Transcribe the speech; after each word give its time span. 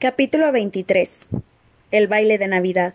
Capítulo 0.00 0.52
23 0.52 1.26
El 1.90 2.06
baile 2.06 2.38
de 2.38 2.46
Navidad 2.46 2.94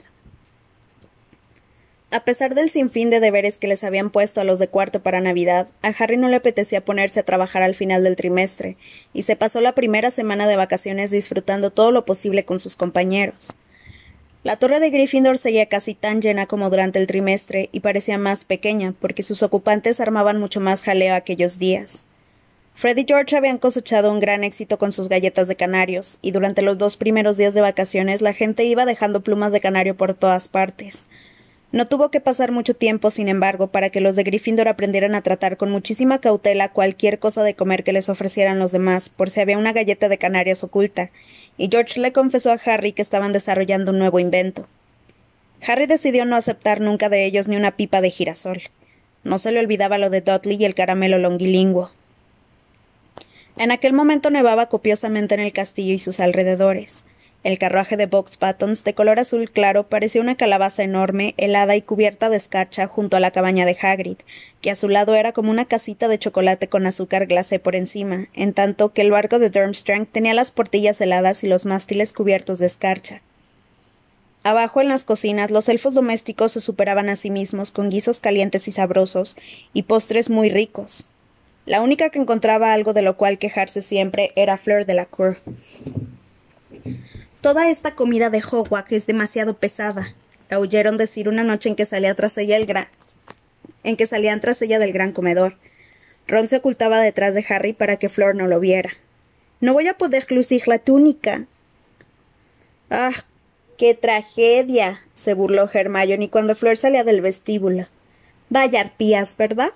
A 2.11 2.23
pesar 2.23 2.55
del 2.55 2.69
sinfín 2.69 3.09
de 3.09 3.19
deberes 3.19 3.57
que 3.57 3.67
les 3.67 3.83
habían 3.83 4.09
puesto 4.09 4.39
a 4.39 4.45
los 4.45 4.57
de 4.57 4.69
cuarto 4.69 5.03
para 5.03 5.19
Navidad, 5.19 5.67
a 5.81 5.89
Harry 5.89 6.15
no 6.15 6.29
le 6.29 6.37
apetecía 6.37 6.85
ponerse 6.85 7.19
a 7.19 7.25
trabajar 7.25 7.61
al 7.61 7.75
final 7.75 8.05
del 8.05 8.15
trimestre, 8.15 8.77
y 9.13 9.23
se 9.23 9.35
pasó 9.35 9.59
la 9.59 9.75
primera 9.75 10.11
semana 10.11 10.47
de 10.47 10.55
vacaciones 10.55 11.11
disfrutando 11.11 11.71
todo 11.71 11.91
lo 11.91 12.05
posible 12.05 12.45
con 12.45 12.61
sus 12.61 12.77
compañeros. 12.77 13.49
La 14.43 14.55
torre 14.55 14.79
de 14.79 14.89
Gryffindor 14.89 15.37
seguía 15.37 15.65
casi 15.65 15.95
tan 15.95 16.21
llena 16.21 16.45
como 16.45 16.69
durante 16.69 16.99
el 16.99 17.07
trimestre 17.07 17.67
y 17.73 17.81
parecía 17.81 18.17
más 18.17 18.45
pequeña, 18.45 18.93
porque 19.01 19.23
sus 19.23 19.43
ocupantes 19.43 19.99
armaban 19.99 20.39
mucho 20.39 20.61
más 20.61 20.81
jaleo 20.81 21.15
aquellos 21.15 21.59
días. 21.59 22.05
Fred 22.75 22.97
y 22.97 23.05
George 23.07 23.37
habían 23.37 23.59
cosechado 23.59 24.11
un 24.11 24.19
gran 24.19 24.43
éxito 24.43 24.77
con 24.77 24.91
sus 24.91 25.07
galletas 25.07 25.47
de 25.47 25.55
canarios, 25.55 26.17
y 26.21 26.31
durante 26.31 26.61
los 26.61 26.77
dos 26.77 26.97
primeros 26.97 27.37
días 27.37 27.53
de 27.53 27.61
vacaciones 27.61 28.21
la 28.21 28.33
gente 28.33 28.65
iba 28.65 28.85
dejando 28.85 29.21
plumas 29.21 29.51
de 29.51 29.61
canario 29.61 29.95
por 29.95 30.15
todas 30.15 30.47
partes. 30.47 31.07
No 31.71 31.87
tuvo 31.87 32.11
que 32.11 32.19
pasar 32.19 32.51
mucho 32.51 32.75
tiempo, 32.75 33.09
sin 33.09 33.29
embargo, 33.29 33.67
para 33.67 33.89
que 33.89 34.01
los 34.01 34.15
de 34.15 34.23
Gryffindor 34.23 34.67
aprendieran 34.67 35.15
a 35.15 35.21
tratar 35.21 35.57
con 35.57 35.71
muchísima 35.71 36.19
cautela 36.19 36.69
cualquier 36.69 37.19
cosa 37.19 37.41
de 37.43 37.55
comer 37.55 37.83
que 37.83 37.93
les 37.93 38.09
ofrecieran 38.09 38.59
los 38.59 38.71
demás, 38.71 39.09
por 39.09 39.29
si 39.29 39.39
había 39.39 39.57
una 39.57 39.73
galleta 39.73 40.07
de 40.07 40.19
canarios 40.19 40.63
oculta, 40.63 41.09
y 41.57 41.69
George 41.71 41.99
le 41.99 42.11
confesó 42.11 42.51
a 42.51 42.59
Harry 42.65 42.93
que 42.93 43.01
estaban 43.01 43.33
desarrollando 43.33 43.91
un 43.91 43.99
nuevo 43.99 44.19
invento. 44.19 44.67
Harry 45.65 45.85
decidió 45.85 46.25
no 46.25 46.35
aceptar 46.35 46.81
nunca 46.81 47.09
de 47.09 47.25
ellos 47.25 47.47
ni 47.47 47.55
una 47.55 47.71
pipa 47.71 48.01
de 48.01 48.11
girasol. 48.11 48.61
No 49.23 49.37
se 49.37 49.51
le 49.51 49.59
olvidaba 49.59 49.97
lo 49.97 50.09
de 50.09 50.21
Dudley 50.21 50.57
y 50.57 50.65
el 50.65 50.75
caramelo 50.75 51.17
longilinguo. 51.17 51.91
En 53.57 53.71
aquel 53.71 53.93
momento 53.93 54.29
nevaba 54.29 54.67
copiosamente 54.67 55.35
en 55.35 55.41
el 55.41 55.53
castillo 55.53 55.93
y 55.93 55.99
sus 55.99 56.19
alrededores. 56.19 57.03
El 57.43 57.59
carruaje 57.59 57.97
de 57.97 58.05
Box 58.05 58.39
Buttons, 58.39 58.85
de 58.85 58.93
color 58.93 59.19
azul 59.19 59.51
claro, 59.51 59.83
parecía 59.83 60.21
una 60.21 60.35
calabaza 60.35 60.81
enorme, 60.81 61.33
helada 61.35 61.75
y 61.75 61.81
cubierta 61.81 62.29
de 62.29 62.37
escarcha 62.37 62.87
junto 62.87 63.17
a 63.17 63.19
la 63.19 63.31
cabaña 63.31 63.65
de 63.65 63.77
Hagrid, 63.79 64.17
que 64.61 64.71
a 64.71 64.75
su 64.75 64.87
lado 64.87 65.13
era 65.13 65.33
como 65.33 65.51
una 65.51 65.65
casita 65.65 66.07
de 66.07 66.17
chocolate 66.17 66.69
con 66.69 66.87
azúcar 66.87 67.27
glacé 67.27 67.59
por 67.59 67.75
encima, 67.75 68.27
en 68.33 68.53
tanto 68.53 68.93
que 68.93 69.01
el 69.01 69.11
barco 69.11 69.39
de 69.39 69.49
Durmstrang 69.49 70.05
tenía 70.05 70.33
las 70.33 70.51
portillas 70.51 71.01
heladas 71.01 71.43
y 71.43 71.47
los 71.47 71.65
mástiles 71.65 72.13
cubiertos 72.13 72.59
de 72.59 72.67
escarcha. 72.67 73.21
Abajo 74.43 74.79
en 74.79 74.87
las 74.87 75.03
cocinas 75.03 75.51
los 75.51 75.67
elfos 75.67 75.93
domésticos 75.93 76.53
se 76.53 76.61
superaban 76.61 77.09
a 77.09 77.17
sí 77.17 77.29
mismos 77.29 77.71
con 77.71 77.89
guisos 77.89 78.21
calientes 78.21 78.69
y 78.69 78.71
sabrosos 78.71 79.35
y 79.73 79.83
postres 79.83 80.29
muy 80.29 80.49
ricos. 80.49 81.07
La 81.65 81.81
única 81.81 82.09
que 82.09 82.19
encontraba 82.19 82.73
algo 82.73 82.93
de 82.93 83.01
lo 83.01 83.15
cual 83.15 83.37
quejarse 83.37 83.81
siempre 83.81 84.31
era 84.35 84.57
Fleur 84.57 84.85
de 84.85 84.93
la 84.93 85.05
Cour. 85.05 85.37
Toda 87.41 87.69
esta 87.69 87.95
comida 87.95 88.29
de 88.29 88.43
Hogwarts 88.43 88.91
es 88.91 89.05
demasiado 89.05 89.55
pesada, 89.55 90.13
la 90.49 90.59
oyeron 90.59 90.97
decir 90.97 91.29
una 91.29 91.43
noche 91.43 91.69
en 91.69 91.75
que 91.75 91.85
salía 91.85 92.13
tras 92.15 92.37
ella 92.37 92.57
el 92.57 92.65
gran 92.65 92.87
en 93.83 93.97
que 93.97 94.07
salían 94.07 94.39
tras 94.39 94.61
ella 94.61 94.79
del 94.79 94.93
gran 94.93 95.11
comedor. 95.11 95.55
Ron 96.27 96.47
se 96.47 96.57
ocultaba 96.57 97.01
detrás 97.01 97.33
de 97.33 97.45
Harry 97.49 97.73
para 97.73 97.97
que 97.97 98.09
Flor 98.09 98.35
no 98.35 98.47
lo 98.47 98.59
viera. 98.59 98.91
No 99.59 99.73
voy 99.73 99.87
a 99.87 99.97
poder 99.97 100.31
lucir 100.31 100.67
la 100.67 100.79
túnica. 100.79 101.45
Ah, 102.89 103.11
qué 103.77 103.93
tragedia. 103.93 105.01
se 105.15 105.33
burló 105.33 105.69
Hermione 105.71 106.29
cuando 106.29 106.55
Flor 106.55 106.77
salía 106.77 107.03
del 107.03 107.21
vestíbulo. 107.21 107.87
Vaya 108.49 108.81
arpías, 108.81 109.35
¿verdad? 109.37 109.71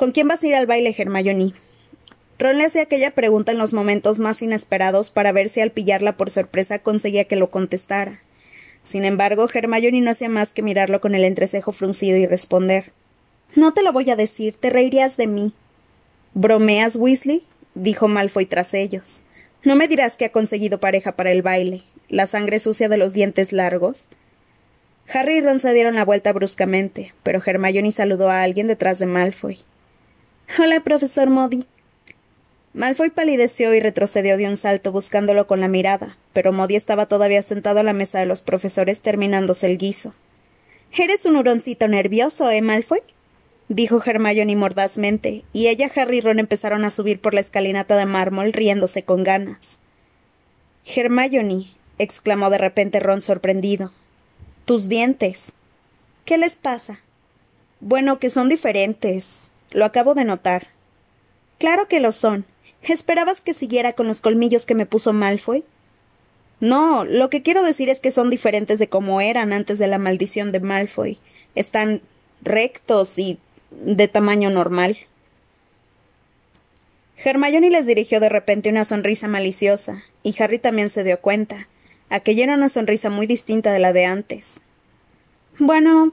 ¿Con 0.00 0.12
quién 0.12 0.28
vas 0.28 0.42
a 0.42 0.46
ir 0.46 0.54
al 0.54 0.64
baile, 0.64 0.94
Hermione? 0.96 1.52
Ron 2.38 2.56
le 2.56 2.64
hacía 2.64 2.80
aquella 2.80 3.10
pregunta 3.10 3.52
en 3.52 3.58
los 3.58 3.74
momentos 3.74 4.18
más 4.18 4.40
inesperados 4.40 5.10
para 5.10 5.30
ver 5.30 5.50
si 5.50 5.60
al 5.60 5.72
pillarla 5.72 6.16
por 6.16 6.30
sorpresa 6.30 6.78
conseguía 6.78 7.24
que 7.24 7.36
lo 7.36 7.50
contestara. 7.50 8.22
Sin 8.82 9.04
embargo, 9.04 9.46
Hermione 9.52 10.00
no 10.00 10.10
hacía 10.10 10.30
más 10.30 10.52
que 10.52 10.62
mirarlo 10.62 11.02
con 11.02 11.14
el 11.14 11.22
entrecejo 11.24 11.72
fruncido 11.72 12.16
y 12.16 12.24
responder 12.24 12.92
No 13.54 13.74
te 13.74 13.82
lo 13.82 13.92
voy 13.92 14.08
a 14.08 14.16
decir, 14.16 14.56
te 14.56 14.70
reirías 14.70 15.18
de 15.18 15.26
mí. 15.26 15.52
¿Bromeas, 16.32 16.96
Weasley? 16.96 17.44
dijo 17.74 18.08
Malfoy 18.08 18.46
tras 18.46 18.72
ellos. 18.72 19.24
No 19.64 19.76
me 19.76 19.86
dirás 19.86 20.16
que 20.16 20.24
ha 20.24 20.32
conseguido 20.32 20.80
pareja 20.80 21.12
para 21.12 21.30
el 21.30 21.42
baile. 21.42 21.82
La 22.08 22.26
sangre 22.26 22.58
sucia 22.58 22.88
de 22.88 22.96
los 22.96 23.12
dientes 23.12 23.52
largos. 23.52 24.08
Harry 25.12 25.34
y 25.34 25.40
Ron 25.42 25.60
se 25.60 25.74
dieron 25.74 25.94
la 25.94 26.06
vuelta 26.06 26.32
bruscamente, 26.32 27.12
pero 27.22 27.42
Hermione 27.44 27.92
saludó 27.92 28.30
a 28.30 28.42
alguien 28.42 28.66
detrás 28.66 28.98
de 28.98 29.04
Malfoy. 29.04 29.58
Hola, 30.58 30.80
profesor 30.80 31.30
Modi. 31.30 31.64
Malfoy 32.74 33.10
palideció 33.10 33.72
y 33.72 33.78
retrocedió 33.78 34.36
de 34.36 34.48
un 34.48 34.56
salto 34.56 34.90
buscándolo 34.90 35.46
con 35.46 35.60
la 35.60 35.68
mirada, 35.68 36.16
pero 36.32 36.52
Modi 36.52 36.74
estaba 36.74 37.06
todavía 37.06 37.40
sentado 37.42 37.78
a 37.78 37.82
la 37.84 37.92
mesa 37.92 38.18
de 38.18 38.26
los 38.26 38.40
profesores 38.40 39.00
terminándose 39.00 39.66
el 39.66 39.78
guiso. 39.78 40.12
Eres 40.92 41.24
un 41.24 41.36
huroncito 41.36 41.86
nervioso, 41.86 42.50
¿eh, 42.50 42.62
Malfoy? 42.62 43.00
dijo 43.68 44.02
Hermione 44.04 44.56
mordazmente, 44.56 45.44
y 45.52 45.68
ella, 45.68 45.88
Harry 45.94 46.18
y 46.18 46.20
Ron 46.20 46.40
empezaron 46.40 46.84
a 46.84 46.90
subir 46.90 47.20
por 47.20 47.32
la 47.32 47.40
escalinata 47.40 47.96
de 47.96 48.06
mármol 48.06 48.52
riéndose 48.52 49.04
con 49.04 49.22
ganas. 49.22 49.78
Hermione, 50.84 51.68
exclamó 51.98 52.50
de 52.50 52.58
repente 52.58 52.98
Ron 52.98 53.22
sorprendido. 53.22 53.92
Tus 54.64 54.88
dientes. 54.88 55.52
¿Qué 56.24 56.38
les 56.38 56.56
pasa? 56.56 56.98
Bueno, 57.78 58.18
que 58.18 58.30
son 58.30 58.48
diferentes. 58.48 59.49
Lo 59.70 59.84
acabo 59.84 60.14
de 60.14 60.24
notar. 60.24 60.68
Claro 61.58 61.88
que 61.88 62.00
lo 62.00 62.12
son. 62.12 62.44
¿Esperabas 62.82 63.40
que 63.40 63.54
siguiera 63.54 63.92
con 63.92 64.06
los 64.08 64.20
colmillos 64.20 64.64
que 64.64 64.74
me 64.74 64.86
puso 64.86 65.12
Malfoy? 65.12 65.64
No, 66.60 67.04
lo 67.04 67.30
que 67.30 67.42
quiero 67.42 67.62
decir 67.62 67.88
es 67.88 68.00
que 68.00 68.10
son 68.10 68.30
diferentes 68.30 68.78
de 68.78 68.88
como 68.88 69.20
eran 69.20 69.52
antes 69.52 69.78
de 69.78 69.86
la 69.86 69.98
maldición 69.98 70.52
de 70.52 70.60
Malfoy. 70.60 71.18
Están 71.54 72.02
rectos 72.42 73.18
y 73.18 73.38
de 73.70 74.08
tamaño 74.08 74.50
normal. 74.50 74.98
Hermione 77.22 77.70
les 77.70 77.86
dirigió 77.86 78.20
de 78.20 78.28
repente 78.30 78.70
una 78.70 78.84
sonrisa 78.84 79.28
maliciosa, 79.28 80.02
y 80.22 80.34
Harry 80.42 80.58
también 80.58 80.90
se 80.90 81.04
dio 81.04 81.20
cuenta. 81.20 81.68
Aquella 82.08 82.44
era 82.44 82.54
una 82.54 82.68
sonrisa 82.68 83.10
muy 83.10 83.26
distinta 83.26 83.72
de 83.72 83.78
la 83.78 83.92
de 83.92 84.06
antes. 84.06 84.60
Bueno, 85.58 86.12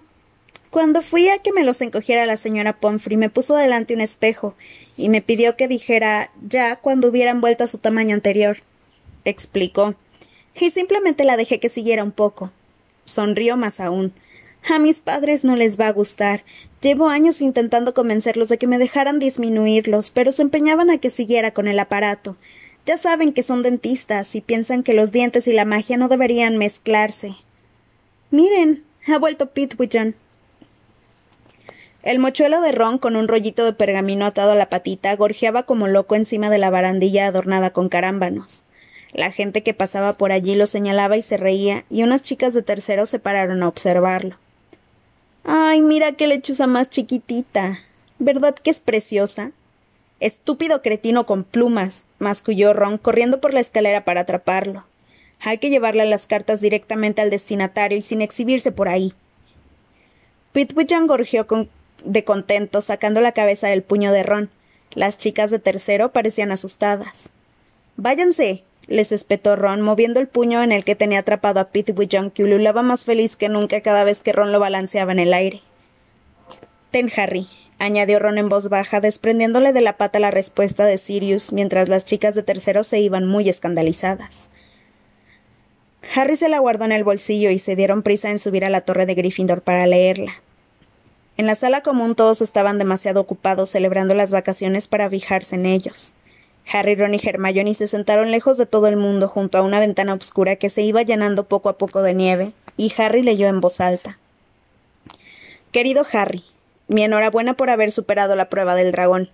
cuando 0.77 1.01
fui 1.01 1.27
a 1.29 1.39
que 1.39 1.51
me 1.51 1.63
los 1.63 1.81
encogiera 1.81 2.27
la 2.27 2.37
señora 2.37 2.79
Pomfrey, 2.79 3.17
me 3.17 3.31
puso 3.31 3.55
delante 3.55 3.95
un 3.95 3.99
espejo 3.99 4.53
y 4.95 5.09
me 5.09 5.23
pidió 5.23 5.57
que 5.57 5.67
dijera 5.67 6.29
ya 6.47 6.75
cuando 6.75 7.07
hubieran 7.07 7.41
vuelto 7.41 7.63
a 7.63 7.67
su 7.67 7.79
tamaño 7.79 8.13
anterior. 8.13 8.57
Explicó. 9.25 9.95
Y 10.53 10.69
simplemente 10.69 11.23
la 11.23 11.35
dejé 11.35 11.59
que 11.59 11.69
siguiera 11.69 12.03
un 12.03 12.11
poco. 12.11 12.51
Sonrió 13.05 13.57
más 13.57 13.79
aún. 13.79 14.13
A 14.69 14.77
mis 14.77 15.01
padres 15.01 15.43
no 15.43 15.55
les 15.55 15.79
va 15.79 15.87
a 15.87 15.93
gustar. 15.93 16.43
Llevo 16.79 17.09
años 17.09 17.41
intentando 17.41 17.95
convencerlos 17.95 18.47
de 18.47 18.59
que 18.59 18.67
me 18.67 18.77
dejaran 18.77 19.17
disminuirlos, 19.17 20.11
pero 20.11 20.29
se 20.29 20.43
empeñaban 20.43 20.91
a 20.91 20.99
que 20.99 21.09
siguiera 21.09 21.55
con 21.55 21.67
el 21.67 21.79
aparato. 21.79 22.37
Ya 22.85 22.99
saben 22.99 23.33
que 23.33 23.41
son 23.41 23.63
dentistas 23.63 24.35
y 24.35 24.41
piensan 24.41 24.83
que 24.83 24.93
los 24.93 25.11
dientes 25.11 25.47
y 25.47 25.53
la 25.53 25.65
magia 25.65 25.97
no 25.97 26.07
deberían 26.07 26.57
mezclarse. 26.57 27.33
Miren, 28.29 28.83
ha 29.07 29.17
vuelto 29.17 29.49
Pitwidgeon. 29.49 30.13
El 32.03 32.19
mochuelo 32.19 32.61
de 32.61 32.71
ron 32.71 32.99
con 32.99 33.15
un 33.15 33.27
rollito 33.27 33.65
de 33.65 33.73
pergamino 33.73 34.25
atado 34.25 34.51
a 34.51 34.55
la 34.55 34.69
patita 34.69 35.15
gorjeaba 35.15 35.63
como 35.63 35.87
loco 35.87 36.15
encima 36.15 36.49
de 36.49 36.57
la 36.57 36.69
barandilla 36.69 37.27
adornada 37.27 37.71
con 37.71 37.89
carámbanos. 37.89 38.63
La 39.13 39.31
gente 39.31 39.63
que 39.63 39.73
pasaba 39.73 40.13
por 40.13 40.31
allí 40.31 40.55
lo 40.55 40.67
señalaba 40.67 41.17
y 41.17 41.21
se 41.21 41.37
reía, 41.37 41.85
y 41.89 42.03
unas 42.03 42.21
chicas 42.21 42.53
de 42.53 42.61
tercero 42.61 43.05
se 43.05 43.19
pararon 43.19 43.63
a 43.63 43.67
observarlo. 43.67 44.35
Ay, 45.43 45.81
mira 45.81 46.11
qué 46.11 46.27
lechuza 46.27 46.67
más 46.67 46.89
chiquitita. 46.89 47.79
¿Verdad 48.19 48.55
que 48.55 48.69
es 48.69 48.79
preciosa? 48.79 49.51
Estúpido 50.19 50.81
cretino 50.81 51.25
con 51.25 51.43
plumas, 51.43 52.05
masculló 52.19 52.73
Ron, 52.73 52.97
corriendo 52.97 53.39
por 53.39 53.53
la 53.53 53.59
escalera 53.59 54.03
para 54.03 54.21
atraparlo. 54.21 54.83
Hay 55.39 55.59
que 55.59 55.69
llevarle 55.69 56.05
las 56.05 56.25
cartas 56.25 56.61
directamente 56.61 57.21
al 57.21 57.29
destinatario 57.29 57.97
y 57.97 58.01
sin 58.01 58.21
exhibirse 58.21 58.71
por 58.71 58.89
ahí. 58.89 59.13
Pitwichan 60.51 61.07
gorjeó 61.07 61.45
con 61.45 61.69
de 62.07 62.23
contento, 62.23 62.81
sacando 62.81 63.21
la 63.21 63.31
cabeza 63.31 63.67
del 63.67 63.83
puño 63.83 64.11
de 64.11 64.23
Ron. 64.23 64.49
Las 64.93 65.17
chicas 65.17 65.51
de 65.51 65.59
tercero 65.59 66.11
parecían 66.11 66.51
asustadas. 66.51 67.29
Váyanse, 67.97 68.63
les 68.87 69.11
espetó 69.11 69.55
Ron, 69.55 69.81
moviendo 69.81 70.19
el 70.19 70.27
puño 70.27 70.63
en 70.63 70.71
el 70.71 70.83
que 70.83 70.95
tenía 70.95 71.19
atrapado 71.19 71.59
a 71.59 71.69
Pitwidgeon, 71.69 72.31
que 72.31 72.43
ululaba 72.43 72.81
más 72.81 73.05
feliz 73.05 73.35
que 73.35 73.49
nunca 73.49 73.81
cada 73.81 74.03
vez 74.03 74.21
que 74.21 74.31
Ron 74.31 74.51
lo 74.51 74.59
balanceaba 74.59 75.11
en 75.11 75.19
el 75.19 75.33
aire. 75.33 75.61
Ten, 76.91 77.11
Harry, 77.15 77.47
añadió 77.79 78.19
Ron 78.19 78.37
en 78.37 78.49
voz 78.49 78.69
baja, 78.69 79.01
desprendiéndole 79.01 79.73
de 79.73 79.81
la 79.81 79.97
pata 79.97 80.19
la 80.19 80.31
respuesta 80.31 80.85
de 80.85 80.97
Sirius, 80.97 81.51
mientras 81.51 81.89
las 81.89 82.05
chicas 82.05 82.33
de 82.33 82.43
tercero 82.43 82.83
se 82.83 82.99
iban 82.99 83.27
muy 83.27 83.49
escandalizadas. 83.49 84.49
Harry 86.15 86.37
se 86.37 86.47
la 86.47 86.59
guardó 86.59 86.85
en 86.85 86.93
el 86.93 87.03
bolsillo 87.03 87.49
y 87.49 87.59
se 87.59 87.75
dieron 87.75 88.03
prisa 88.03 88.31
en 88.31 88.39
subir 88.39 88.63
a 88.63 88.69
la 88.69 88.81
torre 88.81 89.05
de 89.05 89.15
Gryffindor 89.15 89.61
para 89.61 89.85
leerla. 89.85 90.41
En 91.37 91.45
la 91.45 91.53
sala 91.53 91.81
común 91.81 92.15
todos 92.15 92.41
estaban 92.41 92.79
demasiado 92.79 93.21
ocupados 93.21 93.69
celebrando 93.69 94.15
las 94.15 94.31
vacaciones 94.31 94.87
para 94.87 95.07
fijarse 95.07 95.55
en 95.55 95.67
ellos. 95.67 96.13
Harry, 96.69 96.95
Ron 96.95 97.13
y 97.13 97.19
Hermione 97.23 97.75
se 97.75 97.87
sentaron 97.87 98.31
lejos 98.31 98.57
de 98.57 98.65
todo 98.65 98.87
el 98.87 98.97
mundo 98.97 99.29
junto 99.29 99.59
a 99.59 99.61
una 99.61 99.79
ventana 99.79 100.15
oscura 100.15 100.55
que 100.55 100.69
se 100.69 100.81
iba 100.81 101.03
llenando 101.03 101.43
poco 101.43 101.69
a 101.69 101.77
poco 101.77 102.01
de 102.01 102.15
nieve, 102.15 102.51
y 102.75 102.91
Harry 102.97 103.21
leyó 103.21 103.47
en 103.47 103.61
voz 103.61 103.79
alta. 103.79 104.17
Querido 105.71 106.05
Harry, 106.11 106.43
mi 106.87 107.03
enhorabuena 107.03 107.53
por 107.53 107.69
haber 107.69 107.91
superado 107.91 108.35
la 108.35 108.49
prueba 108.49 108.73
del 108.73 108.91
dragón. 108.91 109.29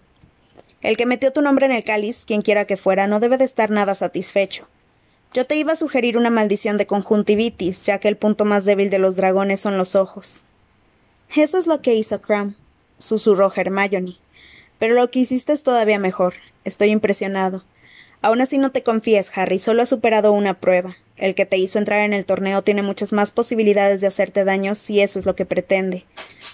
El 0.82 0.98
que 0.98 1.06
metió 1.06 1.32
tu 1.32 1.42
nombre 1.42 1.66
en 1.66 1.72
el 1.72 1.86
cáliz, 1.86 2.26
quien 2.26 2.42
quiera 2.42 2.66
que 2.66 2.76
fuera, 2.76 3.08
no 3.08 3.22
debe 3.22 3.38
de 3.38 3.46
estar 3.46 3.70
nada 3.70 3.96
satisfecho. 3.96 4.68
Yo 5.34 5.46
te 5.46 5.56
iba 5.56 5.72
a 5.72 5.78
sugerir 5.78 6.18
una 6.18 6.30
maldición 6.30 6.76
de 6.78 6.86
conjuntivitis, 6.86 7.86
ya 7.86 8.00
que 8.00 8.10
el 8.10 8.18
punto 8.18 8.44
más 8.44 8.66
débil 8.66 8.90
de 8.90 9.00
los 9.00 9.16
dragones 9.16 9.62
son 9.62 9.78
los 9.78 9.96
ojos. 9.96 10.46
Eso 11.36 11.58
es 11.58 11.66
lo 11.66 11.82
que 11.82 11.96
hizo 11.96 12.22
Crum, 12.22 12.54
susurró 13.00 13.52
Hermione. 13.56 14.18
Pero 14.78 14.94
lo 14.94 15.10
que 15.10 15.20
hiciste 15.20 15.52
es 15.52 15.64
todavía 15.64 15.98
mejor. 15.98 16.36
Estoy 16.64 16.92
impresionado. 16.92 17.64
Aún 18.22 18.40
así 18.40 18.60
no 18.60 18.72
te 18.72 18.84
confíes, 18.84 19.32
Harry, 19.36 19.58
solo 19.58 19.82
has 19.82 19.90
superado 19.90 20.32
una 20.32 20.54
prueba. 20.60 20.96
El 21.18 21.34
que 21.34 21.48
te 21.48 21.58
hizo 21.58 21.80
entrar 21.80 22.02
en 22.02 22.14
el 22.14 22.26
torneo 22.26 22.62
tiene 22.62 22.84
muchas 22.84 23.14
más 23.14 23.32
posibilidades 23.32 24.00
de 24.00 24.08
hacerte 24.08 24.46
daño 24.46 24.76
si 24.76 25.02
eso 25.02 25.18
es 25.18 25.26
lo 25.26 25.36
que 25.36 25.46
pretende. 25.46 26.06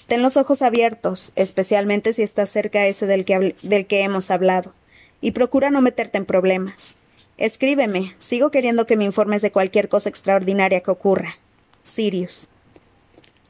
Ten 0.08 0.22
los 0.22 0.38
ojos 0.38 0.62
abiertos, 0.62 1.34
especialmente 1.36 2.14
si 2.14 2.24
estás 2.24 2.50
cerca 2.50 2.88
ese 2.88 3.06
del 3.06 3.26
que, 3.26 3.56
del 3.62 3.86
que 3.86 4.02
hemos 4.04 4.32
hablado, 4.32 4.74
y 5.20 5.32
procura 5.32 5.72
no 5.72 5.82
meterte 5.82 6.18
en 6.18 6.26
problemas. 6.26 6.96
Escríbeme. 7.38 8.16
Sigo 8.20 8.50
queriendo 8.50 8.88
que 8.88 8.96
me 8.96 9.04
informes 9.04 9.42
de 9.42 9.52
cualquier 9.52 9.90
cosa 9.90 10.08
extraordinaria 10.08 10.82
que 10.82 10.92
ocurra. 10.92 11.38
Sirius. 11.84 12.48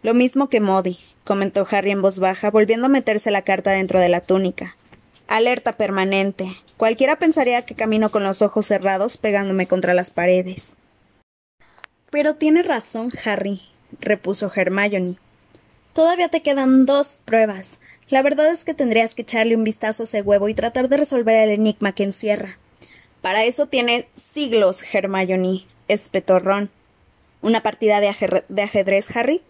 Lo 0.02 0.14
mismo 0.14 0.50
que 0.50 0.60
Modi 0.60 1.00
comentó 1.30 1.68
Harry 1.70 1.92
en 1.92 2.02
voz 2.02 2.18
baja, 2.18 2.50
volviendo 2.50 2.88
a 2.88 2.90
meterse 2.90 3.30
la 3.30 3.44
carta 3.44 3.70
dentro 3.70 4.00
de 4.00 4.10
la 4.10 4.20
túnica. 4.20 4.76
Alerta 5.28 5.74
permanente. 5.74 6.58
Cualquiera 6.76 7.18
pensaría 7.18 7.62
que 7.68 7.76
camino 7.76 8.10
con 8.10 8.24
los 8.24 8.42
ojos 8.42 8.66
cerrados 8.66 9.18
pegándome 9.18 9.68
contra 9.68 9.94
las 9.94 10.10
paredes. 10.10 10.74
Pero 12.10 12.34
tiene 12.34 12.64
razón, 12.64 13.12
Harry, 13.24 13.62
repuso 14.00 14.52
Hermione. 14.56 15.18
Todavía 15.94 16.30
te 16.30 16.42
quedan 16.42 16.88
dos 16.88 17.20
pruebas. 17.26 17.78
La 18.10 18.24
verdad 18.24 18.52
es 18.52 18.66
que 18.66 18.74
tendrías 18.74 19.14
que 19.14 19.22
echarle 19.22 19.56
un 19.56 19.64
vistazo 19.64 20.02
a 20.02 20.06
ese 20.06 20.24
huevo 20.24 20.50
y 20.50 20.56
tratar 20.56 20.90
de 20.90 20.98
resolver 20.98 21.36
el 21.36 21.52
enigma 21.52 21.92
que 21.92 22.06
encierra. 22.06 22.58
Para 23.22 23.44
eso 23.44 23.68
tiene 23.68 24.08
siglos, 24.16 24.82
Hermione, 24.92 25.68
espetó 25.88 26.40
Ron. 26.40 26.72
¿Una 27.44 27.62
partida 27.62 28.00
de, 28.00 28.16
de 28.50 28.62
ajedrez, 28.64 29.16
Harry? 29.16 29.44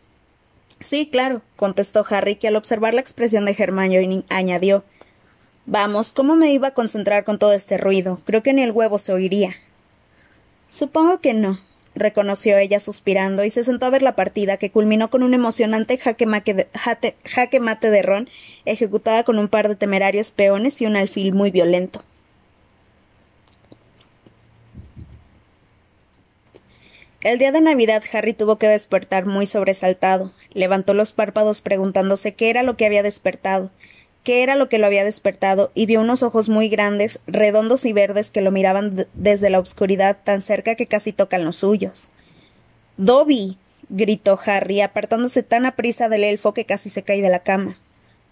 Sí, 0.82 1.10
claro, 1.12 1.42
contestó 1.56 2.06
Harry, 2.10 2.36
que 2.36 2.48
al 2.48 2.56
observar 2.56 2.94
la 2.94 3.02
expresión 3.02 3.46
de 3.46 3.56
Hermione 3.58 4.24
añadió 4.30 4.84
Vamos, 5.66 6.12
¿cómo 6.12 6.36
me 6.36 6.52
iba 6.52 6.70
a 6.70 6.74
concentrar 6.74 7.26
con 7.26 7.38
todo 7.38 7.54
este 7.54 7.78
ruido? 7.78 8.22
Creo 8.26 8.42
que 8.42 8.54
ni 8.54 8.64
el 8.64 8.72
huevo 8.72 8.98
se 8.98 9.14
oiría. 9.14 9.56
Supongo 10.70 11.20
que 11.20 11.34
no, 11.34 11.60
reconoció 11.94 12.58
ella 12.58 12.80
suspirando, 12.80 13.44
y 13.44 13.50
se 13.50 13.64
sentó 13.64 13.86
a 13.86 13.92
ver 13.92 14.02
la 14.02 14.16
partida, 14.16 14.58
que 14.58 14.72
culminó 14.72 15.12
con 15.12 15.22
un 15.22 15.34
emocionante 15.36 15.98
jaque, 15.98 16.26
jaque 17.24 17.60
mate 17.60 17.92
de 17.92 18.02
ron, 18.02 18.30
ejecutada 18.66 19.24
con 19.24 19.38
un 19.38 19.48
par 19.48 19.68
de 19.68 19.76
temerarios 19.76 20.32
peones 20.32 20.82
y 20.82 20.86
un 20.88 20.96
alfil 20.96 21.34
muy 21.34 21.52
violento. 21.52 22.04
El 27.22 27.38
día 27.38 27.52
de 27.52 27.60
Navidad 27.60 28.02
Harry 28.14 28.34
tuvo 28.34 28.58
que 28.58 28.68
despertar 28.68 29.26
muy 29.26 29.46
sobresaltado. 29.46 30.32
Levantó 30.54 30.94
los 30.94 31.12
párpados 31.12 31.62
preguntándose 31.62 32.34
qué 32.34 32.50
era 32.50 32.64
lo 32.64 32.76
que 32.76 32.86
había 32.86 33.04
despertado, 33.04 33.72
qué 34.24 34.44
era 34.44 34.56
lo 34.56 34.70
que 34.70 34.80
lo 34.80 34.88
había 34.88 35.04
despertado, 35.06 35.72
y 35.76 35.86
vio 35.86 36.02
unos 36.02 36.24
ojos 36.24 36.50
muy 36.50 36.70
grandes, 36.70 37.20
redondos 37.28 37.86
y 37.86 37.94
verdes 37.94 38.30
que 38.30 38.42
lo 38.42 38.52
miraban 38.52 39.08
desde 39.14 39.50
la 39.50 39.60
oscuridad 39.60 40.18
tan 40.24 40.42
cerca 40.42 40.76
que 40.76 40.88
casi 40.88 41.14
tocan 41.14 41.46
los 41.46 41.58
suyos. 41.58 42.10
Dobby. 42.98 43.58
gritó 43.90 44.40
Harry, 44.46 44.82
apartándose 44.82 45.42
tan 45.42 45.66
aprisa 45.66 46.10
del 46.10 46.24
elfo 46.24 46.54
que 46.54 46.66
casi 46.66 46.90
se 46.90 47.04
cae 47.04 47.22
de 47.22 47.30
la 47.30 47.40
cama. 47.40 47.78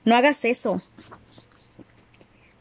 No 0.06 0.16
hagas 0.16 0.46
eso. 0.46 0.82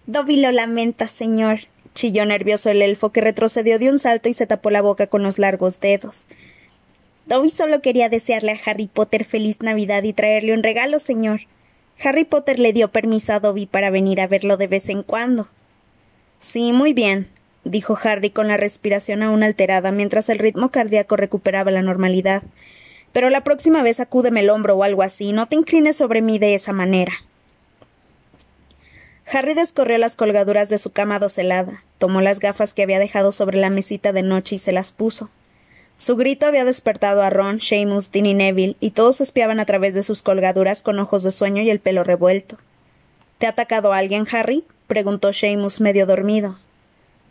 Dobby 0.06 0.40
lo 0.40 0.52
lamenta, 0.52 1.08
señor, 1.08 1.60
chilló 1.94 2.24
nervioso 2.24 2.70
el 2.70 2.80
elfo, 2.80 3.10
que 3.10 3.20
retrocedió 3.20 3.78
de 3.78 3.90
un 3.90 3.98
salto 3.98 4.28
y 4.28 4.34
se 4.34 4.46
tapó 4.46 4.70
la 4.70 4.82
boca 4.82 5.08
con 5.08 5.24
los 5.24 5.38
largos 5.38 5.80
dedos. 5.80 6.26
Dobby 7.26 7.50
solo 7.50 7.82
quería 7.82 8.08
desearle 8.08 8.52
a 8.52 8.60
Harry 8.64 8.86
Potter 8.86 9.24
feliz 9.24 9.60
Navidad 9.60 10.04
y 10.04 10.12
traerle 10.12 10.54
un 10.54 10.62
regalo, 10.62 11.00
señor. 11.00 11.40
Harry 12.02 12.24
Potter 12.24 12.60
le 12.60 12.72
dio 12.72 12.88
permiso 12.88 13.32
a 13.32 13.40
Dobby 13.40 13.66
para 13.66 13.90
venir 13.90 14.20
a 14.20 14.28
verlo 14.28 14.56
de 14.56 14.68
vez 14.68 14.88
en 14.88 15.02
cuando. 15.02 15.48
Sí, 16.38 16.72
muy 16.72 16.92
bien, 16.92 17.28
dijo 17.64 17.98
Harry 18.00 18.30
con 18.30 18.46
la 18.46 18.56
respiración 18.56 19.24
aún 19.24 19.42
alterada 19.42 19.90
mientras 19.90 20.28
el 20.28 20.38
ritmo 20.38 20.70
cardíaco 20.70 21.16
recuperaba 21.16 21.72
la 21.72 21.82
normalidad. 21.82 22.44
Pero 23.12 23.28
la 23.28 23.42
próxima 23.42 23.82
vez 23.82 23.98
acúdeme 23.98 24.40
el 24.40 24.50
hombro 24.50 24.76
o 24.76 24.84
algo 24.84 25.02
así, 25.02 25.32
no 25.32 25.46
te 25.46 25.56
inclines 25.56 25.96
sobre 25.96 26.22
mí 26.22 26.38
de 26.38 26.54
esa 26.54 26.72
manera. 26.72 27.12
Harry 29.32 29.54
descorrió 29.54 29.98
las 29.98 30.14
colgaduras 30.14 30.68
de 30.68 30.78
su 30.78 30.92
cama 30.92 31.18
docelada, 31.18 31.82
tomó 31.98 32.20
las 32.20 32.38
gafas 32.38 32.72
que 32.72 32.84
había 32.84 33.00
dejado 33.00 33.32
sobre 33.32 33.56
la 33.56 33.70
mesita 33.70 34.12
de 34.12 34.22
noche 34.22 34.54
y 34.54 34.58
se 34.58 34.70
las 34.70 34.92
puso. 34.92 35.28
Su 35.96 36.16
grito 36.16 36.46
había 36.46 36.64
despertado 36.64 37.22
a 37.22 37.30
Ron, 37.30 37.60
Seamus, 37.60 38.12
Dean 38.12 38.26
y 38.26 38.34
Neville, 38.34 38.76
y 38.80 38.90
todos 38.90 39.20
espiaban 39.20 39.60
a 39.60 39.64
través 39.64 39.94
de 39.94 40.02
sus 40.02 40.22
colgaduras 40.22 40.82
con 40.82 40.98
ojos 40.98 41.22
de 41.22 41.32
sueño 41.32 41.62
y 41.62 41.70
el 41.70 41.80
pelo 41.80 42.04
revuelto. 42.04 42.58
¿Te 43.38 43.46
ha 43.46 43.50
atacado 43.50 43.92
alguien, 43.92 44.26
Harry? 44.30 44.64
preguntó 44.86 45.32
Seamus 45.32 45.80
medio 45.80 46.06
dormido. 46.06 46.58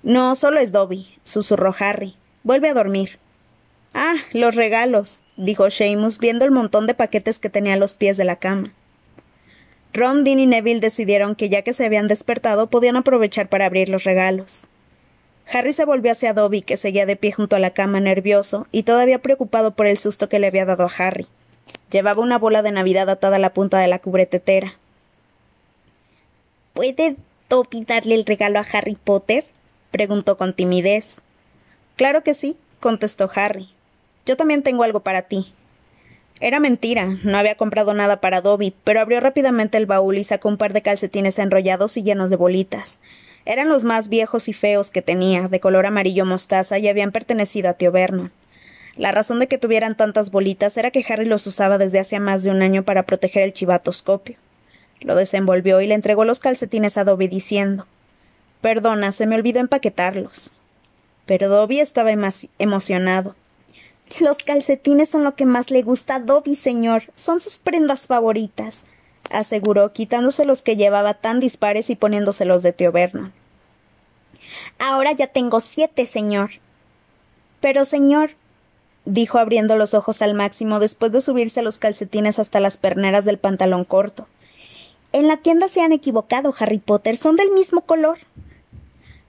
No, 0.04 0.36
solo 0.36 0.60
es 0.60 0.72
Dobby, 0.72 1.08
susurró 1.24 1.76
Harry. 1.80 2.16
Vuelve 2.44 2.70
a 2.70 2.74
dormir. 2.74 3.18
Ah, 3.94 4.16
los 4.34 4.56
regalos, 4.56 5.20
dijo 5.38 5.70
Seamus, 5.70 6.20
viendo 6.20 6.44
el 6.44 6.52
montón 6.52 6.86
de 6.88 6.94
paquetes 6.94 7.40
que 7.40 7.50
tenía 7.50 7.74
a 7.74 7.78
los 7.78 7.96
pies 7.96 8.18
de 8.18 8.26
la 8.26 8.36
cama. 8.36 8.74
Ron, 9.94 10.24
Dean 10.24 10.40
y 10.40 10.46
Neville 10.46 10.82
decidieron 10.82 11.36
que 11.36 11.50
ya 11.50 11.62
que 11.62 11.74
se 11.74 11.86
habían 11.86 12.08
despertado 12.08 12.68
podían 12.68 12.98
aprovechar 12.98 13.48
para 13.48 13.66
abrir 13.66 13.90
los 13.90 14.04
regalos. 14.04 14.64
Harry 15.52 15.74
se 15.74 15.86
volvió 15.86 16.12
hacia 16.12 16.34
Dobby, 16.34 16.62
que 16.62 16.78
seguía 16.78 17.06
de 17.06 17.16
pie 17.16 17.32
junto 17.32 17.56
a 17.56 17.60
la 17.60 17.72
cama 17.72 18.00
nervioso 18.00 18.68
y 18.72 18.84
todavía 18.84 19.20
preocupado 19.20 19.72
por 19.72 19.86
el 19.88 19.98
susto 19.98 20.28
que 20.28 20.40
le 20.40 20.48
había 20.48 20.66
dado 20.66 20.84
a 20.84 20.92
Harry. 20.98 21.28
Llevaba 21.92 22.22
una 22.22 22.38
bola 22.38 22.62
de 22.62 22.72
Navidad 22.72 23.10
atada 23.10 23.36
a 23.36 23.40
la 23.40 23.54
punta 23.54 23.80
de 23.80 23.88
la 23.88 24.00
cubretetera. 24.00 24.76
¿Puede 26.74 27.16
Dobby 27.50 27.86
darle 27.86 28.16
el 28.16 28.26
regalo 28.26 28.60
a 28.60 28.66
Harry 28.72 28.96
Potter? 28.96 29.46
preguntó 29.92 30.38
con 30.38 30.54
timidez. 30.54 31.18
Claro 31.96 32.24
que 32.24 32.34
sí, 32.34 32.58
contestó 32.80 33.30
Harry. 33.34 33.70
Yo 34.26 34.36
también 34.36 34.64
tengo 34.64 34.84
algo 34.84 35.00
para 35.02 35.22
ti. 35.24 35.54
Era 36.42 36.60
mentira, 36.60 37.18
no 37.24 37.38
había 37.38 37.56
comprado 37.56 37.94
nada 37.94 38.20
para 38.20 38.42
Dobby, 38.42 38.74
pero 38.84 39.00
abrió 39.00 39.22
rápidamente 39.22 39.78
el 39.78 39.86
baúl 39.86 40.18
y 40.18 40.24
sacó 40.24 40.50
un 40.50 40.58
par 40.58 40.74
de 40.74 40.82
calcetines 40.82 41.40
enrollados 41.40 41.96
y 41.96 42.04
llenos 42.04 42.30
de 42.30 42.36
bolitas. 42.36 43.00
Eran 43.46 43.70
los 43.70 43.84
más 43.84 44.10
viejos 44.10 44.48
y 44.48 44.54
feos 44.54 44.90
que 44.90 45.02
tenía, 45.02 45.48
de 45.48 45.60
color 45.60 45.86
amarillo 45.86 46.26
mostaza, 46.26 46.80
y 46.80 46.88
habían 46.88 47.12
pertenecido 47.12 47.70
a 47.70 47.74
tío 47.74 47.92
Vernon. 47.92 48.32
La 48.98 49.12
razón 49.12 49.40
de 49.40 49.48
que 49.48 49.58
tuvieran 49.58 49.96
tantas 49.96 50.32
bolitas 50.32 50.78
era 50.78 50.90
que 50.90 51.06
Harry 51.08 51.26
los 51.26 51.46
usaba 51.46 51.78
desde 51.78 52.00
hacía 52.00 52.20
más 52.20 52.44
de 52.44 52.50
un 52.50 52.62
año 52.62 52.84
para 52.84 53.04
proteger 53.04 53.44
el 53.44 53.54
chivatoscopio. 53.54 54.38
Lo 55.02 55.16
desenvolvió 55.16 55.82
y 55.82 55.88
le 55.88 55.96
entregó 55.96 56.26
los 56.26 56.40
calcetines 56.40 56.98
a 56.98 57.04
Dobby 57.04 57.28
diciendo 57.28 57.86
Perdona, 58.62 59.12
se 59.12 59.28
me 59.28 59.36
olvidó 59.36 59.60
empaquetarlos. 59.60 60.52
Pero 61.26 61.50
Dobby 61.50 61.80
estaba 61.80 62.12
emocionado. 62.58 63.36
Los 64.20 64.38
calcetines 64.38 65.10
son 65.10 65.24
lo 65.24 65.36
que 65.36 65.46
más 65.46 65.72
le 65.72 65.82
gusta 65.82 66.16
a 66.16 66.20
Dobby, 66.20 66.56
señor. 66.56 67.04
Son 67.16 67.40
sus 67.40 67.58
prendas 67.58 68.08
favoritas, 68.08 68.86
aseguró, 69.32 69.94
quitándose 69.94 70.46
los 70.46 70.62
que 70.62 70.78
llevaba 70.78 71.14
tan 71.16 71.40
dispares 71.40 71.90
y 71.90 71.96
poniéndoselos 71.96 72.64
de 72.64 72.74
tío 72.74 72.92
Vernon. 72.92 73.34
Ahora 74.80 75.12
ya 75.12 75.28
tengo 75.28 75.62
siete, 75.62 76.06
señor. 76.06 76.52
Pero, 77.62 77.86
señor, 77.86 78.32
dijo 79.06 79.38
abriendo 79.38 79.76
los 79.76 79.94
ojos 79.94 80.22
al 80.22 80.34
máximo 80.34 80.80
después 80.80 81.12
de 81.12 81.22
subirse 81.22 81.62
los 81.62 81.80
calcetines 81.80 82.40
hasta 82.40 82.60
las 82.60 82.78
perneras 82.78 83.26
del 83.26 83.38
pantalón 83.38 83.86
corto. 83.86 84.28
En 85.12 85.28
la 85.28 85.38
tienda 85.38 85.68
se 85.68 85.82
han 85.82 85.94
equivocado, 85.94 86.54
Harry 86.60 86.80
Potter. 86.80 87.16
Son 87.16 87.36
del 87.36 87.52
mismo 87.52 87.82
color. 87.82 88.20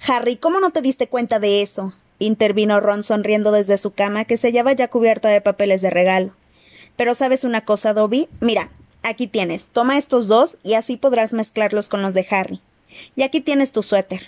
Harry, 0.07 0.37
¿cómo 0.37 0.61
no 0.61 0.71
te 0.71 0.83
diste 0.83 1.09
cuenta 1.09 1.39
de 1.39 1.63
eso? 1.63 1.95
intervino 2.19 2.81
Ron 2.81 3.05
sonriendo 3.05 3.53
desde 3.53 3.77
su 3.77 3.93
cama, 3.93 4.25
que 4.25 4.37
se 4.37 4.49
hallaba 4.49 4.73
ya 4.73 4.89
cubierta 4.89 5.29
de 5.29 5.41
papeles 5.41 5.83
de 5.83 5.91
regalo. 5.91 6.33
Pero 6.97 7.15
sabes 7.15 7.45
una 7.45 7.65
cosa, 7.65 7.93
Dobby, 7.93 8.29
mira, 8.41 8.71
aquí 9.09 9.27
tienes, 9.27 9.67
toma 9.67 9.99
estos 9.99 10.27
dos 10.29 10.59
y 10.63 10.75
así 10.75 10.97
podrás 10.97 11.33
mezclarlos 11.33 11.89
con 11.89 12.03
los 12.03 12.15
de 12.15 12.27
Harry. 12.31 12.61
Y 13.15 13.23
aquí 13.23 13.41
tienes 13.41 13.73
tu 13.73 13.83
suéter. 13.83 14.23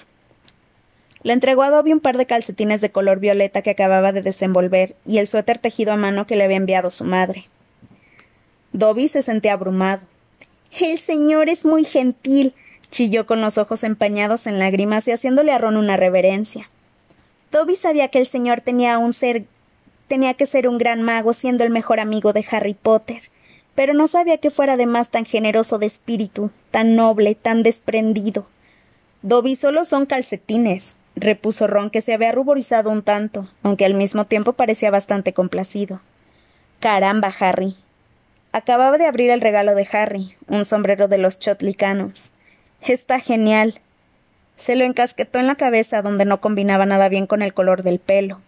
Le 1.23 1.33
entregó 1.33 1.63
a 1.63 1.71
Dobby 1.71 1.93
un 1.93 2.01
par 2.01 2.17
de 2.17 2.27
calcetines 2.27 2.81
de 2.81 2.91
color 2.91 3.19
violeta 3.19 3.63
que 3.63 3.71
acababa 3.71 4.13
de 4.13 4.23
desenvolver 4.23 4.95
y 5.05 5.19
el 5.19 5.27
suéter 5.27 5.59
tejido 5.59 5.93
a 5.93 5.97
mano 5.97 6.27
que 6.27 6.37
le 6.37 6.45
había 6.45 6.57
enviado 6.57 6.91
su 6.91 7.05
madre. 7.05 7.49
Dobby 8.73 9.09
se 9.09 9.23
sentía 9.23 9.55
abrumado. 9.55 10.03
El 10.79 10.99
señor 11.01 11.49
es 11.49 11.65
muy 11.65 11.85
gentil. 11.85 12.55
chilló 12.91 13.27
con 13.27 13.41
los 13.41 13.59
ojos 13.59 13.83
empañados 13.85 14.47
en 14.47 14.59
lágrimas 14.59 15.07
y 15.09 15.11
haciéndole 15.13 15.53
a 15.53 15.59
Ron 15.59 15.77
una 15.77 15.97
reverencia. 15.97 16.71
Dobby 17.51 17.77
sabía 17.77 18.09
que 18.09 18.19
el 18.19 18.27
señor 18.27 18.61
tenía 18.61 18.99
un 18.99 19.13
ser 19.13 19.45
tenía 20.09 20.35
que 20.35 20.47
ser 20.47 20.69
un 20.69 20.79
gran 20.79 21.03
mago 21.03 21.35
siendo 21.35 21.65
el 21.65 21.71
mejor 21.71 22.01
amigo 22.01 22.33
de 22.33 22.45
Harry 22.51 22.73
Potter, 22.73 23.23
pero 23.79 23.95
no 23.95 24.09
sabía 24.09 24.39
que 24.39 24.51
fuera 24.51 24.73
además 24.73 25.09
tan 25.09 25.25
generoso 25.25 25.79
de 25.79 25.87
espíritu, 25.87 26.51
tan 26.73 26.97
noble, 26.97 27.37
tan 27.37 27.63
desprendido. 27.63 28.49
Dobby 29.23 29.55
solo 29.55 29.85
son 29.85 30.05
calcetines, 30.05 30.97
repuso 31.15 31.69
Ron, 31.69 31.89
que 31.89 32.01
se 32.01 32.13
había 32.13 32.33
ruborizado 32.33 32.91
un 32.91 33.05
tanto, 33.05 33.49
aunque 33.63 33.85
al 33.85 33.95
mismo 33.95 34.25
tiempo 34.25 34.55
parecía 34.55 34.91
bastante 34.91 35.33
complacido. 35.33 36.01
Caramba, 36.81 37.33
Harry. 37.39 37.77
Acababa 38.51 38.99
de 38.99 39.07
abrir 39.07 39.31
el 39.31 39.41
regalo 39.41 39.77
de 39.77 39.87
Harry, 39.93 40.35
un 40.49 40.65
sombrero 40.65 41.07
de 41.07 41.19
los 41.19 41.39
chotlicanos. 41.39 42.33
Está 42.81 43.21
genial. 43.21 43.81
Se 44.57 44.75
lo 44.75 44.87
encasquetó 44.87 45.39
en 45.39 45.47
la 45.47 45.55
cabeza 45.55 46.03
donde 46.03 46.25
no 46.25 46.41
combinaba 46.41 46.85
nada 46.85 47.09
bien 47.09 47.29
con 47.29 47.43
el 47.43 47.55
color 47.55 47.85
del 47.85 48.01
pelo. 48.01 48.41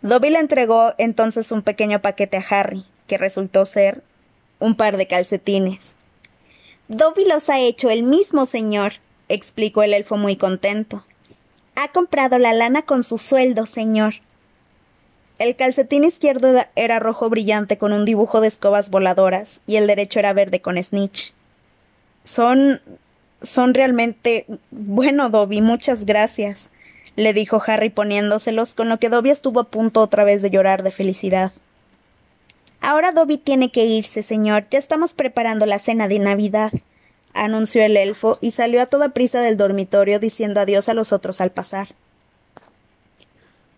Dobby 0.00 0.30
le 0.30 0.38
entregó 0.38 0.94
entonces 0.96 1.50
un 1.50 1.62
pequeño 1.62 1.98
paquete 1.98 2.36
a 2.36 2.44
Harry, 2.50 2.86
que 3.10 3.18
resultó 3.18 3.66
ser 3.66 4.04
un 4.60 4.76
par 4.76 4.96
de 4.96 5.08
calcetines. 5.08 5.94
Dobby 6.86 7.24
los 7.24 7.50
ha 7.50 7.58
hecho 7.58 7.90
el 7.90 8.04
mismo 8.04 8.46
señor, 8.46 8.92
explicó 9.28 9.82
el 9.82 9.94
elfo 9.94 10.16
muy 10.16 10.36
contento. 10.36 11.04
Ha 11.74 11.88
comprado 11.88 12.38
la 12.38 12.52
lana 12.52 12.82
con 12.82 13.02
su 13.02 13.18
sueldo, 13.18 13.66
señor. 13.66 14.14
El 15.40 15.56
calcetín 15.56 16.04
izquierdo 16.04 16.64
era 16.76 17.00
rojo 17.00 17.28
brillante 17.28 17.78
con 17.78 17.92
un 17.92 18.04
dibujo 18.04 18.40
de 18.40 18.46
escobas 18.46 18.90
voladoras 18.90 19.58
y 19.66 19.74
el 19.74 19.88
derecho 19.88 20.20
era 20.20 20.32
verde 20.32 20.60
con 20.60 20.80
snitch. 20.80 21.32
Son. 22.22 22.80
son 23.42 23.74
realmente. 23.74 24.46
Bueno, 24.70 25.30
Dobby, 25.30 25.62
muchas 25.62 26.04
gracias, 26.04 26.70
le 27.16 27.32
dijo 27.32 27.60
Harry 27.66 27.90
poniéndoselos, 27.90 28.74
con 28.74 28.88
lo 28.88 29.00
que 29.00 29.08
Dobby 29.08 29.30
estuvo 29.30 29.58
a 29.58 29.64
punto 29.64 30.00
otra 30.00 30.22
vez 30.22 30.42
de 30.42 30.50
llorar 30.50 30.84
de 30.84 30.92
felicidad. 30.92 31.50
Ahora 32.80 33.12
Dobby 33.12 33.38
tiene 33.38 33.70
que 33.70 33.84
irse, 33.84 34.22
señor. 34.22 34.66
Ya 34.70 34.78
estamos 34.78 35.12
preparando 35.12 35.66
la 35.66 35.78
cena 35.78 36.08
de 36.08 36.18
Navidad 36.18 36.72
anunció 37.34 37.82
el 37.84 37.96
elfo 37.96 38.38
y 38.40 38.50
salió 38.52 38.82
a 38.82 38.86
toda 38.86 39.10
prisa 39.10 39.40
del 39.40 39.56
dormitorio 39.56 40.18
diciendo 40.18 40.60
adiós 40.60 40.88
a 40.88 40.94
los 40.94 41.12
otros 41.12 41.40
al 41.40 41.50
pasar. 41.50 41.88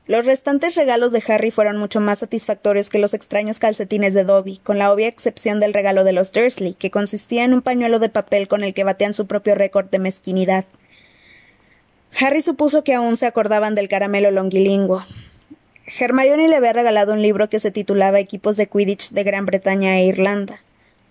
Los 0.06 0.26
restantes 0.26 0.74
regalos 0.74 1.12
de 1.12 1.22
Harry 1.28 1.50
fueron 1.52 1.76
mucho 1.76 2.00
más 2.00 2.18
satisfactorios 2.18 2.90
que 2.90 2.98
los 2.98 3.14
extraños 3.14 3.60
calcetines 3.60 4.14
de 4.14 4.24
Dobby, 4.24 4.58
con 4.58 4.76
la 4.78 4.92
obvia 4.92 5.06
excepción 5.06 5.60
del 5.60 5.72
regalo 5.72 6.02
de 6.02 6.12
los 6.12 6.32
Dursley, 6.32 6.74
que 6.74 6.90
consistía 6.90 7.44
en 7.44 7.54
un 7.54 7.62
pañuelo 7.62 8.00
de 8.00 8.08
papel 8.08 8.48
con 8.48 8.64
el 8.64 8.74
que 8.74 8.84
batean 8.84 9.14
su 9.14 9.26
propio 9.26 9.54
récord 9.54 9.86
de 9.90 10.00
mezquinidad. 10.00 10.64
Harry 12.18 12.42
supuso 12.42 12.82
que 12.82 12.94
aún 12.94 13.16
se 13.16 13.26
acordaban 13.26 13.74
del 13.74 13.88
caramelo 13.88 14.30
longilingüe. 14.32 15.04
Hermione 15.98 16.48
le 16.48 16.56
había 16.56 16.72
regalado 16.72 17.12
un 17.12 17.20
libro 17.20 17.50
que 17.50 17.60
se 17.60 17.70
titulaba 17.70 18.18
Equipos 18.18 18.56
de 18.56 18.66
Quidditch 18.66 19.10
de 19.10 19.24
Gran 19.24 19.44
Bretaña 19.44 19.98
e 19.98 20.06
Irlanda. 20.06 20.62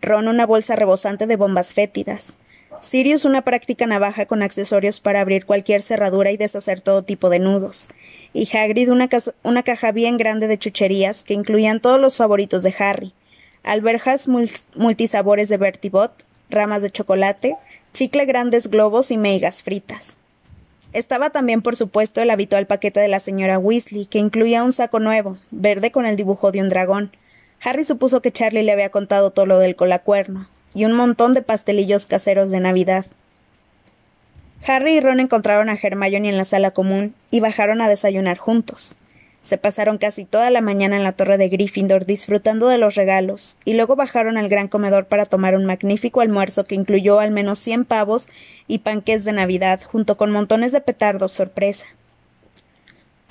Ron 0.02 0.28
una 0.28 0.48
bolsa 0.48 0.76
rebosante 0.76 1.28
de 1.28 1.36
bombas 1.36 1.74
fétidas. 1.74 2.34
Sirius 2.82 3.26
una 3.26 3.44
práctica 3.44 3.86
navaja 3.86 4.26
con 4.26 4.42
accesorios 4.42 5.00
para 5.00 5.22
abrir 5.22 5.46
cualquier 5.46 5.84
cerradura 5.84 6.32
y 6.32 6.38
deshacer 6.38 6.82
todo 6.82 7.04
tipo 7.04 7.30
de 7.30 7.38
nudos. 7.38 7.90
Y 8.34 8.50
Hagrid 8.58 8.92
una, 8.92 9.08
una 9.44 9.62
caja 9.62 9.92
bien 9.92 10.18
grande 10.18 10.48
de 10.48 10.58
chucherías 10.58 11.22
que 11.22 11.36
incluían 11.36 11.80
todos 11.80 12.02
los 12.02 12.18
favoritos 12.18 12.64
de 12.64 12.74
Harry. 12.80 13.14
Alberjas 13.62 14.28
multisabores 14.28 15.48
de 15.48 15.58
Bertibot, 15.58 16.12
ramas 16.50 16.82
de 16.82 16.90
chocolate, 16.90 17.56
chicle 17.94 18.26
grandes 18.26 18.68
globos 18.68 19.12
y 19.12 19.18
meigas 19.18 19.62
fritas. 19.62 20.18
Estaba 20.94 21.30
también, 21.30 21.62
por 21.62 21.76
supuesto, 21.76 22.22
el 22.22 22.30
habitual 22.30 22.68
paquete 22.68 23.00
de 23.00 23.08
la 23.08 23.20
señora 23.20 23.58
Weasley, 23.58 24.08
que 24.08 24.20
incluía 24.20 24.64
un 24.64 24.74
saco 24.74 25.00
nuevo, 25.00 25.38
verde 25.50 25.92
con 25.92 26.06
el 26.06 26.18
dibujo 26.18 26.52
de 26.52 26.62
un 26.62 26.70
dragón, 26.70 27.12
Harry 27.64 27.84
supuso 27.84 28.22
que 28.22 28.32
Charlie 28.32 28.64
le 28.64 28.72
había 28.72 28.90
contado 28.90 29.32
todo 29.32 29.46
lo 29.46 29.60
del 29.60 29.76
colacuerno, 29.76 30.48
y 30.74 30.86
un 30.86 30.94
montón 30.94 31.34
de 31.34 31.42
pastelillos 31.42 32.08
caseros 32.08 32.50
de 32.50 32.60
Navidad. 32.60 33.06
Harry 34.66 34.94
y 34.94 35.00
Ron 35.00 35.20
encontraron 35.20 35.70
a 35.70 35.78
Hermione 35.82 36.30
en 36.30 36.38
la 36.38 36.46
sala 36.46 36.72
común 36.72 37.16
y 37.30 37.40
bajaron 37.40 37.82
a 37.82 37.90
desayunar 37.90 38.38
juntos. 38.38 38.96
Se 39.42 39.58
pasaron 39.58 39.98
casi 39.98 40.26
toda 40.26 40.50
la 40.52 40.62
mañana 40.62 40.98
en 40.98 41.04
la 41.04 41.14
torre 41.14 41.38
de 41.38 41.50
Gryffindor 41.50 42.06
disfrutando 42.06 42.68
de 42.68 42.78
los 42.78 42.96
regalos, 42.96 43.58
y 43.66 43.74
luego 43.74 43.96
bajaron 43.96 44.38
al 44.38 44.50
gran 44.50 44.68
comedor 44.68 45.06
para 45.06 45.26
tomar 45.26 45.56
un 45.56 45.66
magnífico 45.66 46.22
almuerzo 46.22 46.66
que 46.66 46.76
incluyó 46.76 47.20
al 47.20 47.32
menos 47.32 47.60
cien 47.60 47.84
pavos 47.84 48.28
y 48.68 48.80
panqués 48.80 49.26
de 49.26 49.34
Navidad, 49.34 49.82
junto 49.84 50.16
con 50.16 50.32
montones 50.32 50.72
de 50.72 50.82
petardos 50.82 51.32
sorpresa. 51.32 51.88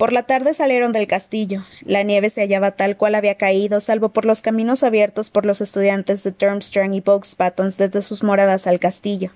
Por 0.01 0.13
la 0.13 0.23
tarde 0.23 0.55
salieron 0.55 0.93
del 0.93 1.05
castillo. 1.05 1.63
La 1.81 2.01
nieve 2.01 2.31
se 2.31 2.41
hallaba 2.41 2.71
tal 2.71 2.97
cual 2.97 3.13
había 3.13 3.35
caído, 3.35 3.79
salvo 3.79 4.09
por 4.09 4.25
los 4.25 4.41
caminos 4.41 4.81
abiertos 4.81 5.29
por 5.29 5.45
los 5.45 5.61
estudiantes 5.61 6.23
de 6.23 6.31
Durmstrang 6.31 6.95
y 6.95 7.01
Buttons 7.01 7.77
desde 7.77 8.01
sus 8.01 8.23
moradas 8.23 8.65
al 8.65 8.79
castillo. 8.79 9.31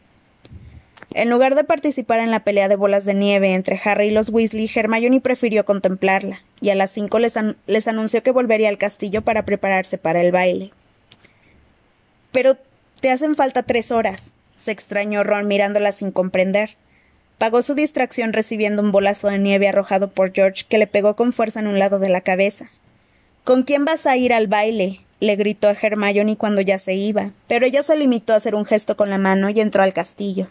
En 1.16 1.30
lugar 1.30 1.56
de 1.56 1.64
participar 1.64 2.20
en 2.20 2.30
la 2.30 2.42
pelea 2.42 2.68
de 2.68 2.76
bolas 2.76 3.06
de 3.06 3.14
nieve 3.14 3.54
entre 3.54 3.80
Harry 3.82 4.08
y 4.08 4.12
los 4.12 4.28
Weasley, 4.28 4.70
Hermione 4.76 5.22
prefirió 5.22 5.64
contemplarla, 5.64 6.42
y 6.60 6.72
a 6.72 6.76
las 6.76 6.92
cinco 6.92 7.20
les, 7.20 7.88
anunció 7.88 8.22
que 8.22 8.32
volvería 8.32 8.68
al 8.68 8.78
castillo 8.78 9.22
para 9.22 9.46
prepararse 9.46 9.98
para 9.98 10.20
el 10.20 10.34
baile. 10.34 10.74
Pero 12.34 12.58
te 13.00 13.12
hacen 13.12 13.36
falta 13.36 13.64
tres 13.64 13.94
horas, 13.94 14.34
se 14.58 14.72
extrañó 14.72 15.24
Ron 15.24 15.48
mirándola 15.48 15.94
sin 15.94 16.12
comprender. 16.12 16.76
Pagó 17.38 17.62
su 17.62 17.76
distracción 17.76 18.34
recibiendo 18.34 18.82
un 18.82 18.92
bolazo 18.92 19.30
de 19.30 19.40
nieve 19.40 19.70
arrojado 19.70 20.12
por 20.12 20.34
George 20.34 20.66
que 20.68 20.78
le 20.78 20.86
pegó 20.86 21.16
con 21.16 21.32
fuerza 21.32 21.62
en 21.62 21.68
un 21.68 21.80
lado 21.80 21.98
de 21.98 22.10
la 22.10 22.20
cabeza. 22.20 22.72
¿Con 23.46 23.64
quién 23.64 23.86
vas 23.86 24.06
a 24.06 24.18
ir 24.18 24.34
al 24.34 24.48
baile? 24.48 25.00
le 25.22 25.38
gritó 25.38 25.70
a 25.70 25.78
Hermione 25.82 26.36
cuando 26.36 26.60
ya 26.60 26.78
se 26.78 26.96
iba, 26.96 27.32
pero 27.48 27.66
ella 27.66 27.84
se 27.84 27.96
limitó 27.96 28.34
a 28.34 28.36
hacer 28.36 28.54
un 28.54 28.66
gesto 28.66 28.98
con 28.98 29.10
la 29.10 29.18
mano 29.18 29.50
y 29.50 29.62
entró 29.62 29.82
al 29.82 29.94
castillo. 29.94 30.50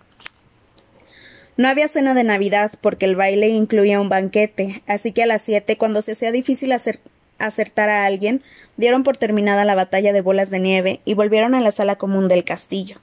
No 1.56 1.68
había 1.68 1.86
cena 1.86 2.14
de 2.14 2.24
Navidad 2.24 2.72
porque 2.80 3.06
el 3.06 3.14
baile 3.14 3.48
incluía 3.48 4.00
un 4.00 4.08
banquete, 4.08 4.82
así 4.86 5.12
que 5.12 5.22
a 5.22 5.26
las 5.26 5.42
siete, 5.42 5.76
cuando 5.76 6.02
se 6.02 6.12
hacía 6.12 6.32
difícil 6.32 6.72
acertar 6.72 7.88
a 7.88 8.06
alguien, 8.06 8.42
dieron 8.76 9.04
por 9.04 9.16
terminada 9.16 9.64
la 9.64 9.76
batalla 9.76 10.12
de 10.12 10.20
bolas 10.20 10.50
de 10.50 10.58
nieve 10.58 11.00
y 11.04 11.14
volvieron 11.14 11.54
a 11.54 11.60
la 11.60 11.70
sala 11.70 11.96
común 11.96 12.26
del 12.26 12.42
castillo. 12.42 12.98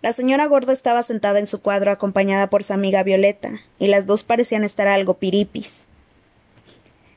La 0.00 0.12
señora 0.12 0.46
gorda 0.46 0.72
estaba 0.72 1.02
sentada 1.02 1.40
en 1.40 1.48
su 1.48 1.60
cuadro 1.60 1.90
acompañada 1.90 2.48
por 2.50 2.62
su 2.62 2.72
amiga 2.72 3.02
Violeta, 3.02 3.60
y 3.80 3.88
las 3.88 4.06
dos 4.06 4.22
parecían 4.22 4.62
estar 4.62 4.86
algo 4.86 5.14
piripis. 5.14 5.86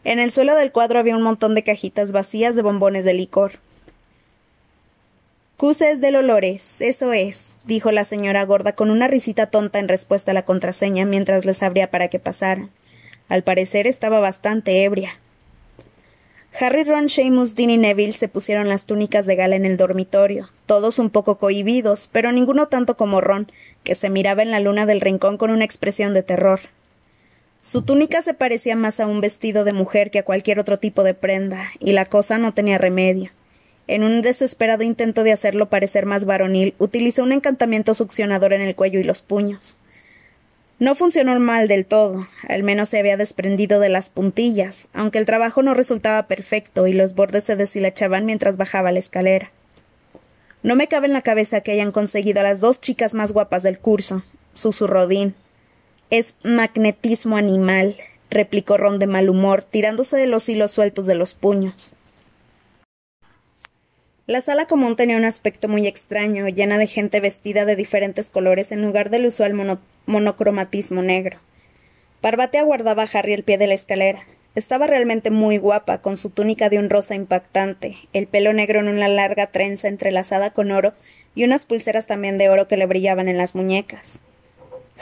En 0.04 0.18
el 0.18 0.32
suelo 0.32 0.56
del 0.56 0.72
cuadro 0.72 0.98
había 0.98 1.16
un 1.16 1.22
montón 1.22 1.54
de 1.54 1.64
cajitas 1.64 2.12
vacías 2.12 2.56
de 2.56 2.64
bombones 2.64 3.06
de 3.06 3.14
licor. 3.14 3.60
Cuses 5.58 6.02
del 6.02 6.16
olores, 6.16 6.82
eso 6.82 7.14
es, 7.14 7.51
dijo 7.66 7.92
la 7.92 8.04
señora 8.04 8.44
gorda 8.46 8.74
con 8.74 8.92
una 8.92 9.08
risita 9.08 9.48
tonta 9.48 9.80
en 9.80 9.88
respuesta 9.88 10.32
a 10.32 10.34
la 10.34 10.46
contraseña 10.46 11.06
mientras 11.06 11.46
les 11.46 11.64
abría 11.64 11.92
para 11.92 12.08
que 12.08 12.20
pasaran. 12.20 12.70
Al 13.30 13.44
parecer 13.44 13.88
estaba 13.88 14.20
bastante 14.20 14.84
ebria. 14.84 15.20
Harry, 16.60 16.84
Ron, 16.84 17.08
Seamus, 17.08 17.56
Dean 17.56 17.70
y 17.70 17.78
Neville 17.78 18.12
se 18.12 18.28
pusieron 18.28 18.68
las 18.68 18.86
túnicas 18.86 19.26
de 19.26 19.36
gala 19.36 19.56
en 19.56 19.66
el 19.66 19.78
dormitorio, 19.78 20.50
todos 20.66 21.00
un 21.00 21.10
poco 21.10 21.38
cohibidos, 21.38 22.10
pero 22.12 22.32
ninguno 22.34 22.68
tanto 22.68 22.98
como 22.98 23.22
Ron, 23.22 23.48
que 23.84 23.96
se 23.96 24.10
miraba 24.10 24.44
en 24.44 24.52
la 24.52 24.60
luna 24.60 24.86
del 24.86 25.00
rincón 25.00 25.38
con 25.38 25.50
una 25.50 25.64
expresión 25.64 26.14
de 26.14 26.24
terror. 26.24 26.60
Su 27.62 27.84
túnica 27.84 28.22
se 28.22 28.34
parecía 28.34 28.76
más 28.76 29.00
a 29.00 29.08
un 29.08 29.22
vestido 29.22 29.64
de 29.64 29.72
mujer 29.72 30.12
que 30.12 30.20
a 30.20 30.26
cualquier 30.26 30.60
otro 30.60 30.78
tipo 30.78 31.04
de 31.04 31.14
prenda, 31.14 31.70
y 31.80 31.94
la 31.94 32.06
cosa 32.06 32.38
no 32.38 32.54
tenía 32.54 32.78
remedio. 32.78 33.32
En 33.88 34.04
un 34.04 34.22
desesperado 34.22 34.84
intento 34.84 35.24
de 35.24 35.32
hacerlo 35.32 35.70
parecer 35.70 36.06
más 36.06 36.26
varonil, 36.26 36.76
utilizó 36.78 37.24
un 37.24 37.32
encantamiento 37.32 37.94
succionador 37.94 38.54
en 38.54 38.62
el 38.62 38.76
cuello 38.76 39.00
y 39.00 39.04
los 39.04 39.22
puños. 39.22 39.78
No 40.82 40.96
funcionó 40.96 41.40
mal 41.40 41.68
del 41.68 41.86
todo, 41.86 42.28
al 42.48 42.64
menos 42.64 42.90
se 42.90 42.98
había 42.98 43.16
desprendido 43.16 43.80
de 43.80 43.90
las 43.90 44.10
puntillas, 44.10 44.88
aunque 44.94 45.20
el 45.20 45.28
trabajo 45.28 45.62
no 45.62 45.76
resultaba 45.76 46.26
perfecto 46.26 46.88
y 46.88 46.94
los 46.94 47.14
bordes 47.14 47.44
se 47.44 47.56
deshilachaban 47.56 48.26
mientras 48.26 48.58
bajaba 48.58 48.92
la 48.92 48.98
escalera. 48.98 49.52
No 50.64 50.76
me 50.76 50.88
cabe 50.88 51.08
en 51.08 51.14
la 51.14 51.22
cabeza 51.22 51.62
que 51.62 51.72
hayan 51.72 51.92
conseguido 51.92 52.40
a 52.40 52.44
las 52.44 52.62
dos 52.62 52.82
chicas 52.82 53.14
más 53.14 53.32
guapas 53.32 53.62
del 53.62 53.78
curso, 53.78 54.24
susurró 54.54 55.08
Dean. 55.08 55.36
Es 56.10 56.34
magnetismo 56.44 57.38
animal, 57.38 57.96
replicó 58.32 58.78
Ron 58.78 58.98
de 58.98 59.08
mal 59.08 59.30
humor, 59.30 59.64
tirándose 59.64 60.18
de 60.18 60.26
los 60.26 60.50
hilos 60.50 60.72
sueltos 60.72 61.06
de 61.06 61.14
los 61.16 61.36
puños. 61.36 61.96
La 64.28 64.42
sala 64.42 64.66
común 64.68 64.96
tenía 64.96 65.18
un 65.18 65.26
aspecto 65.26 65.68
muy 65.68 65.88
extraño, 65.88 66.48
llena 66.48 66.78
de 66.78 66.86
gente 66.86 67.20
vestida 67.20 67.66
de 67.66 67.76
diferentes 67.76 68.30
colores 68.30 68.72
en 68.72 68.84
lugar 68.84 69.10
del 69.10 69.26
usual 69.26 69.56
monocromatismo 70.06 71.02
negro. 71.02 71.40
Parvati 72.22 72.58
aguardaba 72.58 73.04
a 73.04 73.10
Harry 73.12 73.34
al 73.34 73.44
pie 73.44 73.58
de 73.58 73.66
la 73.66 73.74
escalera. 73.74 74.24
Estaba 74.54 74.86
realmente 74.86 75.32
muy 75.32 75.58
guapa, 75.58 76.02
con 76.02 76.18
su 76.18 76.30
túnica 76.30 76.70
de 76.70 76.78
un 76.78 76.92
rosa 76.92 77.16
impactante, 77.16 77.98
el 78.14 78.28
pelo 78.28 78.54
negro 78.54 78.80
en 78.80 78.90
una 78.90 79.08
larga 79.08 79.48
trenza 79.48 79.88
entrelazada 79.88 80.52
con 80.52 80.72
oro 80.72 80.94
y 81.34 81.44
unas 81.44 81.66
pulseras 81.66 82.06
también 82.06 82.38
de 82.38 82.50
oro 82.50 82.68
que 82.68 82.78
le 82.78 82.86
brillaban 82.86 83.28
en 83.28 83.38
las 83.38 83.56
muñecas. 83.56 84.20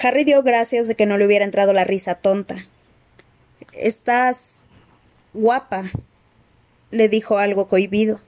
Harry 0.01 0.23
dio 0.23 0.43
gracias 0.43 0.87
de 0.87 0.95
que 0.95 1.05
no 1.05 1.17
le 1.17 1.25
hubiera 1.25 1.43
entrado 1.43 1.73
la 1.73 1.83
risa 1.83 2.15
tonta. 2.15 2.67
Estás 3.73 4.63
guapa, 5.33 5.91
le 6.91 7.09
dijo 7.09 7.37
algo 7.37 7.67
cohibido. 7.67 8.21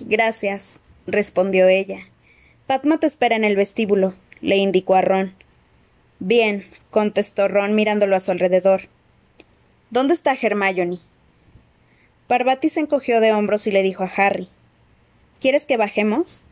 Gracias, 0.00 0.78
respondió 1.06 1.68
ella. 1.68 2.00
Padma 2.66 2.98
te 2.98 3.06
espera 3.06 3.36
en 3.36 3.44
el 3.44 3.56
vestíbulo, 3.56 4.14
le 4.40 4.56
indicó 4.56 4.94
a 4.94 5.02
Ron. 5.02 5.34
Bien, 6.18 6.66
contestó 6.90 7.48
Ron 7.48 7.74
mirándolo 7.74 8.16
a 8.16 8.20
su 8.20 8.30
alrededor. 8.30 8.88
¿Dónde 9.90 10.14
está 10.14 10.36
Hermione? 10.40 10.98
Parvati 12.26 12.68
se 12.68 12.80
encogió 12.80 13.20
de 13.20 13.32
hombros 13.32 13.66
y 13.66 13.70
le 13.70 13.82
dijo 13.82 14.02
a 14.02 14.10
Harry 14.16 14.48
¿Quieres 15.40 15.64
que 15.64 15.76
bajemos? 15.76 16.44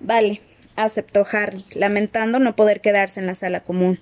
Vale, 0.00 0.40
aceptó 0.76 1.24
Harry, 1.30 1.64
lamentando 1.74 2.40
no 2.40 2.56
poder 2.56 2.80
quedarse 2.80 3.20
en 3.20 3.26
la 3.26 3.34
sala 3.34 3.60
común. 3.60 4.00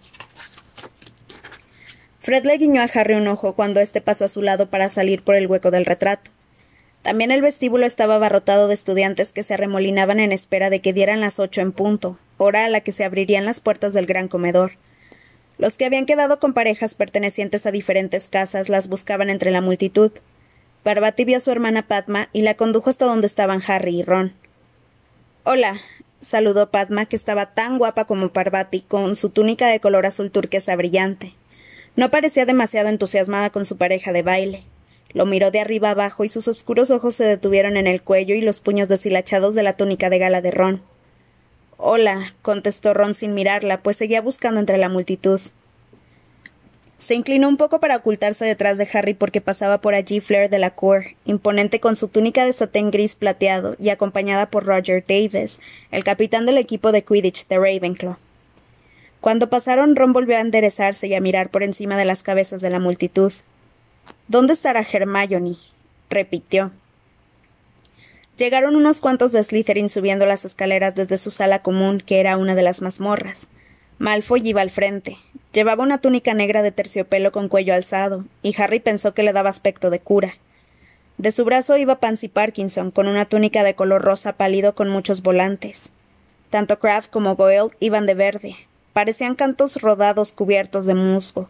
Fred 2.21 2.45
le 2.45 2.57
guiñó 2.57 2.81
a 2.81 2.85
Harry 2.85 3.15
un 3.15 3.29
ojo 3.29 3.55
cuando 3.55 3.81
éste 3.81 4.01
pasó 4.01 4.25
a 4.25 4.29
su 4.29 4.43
lado 4.43 4.71
para 4.71 4.89
salir 4.89 5.23
por 5.23 5.35
el 5.35 5.49
hueco 5.49 5.71
del 5.71 5.85
retrato. 5.85 6.31
También 7.03 7.33
el 7.33 7.43
vestíbulo 7.43 7.85
estaba 7.85 8.15
abarrotado 8.15 8.69
de 8.69 8.75
estudiantes 8.75 9.33
que 9.33 9.43
se 9.43 9.55
arremolinaban 9.55 10.21
en 10.21 10.31
espera 10.31 10.71
de 10.71 10.81
que 10.81 10.93
dieran 10.93 11.21
las 11.21 11.41
ocho 11.41 11.61
en 11.61 11.73
punto, 11.73 12.19
hora 12.39 12.65
a 12.65 12.69
la 12.69 12.81
que 12.81 12.93
se 12.93 13.05
abrirían 13.05 13.45
las 13.45 13.59
puertas 13.59 13.93
del 13.93 14.07
gran 14.07 14.29
comedor. 14.29 14.73
Los 15.59 15.77
que 15.77 15.85
habían 15.85 16.07
quedado 16.07 16.39
con 16.39 16.55
parejas 16.55 16.95
pertenecientes 16.95 17.67
a 17.67 17.73
diferentes 17.73 18.29
casas 18.29 18.69
las 18.69 18.89
buscaban 18.89 19.31
entre 19.31 19.51
la 19.51 19.61
multitud. 19.61 20.13
Parvati 20.85 21.25
vio 21.25 21.37
a 21.37 21.41
su 21.41 21.51
hermana 21.51 21.87
Padma 21.87 22.29
y 22.33 22.43
la 22.43 22.55
condujo 22.55 22.91
hasta 22.91 23.05
donde 23.05 23.27
estaban 23.27 23.63
Harry 23.67 24.01
y 24.01 24.03
Ron. 24.03 24.33
Hola, 25.45 25.81
saludó 26.21 26.71
Padma, 26.71 27.07
que 27.07 27.17
estaba 27.17 27.55
tan 27.55 27.79
guapa 27.79 28.05
como 28.05 28.33
Parvati, 28.33 28.81
con 28.81 29.17
su 29.17 29.31
túnica 29.31 29.67
de 29.67 29.81
color 29.81 30.07
azul 30.07 30.31
turquesa 30.31 30.77
brillante. 30.77 31.35
No 31.97 32.11
parecía 32.11 32.47
demasiado 32.47 32.89
entusiasmada 32.89 33.51
con 33.51 33.65
su 33.65 33.77
pareja 33.77 34.13
de 34.13 34.23
baile. 34.23 34.65
Lo 35.15 35.27
miró 35.27 35.51
de 35.51 35.61
arriba 35.61 35.91
abajo 35.91 36.25
y 36.25 36.29
sus 36.29 36.49
oscuros 36.49 36.91
ojos 36.91 37.15
se 37.15 37.25
detuvieron 37.25 37.77
en 37.77 37.87
el 37.87 38.03
cuello 38.03 38.35
y 38.35 38.41
los 38.41 38.61
puños 38.61 38.89
deshilachados 38.89 39.55
de 39.55 39.63
la 39.63 39.77
túnica 39.77 40.11
de 40.11 40.19
gala 40.19 40.41
de 40.41 40.51
Ron. 40.51 40.83
Hola, 41.77 42.35
contestó 42.43 42.95
Ron 42.95 43.15
sin 43.15 43.35
mirarla, 43.35 43.83
pues 43.83 43.97
seguía 43.97 44.23
buscando 44.23 44.61
entre 44.61 44.79
la 44.79 44.89
multitud. 44.89 45.41
Se 46.99 47.17
inclinó 47.17 47.49
un 47.49 47.57
poco 47.57 47.81
para 47.81 47.97
ocultarse 47.97 48.45
detrás 48.45 48.79
de 48.79 48.89
Harry 48.93 49.15
porque 49.15 49.41
pasaba 49.41 49.81
por 49.81 49.95
allí 49.95 50.21
Fleur 50.21 50.49
de 50.49 50.61
la 50.61 50.71
Cour, 50.71 51.17
imponente 51.25 51.81
con 51.81 51.97
su 51.97 52.07
túnica 52.07 52.45
de 52.45 52.53
satén 52.53 52.93
gris 52.93 53.17
plateado 53.17 53.75
y 53.81 53.89
acompañada 53.89 54.47
por 54.47 54.65
Roger 54.65 55.05
Davis, 55.07 55.59
el 55.91 56.05
capitán 56.05 56.47
del 56.47 56.59
equipo 56.59 56.93
de 56.93 57.03
Quidditch 57.03 57.49
de 57.49 57.59
Ravenclaw. 57.59 58.17
Cuando 59.21 59.51
pasaron, 59.51 59.97
Ron 59.97 60.13
volvió 60.13 60.37
a 60.37 60.41
enderezarse 60.41 61.09
y 61.09 61.15
a 61.15 61.21
mirar 61.21 61.49
por 61.51 61.65
encima 61.65 61.97
de 61.97 62.05
las 62.05 62.23
cabezas 62.23 62.61
de 62.61 62.71
la 62.71 62.79
multitud. 62.79 63.33
¿Dónde 64.29 64.53
estará 64.55 64.81
Hermione? 64.81 65.57
repitió. 66.09 66.71
Llegaron 68.37 68.77
unos 68.77 69.01
cuantos 69.01 69.33
de 69.33 69.43
Slytherin 69.43 69.89
subiendo 69.89 70.27
las 70.27 70.45
escaleras 70.45 70.95
desde 70.95 71.19
su 71.19 71.31
sala 71.31 71.59
común, 71.59 72.01
que 72.05 72.19
era 72.19 72.37
una 72.37 72.55
de 72.55 72.63
las 72.63 72.83
mazmorras. 72.83 73.49
Malfoy 73.99 74.47
iba 74.49 74.63
al 74.63 74.71
frente. 74.71 75.19
Llevaba 75.53 75.83
una 75.83 75.99
túnica 75.99 76.35
negra 76.35 76.63
de 76.63 76.73
terciopelo 76.73 77.31
con 77.31 77.49
cuello 77.49 77.75
alzado, 77.75 78.25
y 78.43 78.55
Harry 78.61 78.81
pensó 78.81 79.15
que 79.15 79.23
le 79.23 79.33
daba 79.33 79.51
aspecto 79.51 79.91
de 79.91 80.01
cura. 80.01 80.37
De 81.19 81.31
su 81.31 81.45
brazo 81.45 81.77
iba 81.77 82.01
Pansy 82.01 82.29
Parkinson, 82.29 82.91
con 82.91 83.07
una 83.07 83.27
túnica 83.27 83.63
de 83.65 83.75
color 83.75 84.03
rosa 84.03 84.33
pálido 84.33 84.75
con 84.75 84.89
muchos 84.89 85.23
volantes. 85.23 85.91
Tanto 86.51 86.79
Kraft 86.79 87.11
como 87.11 87.37
Goyle 87.37 87.77
iban 87.81 88.07
de 88.07 88.15
verde, 88.15 88.57
Parecían 88.93 89.35
cantos 89.35 89.81
rodados 89.81 90.33
cubiertos 90.33 90.85
de 90.85 90.95
musgo, 90.95 91.49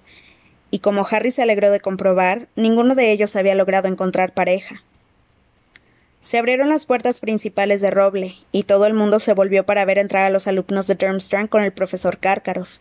y 0.73 0.79
como 0.79 1.07
Harry 1.09 1.31
se 1.31 1.43
alegró 1.43 1.71
de 1.71 1.81
comprobar, 1.81 2.49
ninguno 2.57 2.95
de 2.95 3.13
ellos 3.13 3.37
había 3.37 3.55
logrado 3.55 3.89
encontrar 3.89 4.33
pareja. 4.33 4.83
Se 6.23 6.39
abrieron 6.39 6.71
las 6.71 6.87
puertas 6.87 7.21
principales 7.21 7.83
de 7.83 7.91
roble, 7.91 8.37
y 8.53 8.63
todo 8.63 8.87
el 8.87 8.95
mundo 8.95 9.21
se 9.21 9.35
volvió 9.35 9.67
para 9.67 9.85
ver 9.85 9.99
entrar 9.99 10.25
a 10.25 10.31
los 10.31 10.47
alumnos 10.47 10.87
de 10.87 10.95
Durmstrang 10.95 11.47
con 11.47 11.63
el 11.63 11.73
profesor 11.73 12.17
Karkaroff. 12.17 12.79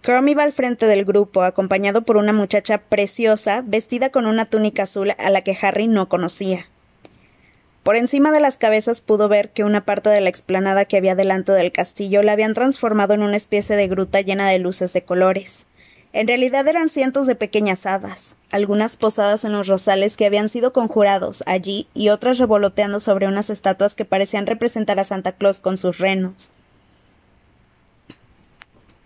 Crum 0.00 0.28
iba 0.28 0.44
al 0.44 0.54
frente 0.54 0.86
del 0.86 1.04
grupo, 1.04 1.42
acompañado 1.42 2.02
por 2.02 2.16
una 2.16 2.32
muchacha 2.32 2.78
preciosa, 2.78 3.62
vestida 3.66 4.08
con 4.08 4.24
una 4.24 4.46
túnica 4.46 4.84
azul 4.84 5.12
a 5.18 5.28
la 5.28 5.42
que 5.42 5.58
Harry 5.60 5.88
no 5.88 6.08
conocía. 6.08 6.68
Por 7.82 7.96
encima 7.96 8.32
de 8.32 8.40
las 8.40 8.56
cabezas 8.56 9.02
pudo 9.02 9.28
ver 9.28 9.50
que 9.50 9.64
una 9.64 9.84
parte 9.84 10.08
de 10.08 10.22
la 10.22 10.30
explanada 10.30 10.86
que 10.86 10.96
había 10.96 11.14
delante 11.14 11.52
del 11.52 11.70
castillo 11.70 12.22
la 12.22 12.32
habían 12.32 12.54
transformado 12.54 13.12
en 13.12 13.22
una 13.22 13.36
especie 13.36 13.76
de 13.76 13.88
gruta 13.88 14.22
llena 14.22 14.48
de 14.48 14.58
luces 14.58 14.94
de 14.94 15.02
colores. 15.02 15.66
En 16.12 16.26
realidad 16.26 16.66
eran 16.66 16.88
cientos 16.88 17.26
de 17.26 17.36
pequeñas 17.36 17.86
hadas, 17.86 18.34
algunas 18.50 18.96
posadas 18.96 19.44
en 19.44 19.52
los 19.52 19.68
rosales 19.68 20.16
que 20.16 20.26
habían 20.26 20.48
sido 20.48 20.72
conjurados 20.72 21.44
allí 21.46 21.86
y 21.94 22.08
otras 22.08 22.38
revoloteando 22.38 22.98
sobre 22.98 23.28
unas 23.28 23.48
estatuas 23.48 23.94
que 23.94 24.04
parecían 24.04 24.46
representar 24.46 24.98
a 24.98 25.04
Santa 25.04 25.32
Claus 25.32 25.60
con 25.60 25.76
sus 25.76 25.98
renos. 25.98 26.50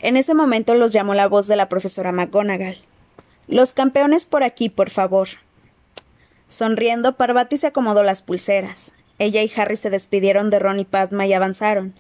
En 0.01 0.17
ese 0.17 0.35
momento 0.35 0.75
los 0.75 0.93
llamó 0.93 1.15
la 1.15 1.29
voz 1.29 1.47
de 1.47 1.57
la 1.57 1.69
profesora 1.69 2.13
McGonagall. 2.13 2.79
Los 3.49 3.75
campeones 3.75 4.25
por 4.25 4.43
aquí, 4.43 4.71
por 4.71 4.89
favor. 4.89 5.29
Sonriendo, 6.49 7.17
Parvati 7.17 7.59
se 7.59 7.67
acomodó 7.67 8.03
las 8.03 8.23
pulseras. 8.23 8.93
Ella 9.19 9.43
y 9.43 9.53
Harry 9.57 9.77
se 9.77 9.91
despidieron 9.91 10.51
de 10.51 10.59
Ron 10.59 10.81
y 10.81 10.85
Padma 10.85 11.27
y 11.27 11.33
avanzaron. 11.35 11.95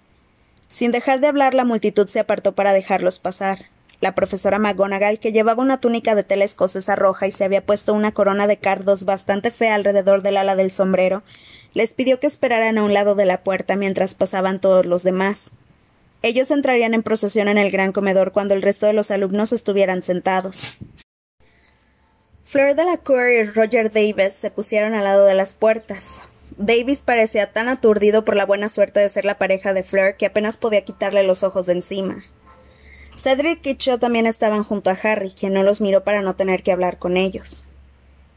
Sin 0.68 0.92
dejar 0.92 1.20
de 1.20 1.28
hablar, 1.28 1.54
la 1.54 1.64
multitud 1.64 2.08
se 2.08 2.20
apartó 2.20 2.52
para 2.52 2.72
dejarlos 2.72 3.18
pasar. 3.18 3.66
La 4.04 4.14
profesora 4.14 4.58
McGonagall, 4.58 5.18
que 5.18 5.32
llevaba 5.32 5.62
una 5.62 5.80
túnica 5.80 6.14
de 6.14 6.24
tela 6.24 6.44
escocesa 6.44 6.94
roja 6.94 7.26
y 7.26 7.30
se 7.30 7.42
había 7.42 7.64
puesto 7.64 7.94
una 7.94 8.12
corona 8.12 8.46
de 8.46 8.58
cardos 8.58 9.06
bastante 9.06 9.50
fea 9.50 9.74
alrededor 9.74 10.20
del 10.20 10.36
ala 10.36 10.56
del 10.56 10.72
sombrero, 10.72 11.22
les 11.72 11.94
pidió 11.94 12.20
que 12.20 12.26
esperaran 12.26 12.76
a 12.76 12.82
un 12.82 12.92
lado 12.92 13.14
de 13.14 13.24
la 13.24 13.42
puerta 13.42 13.76
mientras 13.76 14.14
pasaban 14.14 14.60
todos 14.60 14.84
los 14.84 15.04
demás. 15.04 15.52
Ellos 16.20 16.50
entrarían 16.50 16.92
en 16.92 17.02
procesión 17.02 17.48
en 17.48 17.56
el 17.56 17.70
gran 17.70 17.92
comedor 17.92 18.32
cuando 18.32 18.52
el 18.52 18.60
resto 18.60 18.84
de 18.84 18.92
los 18.92 19.10
alumnos 19.10 19.54
estuvieran 19.54 20.02
sentados. 20.02 20.76
Fleur 22.44 22.74
Delacour 22.74 23.30
y 23.30 23.44
Roger 23.44 23.90
Davis 23.90 24.34
se 24.34 24.50
pusieron 24.50 24.92
al 24.92 25.04
lado 25.04 25.24
de 25.24 25.32
las 25.32 25.54
puertas. 25.54 26.20
Davis 26.58 27.00
parecía 27.00 27.54
tan 27.54 27.70
aturdido 27.70 28.22
por 28.26 28.36
la 28.36 28.44
buena 28.44 28.68
suerte 28.68 29.00
de 29.00 29.08
ser 29.08 29.24
la 29.24 29.38
pareja 29.38 29.72
de 29.72 29.82
Fleur 29.82 30.18
que 30.18 30.26
apenas 30.26 30.58
podía 30.58 30.84
quitarle 30.84 31.22
los 31.22 31.42
ojos 31.42 31.64
de 31.64 31.72
encima. 31.72 32.22
Cedric 33.16 33.64
y 33.66 33.76
Cho 33.76 33.98
también 33.98 34.26
estaban 34.26 34.64
junto 34.64 34.90
a 34.90 34.98
Harry, 35.02 35.30
quien 35.30 35.52
no 35.52 35.62
los 35.62 35.80
miró 35.80 36.02
para 36.04 36.20
no 36.22 36.34
tener 36.34 36.62
que 36.62 36.72
hablar 36.72 36.98
con 36.98 37.16
ellos. 37.16 37.64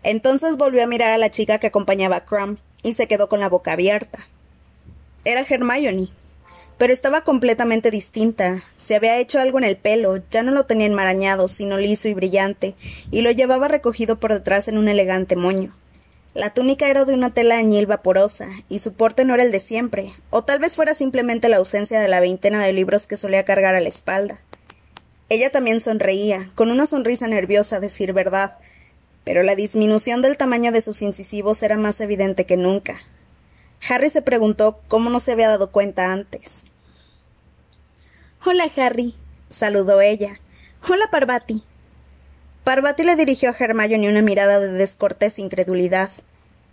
Entonces 0.04 0.58
volvió 0.58 0.84
a 0.84 0.88
mirar 0.88 1.12
a 1.12 1.18
la 1.18 1.32
chica 1.32 1.60
que 1.60 1.68
acompañaba 1.68 2.18
a 2.18 2.26
Crumb 2.26 2.58
y 2.84 2.94
se 2.94 3.08
quedó 3.08 3.28
con 3.28 3.40
la 3.40 3.50
boca 3.50 3.74
abierta. 3.74 4.28
Era 5.26 5.42
Hermione, 5.42 6.10
pero 6.78 6.94
estaba 6.94 7.22
completamente 7.22 7.92
distinta. 7.92 8.64
Se 8.78 8.96
había 8.96 9.18
hecho 9.18 9.40
algo 9.40 9.58
en 9.58 9.64
el 9.66 9.78
pelo, 9.78 10.22
ya 10.30 10.44
no 10.44 10.52
lo 10.52 10.66
tenía 10.66 10.86
enmarañado, 10.86 11.48
sino 11.48 11.78
liso 11.78 12.08
y 12.08 12.14
brillante, 12.14 12.76
y 13.12 13.22
lo 13.22 13.32
llevaba 13.32 13.68
recogido 13.68 14.20
por 14.20 14.32
detrás 14.32 14.68
en 14.68 14.78
un 14.78 14.88
elegante 14.88 15.36
moño. 15.36 15.74
La 16.34 16.52
túnica 16.52 16.88
era 16.88 17.04
de 17.04 17.16
una 17.16 17.34
tela 17.34 17.58
añil 17.58 17.88
vaporosa, 17.88 18.48
y 18.70 18.80
su 18.80 18.94
porte 18.94 19.26
no 19.26 19.34
era 19.34 19.44
el 19.44 19.52
de 19.52 19.60
siempre, 19.60 20.14
o 20.30 20.44
tal 20.44 20.60
vez 20.60 20.76
fuera 20.76 20.94
simplemente 20.94 21.50
la 21.50 21.58
ausencia 21.58 22.00
de 22.00 22.08
la 22.08 22.20
veintena 22.20 22.64
de 22.64 22.74
libros 22.74 23.08
que 23.08 23.18
solía 23.18 23.44
cargar 23.44 23.74
a 23.74 23.80
la 23.80 23.90
espalda. 23.90 24.40
Ella 25.30 25.50
también 25.50 25.82
sonreía, 25.82 26.52
con 26.56 26.72
una 26.72 26.86
sonrisa 26.86 27.28
nerviosa, 27.28 27.78
a 27.78 27.80
decir 27.80 28.14
verdad, 28.14 28.58
pero 29.26 29.44
la 29.44 29.56
disminución 29.56 30.22
del 30.22 30.38
tamaño 30.38 30.72
de 30.72 30.80
sus 30.80 31.02
incisivos 31.02 31.62
era 31.64 31.78
más 31.78 32.00
evidente 32.00 32.46
que 32.46 32.56
nunca. 32.56 33.00
Harry 33.90 34.10
se 34.10 34.22
preguntó 34.22 34.80
cómo 34.88 35.10
no 35.10 35.20
se 35.20 35.34
había 35.34 35.50
dado 35.50 35.72
cuenta 35.72 36.14
antes. 36.14 36.64
Hola, 38.46 38.70
Harry, 38.78 39.16
saludó 39.50 40.00
ella. 40.00 40.40
Hola, 40.88 41.10
Parvati. 41.12 41.64
Parvati 42.64 43.04
le 43.04 43.18
dirigió 43.18 43.50
a 43.50 43.56
Hermione 43.58 44.10
una 44.10 44.22
mirada 44.22 44.60
de 44.60 44.72
descortés 44.72 45.40
incredulidad. 45.40 46.10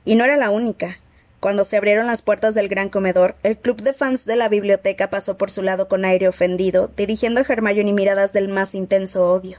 Y 0.05 0.15
no 0.15 0.25
era 0.25 0.37
la 0.37 0.51
única. 0.51 0.99
Cuando 1.45 1.67
se 1.67 1.77
abrieron 1.77 2.07
las 2.07 2.23
puertas 2.23 2.55
del 2.55 2.71
gran 2.71 2.89
comedor, 2.89 3.37
el 3.43 3.59
club 3.59 3.83
de 3.83 3.93
fans 3.93 4.25
de 4.25 4.35
la 4.35 4.49
biblioteca 4.49 5.11
pasó 5.11 5.37
por 5.37 5.51
su 5.51 5.61
lado 5.61 5.89
con 5.89 6.07
aire 6.07 6.27
ofendido, 6.27 6.91
dirigiendo 6.97 7.39
a 7.39 7.45
Hermione 7.47 7.93
miradas 7.93 8.33
del 8.33 8.49
más 8.49 8.75
intenso 8.75 9.31
odio. 9.31 9.59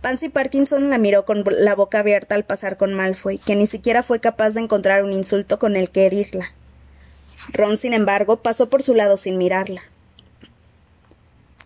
Pansy 0.00 0.30
Parkinson 0.30 0.88
la 0.88 0.96
miró 0.96 1.26
con 1.26 1.44
la 1.46 1.74
boca 1.74 1.98
abierta 1.98 2.34
al 2.34 2.46
pasar 2.46 2.78
con 2.78 2.94
Malfoy, 2.94 3.36
que 3.36 3.56
ni 3.56 3.66
siquiera 3.66 4.02
fue 4.02 4.20
capaz 4.20 4.54
de 4.54 4.62
encontrar 4.62 5.04
un 5.04 5.12
insulto 5.12 5.58
con 5.58 5.76
el 5.76 5.90
que 5.90 6.06
herirla. 6.06 6.54
Ron, 7.52 7.76
sin 7.76 7.92
embargo, 7.92 8.38
pasó 8.38 8.70
por 8.70 8.82
su 8.82 8.94
lado 8.94 9.18
sin 9.18 9.36
mirarla. 9.36 9.82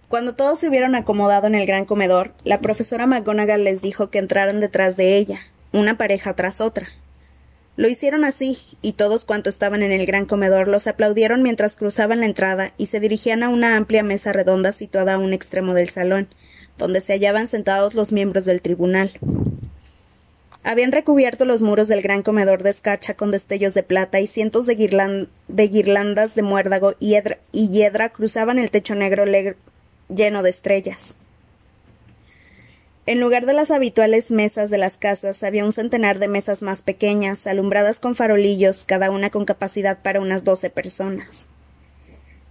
Cuando 0.08 0.34
todos 0.34 0.58
se 0.58 0.68
hubieron 0.68 0.96
acomodado 0.96 1.46
en 1.46 1.54
el 1.54 1.68
gran 1.68 1.84
comedor, 1.84 2.32
la 2.42 2.60
profesora 2.60 3.06
McGonagall 3.06 3.62
les 3.62 3.80
dijo 3.80 4.10
que 4.10 4.18
entraran 4.18 4.58
detrás 4.58 4.96
de 4.96 5.18
ella, 5.18 5.38
una 5.70 5.96
pareja 5.96 6.34
tras 6.34 6.60
otra. 6.60 6.88
Lo 7.76 7.88
hicieron 7.88 8.24
así, 8.24 8.58
y 8.82 8.92
todos 8.92 9.24
cuantos 9.24 9.54
estaban 9.54 9.82
en 9.82 9.92
el 9.92 10.04
gran 10.06 10.26
comedor 10.26 10.68
los 10.68 10.86
aplaudieron 10.86 11.42
mientras 11.42 11.76
cruzaban 11.76 12.20
la 12.20 12.26
entrada 12.26 12.72
y 12.76 12.86
se 12.86 13.00
dirigían 13.00 13.42
a 13.42 13.48
una 13.48 13.76
amplia 13.76 14.02
mesa 14.02 14.32
redonda 14.32 14.72
situada 14.72 15.14
a 15.14 15.18
un 15.18 15.32
extremo 15.32 15.74
del 15.74 15.88
salón, 15.88 16.28
donde 16.78 17.00
se 17.00 17.12
hallaban 17.12 17.48
sentados 17.48 17.94
los 17.94 18.12
miembros 18.12 18.44
del 18.44 18.60
tribunal. 18.60 19.12
Habían 20.62 20.92
recubierto 20.92 21.46
los 21.46 21.62
muros 21.62 21.88
del 21.88 22.02
gran 22.02 22.22
comedor 22.22 22.62
de 22.62 22.70
escarcha 22.70 23.14
con 23.14 23.30
destellos 23.30 23.72
de 23.72 23.82
plata 23.82 24.20
y 24.20 24.26
cientos 24.26 24.66
de, 24.66 24.74
guirlandas 24.74 26.34
de 26.34 26.42
muérdago 26.42 26.92
y 27.00 27.18
hiedra, 27.52 28.08
cruzaban 28.10 28.58
el 28.58 28.70
techo 28.70 28.94
negro 28.94 29.24
lleno 30.08 30.42
de 30.42 30.50
estrellas. 30.50 31.14
En 33.06 33.18
lugar 33.18 33.46
de 33.46 33.54
las 33.54 33.70
habituales 33.70 34.30
mesas 34.30 34.70
de 34.70 34.78
las 34.78 34.98
casas, 34.98 35.42
había 35.42 35.64
un 35.64 35.72
centenar 35.72 36.18
de 36.18 36.28
mesas 36.28 36.62
más 36.62 36.82
pequeñas, 36.82 37.46
alumbradas 37.46 37.98
con 37.98 38.14
farolillos, 38.14 38.84
cada 38.84 39.10
una 39.10 39.30
con 39.30 39.46
capacidad 39.46 40.02
para 40.02 40.20
unas 40.20 40.44
doce 40.44 40.70
personas. 40.70 41.48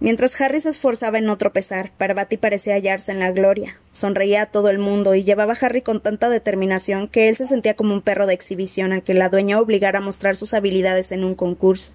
Mientras 0.00 0.40
Harry 0.40 0.60
se 0.60 0.70
esforzaba 0.70 1.18
en 1.18 1.26
no 1.26 1.36
tropezar, 1.36 1.92
Parvati 1.98 2.38
parecía 2.38 2.72
hallarse 2.72 3.12
en 3.12 3.20
la 3.20 3.30
gloria. 3.32 3.78
Sonreía 3.90 4.42
a 4.42 4.46
todo 4.46 4.70
el 4.70 4.78
mundo 4.78 5.14
y 5.14 5.24
llevaba 5.24 5.52
a 5.52 5.58
Harry 5.60 5.82
con 5.82 6.00
tanta 6.00 6.30
determinación 6.30 7.06
que 7.06 7.28
él 7.28 7.36
se 7.36 7.44
sentía 7.44 7.76
como 7.76 7.92
un 7.92 8.00
perro 8.00 8.26
de 8.26 8.32
exhibición 8.32 8.92
al 8.92 9.02
que 9.02 9.12
la 9.12 9.28
dueña 9.28 9.60
obligara 9.60 9.98
a 9.98 10.02
mostrar 10.02 10.36
sus 10.36 10.54
habilidades 10.54 11.12
en 11.12 11.22
un 11.22 11.34
concurso. 11.34 11.92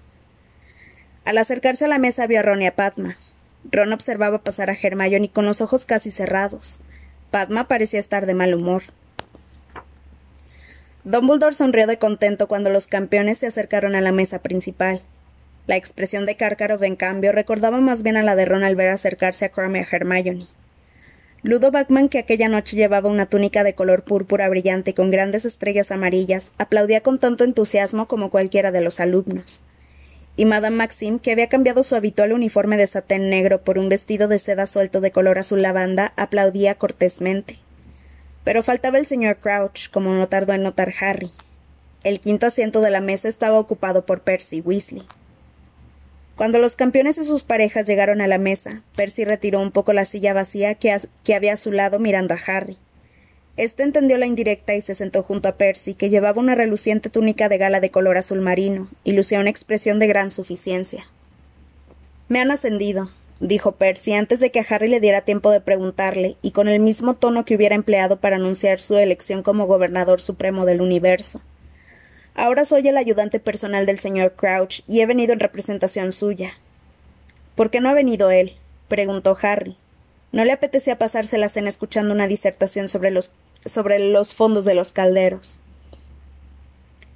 Al 1.24 1.38
acercarse 1.38 1.86
a 1.86 1.88
la 1.88 1.98
mesa 1.98 2.28
vio 2.28 2.38
a 2.38 2.42
Ron 2.42 2.62
y 2.62 2.66
a 2.66 2.76
Padma. 2.76 3.16
Ron 3.72 3.92
observaba 3.92 4.44
pasar 4.44 4.70
a 4.70 4.78
Hermione 4.80 5.28
con 5.28 5.44
los 5.44 5.60
ojos 5.60 5.84
casi 5.84 6.12
cerrados. 6.12 6.78
Padma 7.36 7.68
parecía 7.68 8.00
estar 8.00 8.24
de 8.24 8.32
mal 8.32 8.54
humor. 8.54 8.82
Dumbledore 11.04 11.54
sonrió 11.54 11.86
de 11.86 11.98
contento 11.98 12.48
cuando 12.48 12.70
los 12.70 12.86
campeones 12.86 13.36
se 13.36 13.46
acercaron 13.46 13.94
a 13.94 14.00
la 14.00 14.10
mesa 14.10 14.38
principal. 14.38 15.02
La 15.66 15.76
expresión 15.76 16.24
de 16.24 16.36
Karkaroff, 16.36 16.82
en 16.82 16.96
cambio, 16.96 17.32
recordaba 17.32 17.78
más 17.82 18.02
bien 18.02 18.16
a 18.16 18.22
la 18.22 18.36
de 18.36 18.46
Ron 18.46 18.64
al 18.64 18.74
ver 18.74 18.88
acercarse 18.88 19.44
a 19.44 19.50
Crumb 19.50 19.76
y 19.76 19.80
a 19.80 19.86
Hermione. 19.92 20.46
Ludo 21.42 21.70
Backman, 21.70 22.08
que 22.08 22.20
aquella 22.20 22.48
noche 22.48 22.74
llevaba 22.74 23.10
una 23.10 23.26
túnica 23.26 23.64
de 23.64 23.74
color 23.74 24.04
púrpura 24.04 24.48
brillante 24.48 24.94
con 24.94 25.10
grandes 25.10 25.44
estrellas 25.44 25.90
amarillas, 25.90 26.52
aplaudía 26.56 27.02
con 27.02 27.18
tanto 27.18 27.44
entusiasmo 27.44 28.08
como 28.08 28.30
cualquiera 28.30 28.72
de 28.72 28.80
los 28.80 28.98
alumnos 28.98 29.60
y 30.36 30.44
Madame 30.44 30.76
Maxim, 30.76 31.18
que 31.18 31.32
había 31.32 31.48
cambiado 31.48 31.82
su 31.82 31.96
habitual 31.96 32.32
uniforme 32.32 32.76
de 32.76 32.86
satén 32.86 33.30
negro 33.30 33.62
por 33.62 33.78
un 33.78 33.88
vestido 33.88 34.28
de 34.28 34.38
seda 34.38 34.66
suelto 34.66 35.00
de 35.00 35.10
color 35.10 35.38
azul 35.38 35.62
lavanda, 35.62 36.12
aplaudía 36.16 36.74
cortésmente. 36.74 37.58
Pero 38.44 38.62
faltaba 38.62 38.98
el 38.98 39.06
señor 39.06 39.38
Crouch, 39.38 39.90
como 39.90 40.12
no 40.12 40.28
tardó 40.28 40.52
en 40.52 40.62
notar 40.62 40.92
Harry. 41.00 41.32
El 42.04 42.20
quinto 42.20 42.46
asiento 42.46 42.82
de 42.82 42.90
la 42.90 43.00
mesa 43.00 43.28
estaba 43.28 43.58
ocupado 43.58 44.04
por 44.04 44.20
Percy 44.20 44.60
Weasley. 44.60 45.02
Cuando 46.36 46.58
los 46.58 46.76
campeones 46.76 47.16
y 47.16 47.24
sus 47.24 47.42
parejas 47.42 47.86
llegaron 47.86 48.20
a 48.20 48.26
la 48.26 48.38
mesa, 48.38 48.82
Percy 48.94 49.24
retiró 49.24 49.60
un 49.60 49.72
poco 49.72 49.94
la 49.94 50.04
silla 50.04 50.34
vacía 50.34 50.74
que, 50.74 50.96
que 51.24 51.34
había 51.34 51.54
a 51.54 51.56
su 51.56 51.72
lado 51.72 51.98
mirando 51.98 52.34
a 52.34 52.38
Harry. 52.46 52.76
Este 53.56 53.82
entendió 53.82 54.18
la 54.18 54.26
indirecta 54.26 54.74
y 54.74 54.82
se 54.82 54.94
sentó 54.94 55.22
junto 55.22 55.48
a 55.48 55.56
Percy, 55.56 55.94
que 55.94 56.10
llevaba 56.10 56.40
una 56.40 56.54
reluciente 56.54 57.08
túnica 57.08 57.48
de 57.48 57.56
gala 57.56 57.80
de 57.80 57.90
color 57.90 58.18
azul 58.18 58.42
marino 58.42 58.88
y 59.02 59.12
lucía 59.12 59.40
una 59.40 59.48
expresión 59.48 59.98
de 59.98 60.06
gran 60.06 60.30
suficiencia. 60.30 61.06
Me 62.28 62.40
han 62.40 62.50
ascendido, 62.50 63.10
dijo 63.40 63.72
Percy 63.72 64.12
antes 64.12 64.40
de 64.40 64.50
que 64.50 64.60
a 64.60 64.66
Harry 64.68 64.88
le 64.88 65.00
diera 65.00 65.22
tiempo 65.22 65.50
de 65.50 65.62
preguntarle, 65.62 66.36
y 66.42 66.50
con 66.50 66.68
el 66.68 66.80
mismo 66.80 67.14
tono 67.14 67.46
que 67.46 67.56
hubiera 67.56 67.74
empleado 67.74 68.18
para 68.18 68.36
anunciar 68.36 68.78
su 68.78 68.96
elección 68.98 69.42
como 69.42 69.66
gobernador 69.66 70.20
supremo 70.20 70.66
del 70.66 70.82
universo. 70.82 71.40
Ahora 72.34 72.66
soy 72.66 72.86
el 72.86 72.98
ayudante 72.98 73.40
personal 73.40 73.86
del 73.86 74.00
señor 74.00 74.34
Crouch 74.34 74.80
y 74.86 75.00
he 75.00 75.06
venido 75.06 75.32
en 75.32 75.40
representación 75.40 76.12
suya. 76.12 76.52
¿Por 77.54 77.70
qué 77.70 77.80
no 77.80 77.88
ha 77.88 77.94
venido 77.94 78.30
él? 78.30 78.56
preguntó 78.88 79.38
Harry. 79.40 79.78
¿No 80.32 80.44
le 80.44 80.52
apetecía 80.52 80.98
pasarse 80.98 81.38
la 81.38 81.48
cena 81.48 81.70
escuchando 81.70 82.12
una 82.12 82.26
disertación 82.26 82.88
sobre 82.88 83.10
los 83.10 83.32
sobre 83.66 83.98
los 83.98 84.34
fondos 84.34 84.64
de 84.64 84.74
los 84.74 84.92
calderos. 84.92 85.60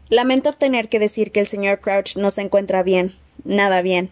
Lamento 0.09 0.53
tener 0.53 0.89
que 0.89 0.99
decir 0.99 1.31
que 1.31 1.41
el 1.41 1.47
señor 1.47 1.81
Crouch 1.81 2.17
no 2.17 2.31
se 2.31 2.43
encuentra 2.43 2.83
bien, 2.83 3.15
nada 3.45 3.81
bien. 3.81 4.11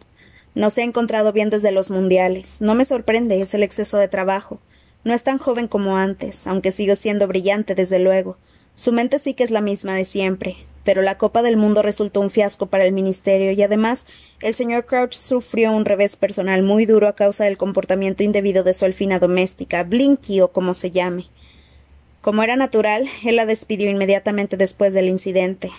No 0.54 0.70
se 0.70 0.82
ha 0.82 0.84
encontrado 0.84 1.32
bien 1.32 1.50
desde 1.50 1.72
los 1.72 1.90
mundiales. 1.90 2.56
No 2.60 2.74
me 2.74 2.84
sorprende, 2.84 3.40
es 3.40 3.54
el 3.54 3.62
exceso 3.62 3.98
de 3.98 4.08
trabajo. 4.08 4.60
No 5.04 5.14
es 5.14 5.22
tan 5.22 5.38
joven 5.38 5.68
como 5.68 5.96
antes, 5.96 6.46
aunque 6.46 6.72
sigue 6.72 6.96
siendo 6.96 7.26
brillante, 7.26 7.74
desde 7.74 7.98
luego. 7.98 8.36
Su 8.74 8.92
mente 8.92 9.18
sí 9.18 9.34
que 9.34 9.42
es 9.42 9.50
la 9.50 9.60
misma 9.60 9.94
de 9.94 10.04
siempre, 10.04 10.56
pero 10.84 11.02
la 11.02 11.18
Copa 11.18 11.42
del 11.42 11.56
Mundo 11.56 11.82
resultó 11.82 12.20
un 12.20 12.30
fiasco 12.30 12.66
para 12.66 12.84
el 12.84 12.92
Ministerio 12.92 13.50
y 13.52 13.62
además 13.62 14.06
el 14.40 14.54
señor 14.54 14.86
Crouch 14.86 15.14
sufrió 15.14 15.72
un 15.72 15.84
revés 15.84 16.16
personal 16.16 16.62
muy 16.62 16.86
duro 16.86 17.08
a 17.08 17.16
causa 17.16 17.44
del 17.44 17.58
comportamiento 17.58 18.22
indebido 18.22 18.62
de 18.62 18.74
su 18.74 18.84
alfina 18.84 19.18
doméstica, 19.18 19.82
Blinky 19.82 20.40
o 20.40 20.52
como 20.52 20.74
se 20.74 20.92
llame. 20.92 21.26
Como 22.28 22.42
era 22.42 22.56
natural, 22.56 23.08
él 23.24 23.36
la 23.36 23.46
despidió 23.46 23.88
inmediatamente 23.88 24.58
después 24.58 24.92
del 24.92 25.08
incidente. 25.08 25.70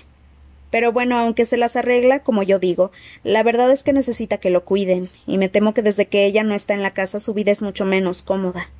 Pero 0.71 0.91
bueno, 0.91 1.15
aunque 1.15 1.45
se 1.45 1.57
las 1.57 1.75
arregla, 1.75 2.23
como 2.23 2.41
yo 2.41 2.57
digo, 2.57 2.91
la 3.23 3.43
verdad 3.43 3.71
es 3.71 3.83
que 3.83 3.93
necesita 3.93 4.39
que 4.39 4.49
lo 4.49 4.65
cuiden, 4.65 5.12
y 5.27 5.38
me 5.38 5.47
temo 5.47 5.75
que 5.75 5.83
desde 5.83 6.07
que 6.07 6.25
ella 6.25 6.43
no 6.43 6.55
está 6.55 6.73
en 6.73 6.81
la 6.81 6.95
casa 6.95 7.19
su 7.19 7.35
vida 7.35 7.51
es 7.51 7.62
mucho 7.62 7.85
menos 7.85 8.23
cómoda. 8.23 8.71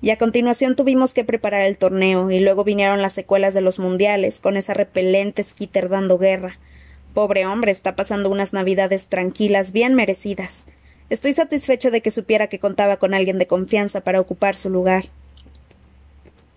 Y 0.00 0.08
a 0.08 0.16
continuación 0.16 0.74
tuvimos 0.74 1.12
que 1.12 1.22
preparar 1.22 1.66
el 1.66 1.76
torneo, 1.76 2.30
y 2.30 2.38
luego 2.38 2.64
vinieron 2.64 3.02
las 3.02 3.12
secuelas 3.12 3.52
de 3.52 3.60
los 3.60 3.78
mundiales, 3.78 4.40
con 4.40 4.56
esa 4.56 4.72
repelente 4.72 5.44
Skitter 5.44 5.90
dando 5.90 6.16
guerra. 6.16 6.58
Pobre 7.12 7.44
hombre, 7.44 7.72
está 7.72 7.94
pasando 7.94 8.30
unas 8.30 8.54
navidades 8.54 9.04
tranquilas, 9.08 9.72
bien 9.72 9.94
merecidas. 9.94 10.64
Estoy 11.10 11.34
satisfecho 11.34 11.90
de 11.90 12.00
que 12.00 12.10
supiera 12.10 12.46
que 12.46 12.58
contaba 12.58 12.96
con 12.96 13.12
alguien 13.12 13.38
de 13.38 13.46
confianza 13.46 14.00
para 14.00 14.18
ocupar 14.18 14.56
su 14.56 14.70
lugar. 14.70 15.10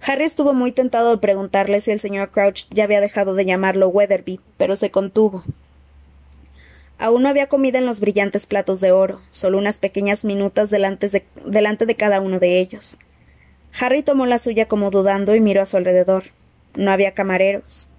Harry 0.06 0.24
estuvo 0.26 0.54
muy 0.54 0.72
tentado 0.72 1.12
de 1.12 1.18
preguntarle 1.18 1.80
si 1.80 1.92
el 1.92 2.00
señor 2.00 2.32
Crouch 2.32 2.66
ya 2.70 2.84
había 2.84 3.02
dejado 3.02 3.36
de 3.36 3.46
llamarlo 3.46 3.88
Weatherby, 3.88 4.40
pero 4.58 4.76
se 4.76 4.92
contuvo. 4.92 5.44
Aún 6.98 7.24
no 7.24 7.30
había 7.30 7.48
comida 7.48 7.80
en 7.80 7.86
los 7.86 8.00
brillantes 8.00 8.46
platos 8.46 8.82
de 8.82 8.92
oro, 8.92 9.22
solo 9.32 9.58
unas 9.58 9.78
pequeñas 9.78 10.26
minutas 10.26 10.70
delante 10.70 11.10
de, 11.10 11.24
delante 11.46 11.86
de 11.86 11.96
cada 11.96 12.22
uno 12.22 12.40
de 12.40 12.60
ellos. 12.60 12.98
Harry 13.80 14.04
tomó 14.04 14.26
la 14.26 14.40
suya 14.40 14.68
como 14.68 14.92
dudando 14.92 15.36
y 15.36 15.42
miró 15.42 15.62
a 15.62 15.66
su 15.66 15.78
alrededor. 15.78 16.26
No 16.76 16.92
había 16.92 17.14
camareros. 17.14 17.90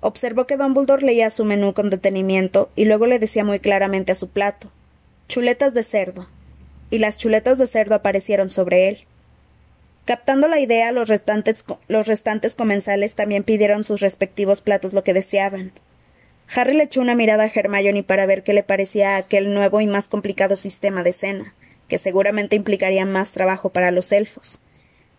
Observó 0.00 0.46
que 0.46 0.56
Dumbledore 0.56 1.06
leía 1.06 1.30
su 1.30 1.44
menú 1.44 1.72
con 1.72 1.88
detenimiento 1.88 2.70
y 2.76 2.84
luego 2.84 3.06
le 3.06 3.18
decía 3.18 3.44
muy 3.44 3.60
claramente 3.60 4.12
a 4.12 4.16
su 4.16 4.28
plato 4.28 4.70
chuletas 5.28 5.74
de 5.74 5.82
cerdo. 5.82 6.26
Y 6.90 6.98
las 6.98 7.18
chuletas 7.18 7.58
de 7.58 7.66
cerdo 7.66 7.94
aparecieron 7.94 8.50
sobre 8.50 8.88
él. 8.88 9.04
Captando 10.04 10.48
la 10.48 10.60
idea, 10.60 10.92
los 10.92 11.08
restantes, 11.08 11.64
los 11.88 12.06
restantes 12.06 12.54
comensales 12.54 13.14
también 13.14 13.42
pidieron 13.42 13.84
sus 13.84 14.00
respectivos 14.00 14.60
platos 14.60 14.92
lo 14.92 15.02
que 15.02 15.14
deseaban. 15.14 15.72
Harry 16.54 16.74
le 16.74 16.84
echó 16.84 17.00
una 17.00 17.14
mirada 17.14 17.44
a 17.44 17.50
Hermione 17.52 18.02
para 18.02 18.26
ver 18.26 18.42
qué 18.42 18.52
le 18.52 18.62
parecía 18.62 19.16
aquel 19.16 19.54
nuevo 19.54 19.80
y 19.80 19.86
más 19.86 20.08
complicado 20.08 20.56
sistema 20.56 21.02
de 21.02 21.14
cena, 21.14 21.54
que 21.88 21.96
seguramente 21.96 22.54
implicaría 22.54 23.06
más 23.06 23.30
trabajo 23.30 23.70
para 23.70 23.90
los 23.90 24.12
elfos. 24.12 24.60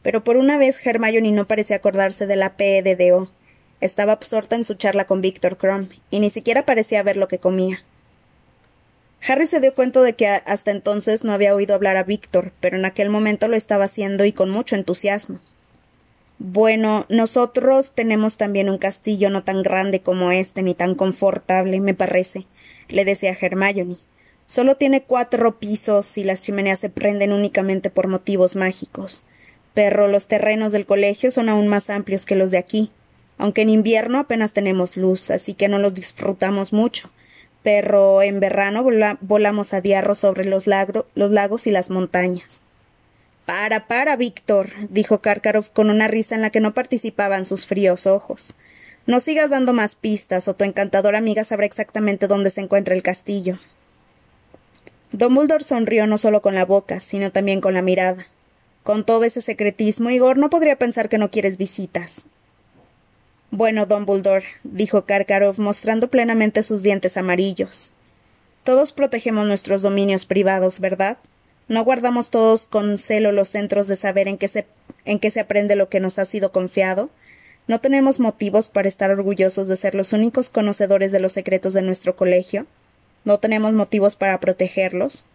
Pero 0.03 0.23
por 0.23 0.37
una 0.37 0.59
vez 0.59 0.85
Hermione 0.85 1.31
no 1.31 1.47
parecía 1.47 1.77
acordarse 1.77 2.27
de 2.27 2.35
la 2.35 2.55
PEDDO. 2.55 3.31
Estaba 3.81 4.13
absorta 4.13 4.55
en 4.55 4.65
su 4.65 4.75
charla 4.75 5.05
con 5.05 5.21
Víctor 5.21 5.57
Crumb, 5.57 5.89
y 6.11 6.19
ni 6.19 6.29
siquiera 6.29 6.63
parecía 6.63 7.01
ver 7.01 7.17
lo 7.17 7.27
que 7.27 7.39
comía. 7.39 7.83
Harry 9.27 9.47
se 9.47 9.59
dio 9.59 9.73
cuenta 9.73 10.01
de 10.01 10.13
que 10.13 10.27
hasta 10.27 10.71
entonces 10.71 11.23
no 11.23 11.33
había 11.33 11.55
oído 11.55 11.73
hablar 11.73 11.97
a 11.97 12.03
Víctor, 12.03 12.51
pero 12.59 12.77
en 12.77 12.85
aquel 12.85 13.09
momento 13.09 13.47
lo 13.47 13.55
estaba 13.55 13.85
haciendo 13.85 14.23
y 14.23 14.33
con 14.33 14.51
mucho 14.51 14.75
entusiasmo. 14.75 15.39
Bueno, 16.37 17.05
nosotros 17.09 17.93
tenemos 17.95 18.37
también 18.37 18.69
un 18.69 18.77
castillo 18.77 19.29
no 19.31 19.43
tan 19.43 19.63
grande 19.63 20.01
como 20.01 20.31
este 20.31 20.61
ni 20.61 20.75
tan 20.75 20.93
confortable, 20.93 21.79
me 21.79 21.95
parece, 21.95 22.45
le 22.87 23.03
decía 23.03 23.35
Hermione. 23.39 23.97
Solo 24.45 24.75
tiene 24.75 25.01
cuatro 25.01 25.57
pisos 25.57 26.19
y 26.19 26.23
las 26.23 26.41
chimeneas 26.41 26.79
se 26.79 26.89
prenden 26.89 27.31
únicamente 27.31 27.89
por 27.89 28.07
motivos 28.07 28.55
mágicos. 28.55 29.23
Pero 29.73 30.07
los 30.07 30.27
terrenos 30.27 30.71
del 30.71 30.85
colegio 30.85 31.31
son 31.31 31.49
aún 31.49 31.67
más 31.67 31.89
amplios 31.89 32.25
que 32.25 32.35
los 32.35 32.51
de 32.51 32.59
aquí, 32.59 32.91
aunque 33.39 33.63
en 33.63 33.69
invierno 33.69 34.19
apenas 34.19 34.53
tenemos 34.53 34.97
luz, 34.97 35.31
así 35.31 35.55
que 35.55 35.67
no 35.67 35.79
los 35.79 35.95
disfrutamos 35.95 36.73
mucho 36.73 37.09
pero 37.65 38.21
en 38.21 38.39
verano 38.39 38.85
volamos 39.21 39.73
a 39.73 39.81
diarro 39.81 40.13
sobre 40.13 40.45
los, 40.45 40.67
los 40.67 41.31
lagos 41.31 41.65
y 41.65 41.71
las 41.71 41.89
montañas. 41.89 42.59
Para, 43.47 43.87
para, 43.87 44.15
Víctor, 44.15 44.69
dijo 44.89 45.17
Karkaroff 45.17 45.71
con 45.71 45.89
una 45.89 46.07
risa 46.07 46.35
en 46.35 46.43
la 46.43 46.51
que 46.51 46.59
no 46.59 46.75
participaban 46.75 47.43
sus 47.43 47.65
fríos 47.65 48.05
ojos. 48.05 48.53
No 49.07 49.19
sigas 49.19 49.49
dando 49.49 49.73
más 49.73 49.95
pistas, 49.95 50.47
o 50.47 50.53
tu 50.53 50.63
encantadora 50.63 51.17
amiga 51.17 51.43
sabrá 51.43 51.65
exactamente 51.65 52.27
dónde 52.27 52.51
se 52.51 52.61
encuentra 52.61 52.93
el 52.93 53.01
castillo. 53.01 53.57
Dumbledore 55.11 55.63
sonrió 55.63 56.05
no 56.05 56.19
solo 56.19 56.43
con 56.43 56.53
la 56.53 56.65
boca, 56.65 56.99
sino 56.99 57.31
también 57.31 57.61
con 57.61 57.73
la 57.73 57.81
mirada. 57.81 58.27
Con 58.83 59.03
todo 59.03 59.23
ese 59.23 59.41
secretismo, 59.41 60.11
Igor 60.11 60.37
no 60.37 60.51
podría 60.51 60.75
pensar 60.75 61.09
que 61.09 61.17
no 61.17 61.31
quieres 61.31 61.57
visitas. 61.57 62.27
Bueno, 63.55 63.85
Dumbledore, 63.85 64.43
dijo 64.65 65.05
Karkaroff, 65.05 65.59
mostrando 65.59 66.09
plenamente 66.09 66.61
sus 66.61 66.83
dientes 66.83 67.15
amarillos. 67.15 67.91
Todos 68.65 68.91
protegemos 68.91 69.45
nuestros 69.47 69.81
dominios 69.81 70.25
privados, 70.25 70.81
¿verdad? 70.81 71.19
¿No 71.69 71.85
guardamos 71.85 72.31
todos 72.31 72.65
con 72.65 72.97
celo 72.97 73.31
los 73.31 73.47
centros 73.47 73.87
de 73.87 73.95
saber 73.95 74.27
en 74.27 74.37
que 74.37 74.49
se, 74.49 74.67
en 75.05 75.21
se 75.31 75.39
aprende 75.39 75.77
lo 75.77 75.87
que 75.87 76.01
nos 76.01 76.19
ha 76.19 76.25
sido 76.25 76.51
confiado? 76.51 77.09
¿No 77.65 77.79
tenemos 77.79 78.19
motivos 78.19 78.67
para 78.67 78.89
estar 78.89 79.09
orgullosos 79.09 79.69
de 79.69 79.77
ser 79.77 79.95
los 79.95 80.11
únicos 80.11 80.49
conocedores 80.49 81.13
de 81.13 81.21
los 81.21 81.31
secretos 81.31 81.73
de 81.73 81.81
nuestro 81.81 82.17
colegio? 82.17 82.65
¿No 83.23 83.39
tenemos 83.39 83.71
motivos 83.71 84.17
para 84.17 84.37
protegerlos? 84.41 85.27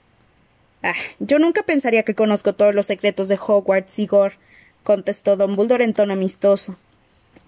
Ah, 0.83 0.92
yo 1.20 1.38
nunca 1.38 1.62
pensaría 1.62 2.02
que 2.02 2.14
conozco 2.14 2.52
todos 2.52 2.74
los 2.74 2.85
secretos 2.85 3.28
de 3.28 3.38
Hogwarts, 3.40 3.98
Igor, 3.98 4.35
contestó 4.83 5.38
Dumbledore 5.38 5.85
en 5.85 5.94
tono 5.94 6.12
amistoso. 6.12 6.76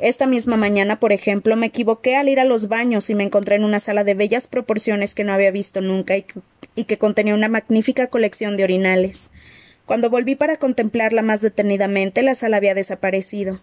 Esta 0.03 0.27
misma 0.27 0.57
mañana, 0.57 0.99
por 0.99 1.13
ejemplo, 1.13 1.55
me 1.55 1.67
equivoqué 1.67 2.17
al 2.17 2.29
ir 2.29 2.41
a 2.41 2.45
los 2.45 2.67
baños 2.67 3.09
y 3.09 3.15
me 3.15 3.23
encontré 3.23 3.55
en 3.55 3.63
una 3.63 3.79
sala 3.79 4.03
de 4.03 4.15
bellas 4.15 4.49
proporciones 4.49 5.15
que 5.15 5.23
no 5.23 5.33
había 5.33 5.53
visto 5.53 5.81
nunca 5.81 6.17
y 6.17 6.25
que, 6.85 6.99
contenía 6.99 7.37
una 7.37 7.47
magnífica 7.47 8.09
colección 8.09 8.57
de 8.57 8.65
orinales. 8.65 9.31
Cuando 9.87 10.11
volví 10.11 10.35
para 10.35 10.57
contemplarla 10.57 11.23
más 11.23 11.41
detenidamente, 11.41 12.23
la 12.23 12.35
sala 12.35 12.57
había 12.57 12.75
desaparecido 12.75 13.61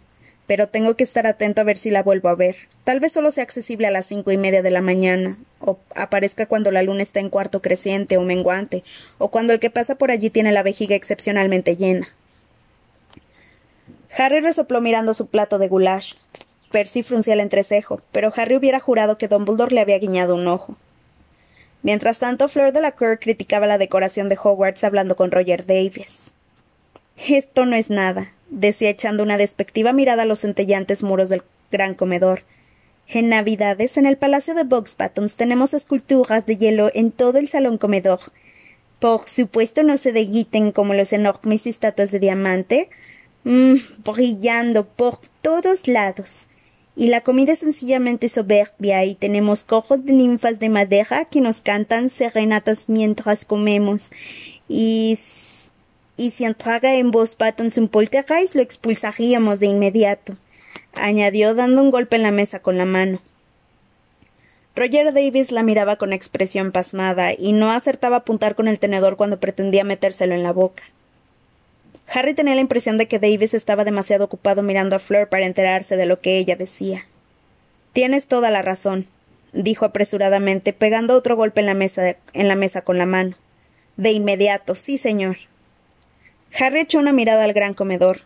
pero 0.47 0.65
tengo 0.65 0.95
que 0.95 1.03
estar 1.03 1.27
atento 1.27 1.61
a 1.61 1.63
ver 1.63 1.77
si 1.77 1.91
la 1.91 2.01
vuelvo 2.01 2.27
a 2.27 2.33
ver. 2.33 2.55
Tal 2.83 2.99
vez 2.99 3.11
solo 3.11 3.29
sea 3.29 3.43
accesible 3.43 3.85
a 3.85 3.91
las 3.91 4.07
cinco 4.07 4.31
y 4.31 4.37
media 4.37 4.63
de 4.63 4.71
la 4.71 4.81
mañana, 4.81 5.37
o 5.59 5.77
aparezca 5.95 6.47
cuando 6.47 6.71
la 6.71 6.81
luna 6.81 7.03
está 7.03 7.19
en 7.19 7.29
cuarto 7.29 7.61
creciente 7.61 8.17
o 8.17 8.23
menguante, 8.23 8.83
o 9.19 9.29
cuando 9.29 9.53
el 9.53 9.59
que 9.59 9.69
pasa 9.69 9.93
por 9.93 10.09
allí 10.09 10.31
tiene 10.31 10.51
la 10.51 10.63
vejiga 10.63 10.95
excepcionalmente 10.95 11.75
llena. 11.75 12.09
Harry 14.17 14.39
resopló 14.39 14.81
mirando 14.81 15.13
su 15.13 15.27
plato 15.27 15.57
de 15.59 15.67
goulash. 15.67 16.15
Percy 16.71 17.03
fruncía 17.03 17.33
el 17.33 17.39
entrecejo, 17.39 18.01
pero 18.11 18.31
Harry 18.35 18.55
hubiera 18.55 18.79
jurado 18.79 19.17
que 19.17 19.27
Dumbledore 19.27 19.73
le 19.73 19.81
había 19.81 19.99
guiñado 19.99 20.35
un 20.35 20.47
ojo. 20.47 20.75
Mientras 21.81 22.19
tanto, 22.19 22.47
Fleur 22.47 22.73
de 22.73 22.81
la 22.81 22.91
Cour 22.91 23.19
criticaba 23.19 23.65
la 23.65 23.77
decoración 23.77 24.29
de 24.29 24.37
Hogwarts 24.41 24.83
hablando 24.83 25.15
con 25.15 25.31
Roger 25.31 25.65
Davis. 25.65 26.19
Esto 27.27 27.65
no 27.65 27.75
es 27.75 27.89
nada, 27.89 28.33
decía 28.49 28.89
echando 28.89 29.23
una 29.23 29.37
despectiva 29.37 29.93
mirada 29.93 30.23
a 30.23 30.25
los 30.25 30.39
centellantes 30.39 31.03
muros 31.03 31.29
del 31.29 31.43
gran 31.71 31.95
comedor. 31.95 32.43
En 33.07 33.29
Navidades, 33.29 33.97
en 33.97 34.05
el 34.05 34.17
Palacio 34.17 34.53
de 34.53 34.63
Buttons 34.63 35.35
tenemos 35.35 35.73
esculturas 35.73 36.45
de 36.45 36.57
hielo 36.57 36.91
en 36.93 37.11
todo 37.11 37.39
el 37.39 37.47
salón 37.47 37.77
comedor. 37.77 38.19
Por 38.99 39.27
supuesto 39.27 39.81
no 39.83 39.97
se 39.97 40.11
deguiten 40.11 40.71
como 40.71 40.93
los 40.93 41.11
enormes 41.13 41.65
estatuas 41.65 42.11
de 42.11 42.19
diamante, 42.19 42.89
mm, 43.49 44.03
brillando 44.03 44.85
por 44.85 45.19
todos 45.41 45.87
lados. 45.87 46.47
Y 46.95 47.07
la 47.07 47.21
comida 47.21 47.53
es 47.53 47.59
sencillamente 47.59 48.29
soberbia 48.29 49.05
y 49.05 49.15
tenemos 49.15 49.63
cojos 49.63 50.03
de 50.05 50.11
ninfas 50.11 50.59
de 50.59 50.69
madera 50.69 51.25
que 51.25 51.41
nos 51.41 51.61
cantan 51.61 52.09
serenatas 52.09 52.89
mientras 52.89 53.45
comemos. 53.45 54.09
Y 54.67 55.17
y 56.19 56.31
si 56.31 56.43
entrara 56.43 56.95
en 56.95 57.11
voz 57.11 57.35
Patton 57.35 57.71
un 57.77 57.87
poltergeist 57.87 58.53
lo 58.53 58.61
expulsaríamos 58.61 59.61
de 59.61 59.67
inmediato, 59.67 60.35
añadió 60.93 61.55
dando 61.55 61.81
un 61.81 61.91
golpe 61.91 62.17
en 62.17 62.23
la 62.23 62.31
mesa 62.31 62.59
con 62.59 62.77
la 62.77 62.83
mano. 62.83 63.21
Roger 64.75 65.13
Davis 65.13 65.53
la 65.53 65.63
miraba 65.63 65.95
con 65.95 66.11
expresión 66.11 66.73
pasmada 66.73 67.31
y 67.31 67.53
no 67.53 67.71
acertaba 67.71 68.17
a 68.17 68.19
apuntar 68.19 68.55
con 68.55 68.67
el 68.67 68.79
tenedor 68.79 69.15
cuando 69.15 69.39
pretendía 69.39 69.85
metérselo 69.85 70.35
en 70.35 70.43
la 70.43 70.51
boca. 70.51 70.83
Harry 72.11 72.33
tenía 72.33 72.55
la 72.55 72.61
impresión 72.61 72.97
de 72.97 73.07
que 73.07 73.19
Davis 73.19 73.53
estaba 73.53 73.85
demasiado 73.85 74.25
ocupado 74.25 74.63
mirando 74.63 74.95
a 74.95 74.99
Fleur 74.99 75.29
para 75.29 75.45
enterarse 75.45 75.95
de 75.95 76.05
lo 76.05 76.19
que 76.21 76.37
ella 76.37 76.55
decía. 76.55 77.05
Tienes 77.93 78.27
toda 78.27 78.49
la 78.49 78.61
razón, 78.61 79.07
dijo 79.53 79.85
apresuradamente, 79.85 80.73
pegando 80.73 81.15
otro 81.15 81.35
golpe 81.35 81.59
en 81.59 81.67
la 81.67 81.73
mesa, 81.73 82.15
en 82.33 82.47
la 82.47 82.55
mesa 82.55 82.81
con 82.81 82.97
la 82.97 83.05
mano. 83.05 83.35
De 83.97 84.11
inmediato, 84.11 84.75
sí, 84.75 84.97
señor. 84.97 85.37
Harry 86.59 86.79
echó 86.79 86.99
una 86.99 87.13
mirada 87.13 87.43
al 87.43 87.53
gran 87.53 87.73
comedor. 87.73 88.21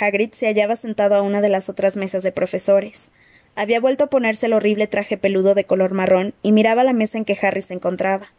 Hagrid 0.00 0.32
se 0.32 0.46
hallaba 0.46 0.76
sentado 0.76 1.14
a 1.14 1.22
una 1.22 1.40
de 1.40 1.48
las 1.48 1.68
otras 1.68 1.96
mesas 1.96 2.22
de 2.22 2.32
profesores. 2.32 3.10
Había 3.54 3.80
vuelto 3.80 4.04
a 4.04 4.10
ponerse 4.10 4.46
el 4.46 4.52
horrible 4.52 4.86
traje 4.86 5.16
peludo 5.16 5.54
de 5.54 5.64
color 5.64 5.92
marrón 5.92 6.34
y 6.42 6.52
miraba 6.52 6.84
la 6.84 6.92
mesa 6.92 7.18
en 7.18 7.24
que 7.24 7.38
Harry 7.40 7.62
se 7.62 7.74
encontraba. 7.74 8.32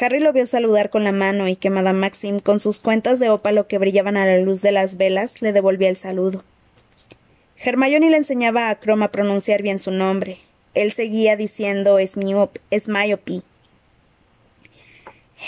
Harry 0.00 0.18
lo 0.18 0.32
vio 0.32 0.46
saludar 0.46 0.90
con 0.90 1.04
la 1.04 1.12
mano 1.12 1.46
y 1.46 1.56
que 1.56 1.70
Madame 1.70 2.00
Maxim, 2.00 2.40
con 2.40 2.58
sus 2.58 2.80
cuentas 2.80 3.20
de 3.20 3.30
ópalo 3.30 3.68
que 3.68 3.78
brillaban 3.78 4.16
a 4.16 4.26
la 4.26 4.38
luz 4.38 4.60
de 4.60 4.72
las 4.72 4.96
velas, 4.96 5.40
le 5.40 5.52
devolvía 5.52 5.88
el 5.88 5.96
saludo. 5.96 6.42
Hermione 7.56 8.10
le 8.10 8.16
enseñaba 8.16 8.70
a 8.70 8.80
Chrome 8.80 9.04
a 9.04 9.12
pronunciar 9.12 9.62
bien 9.62 9.78
su 9.78 9.92
nombre. 9.92 10.38
Él 10.74 10.90
seguía 10.92 11.36
diciendo 11.36 12.00
Esmiope. 12.00 12.60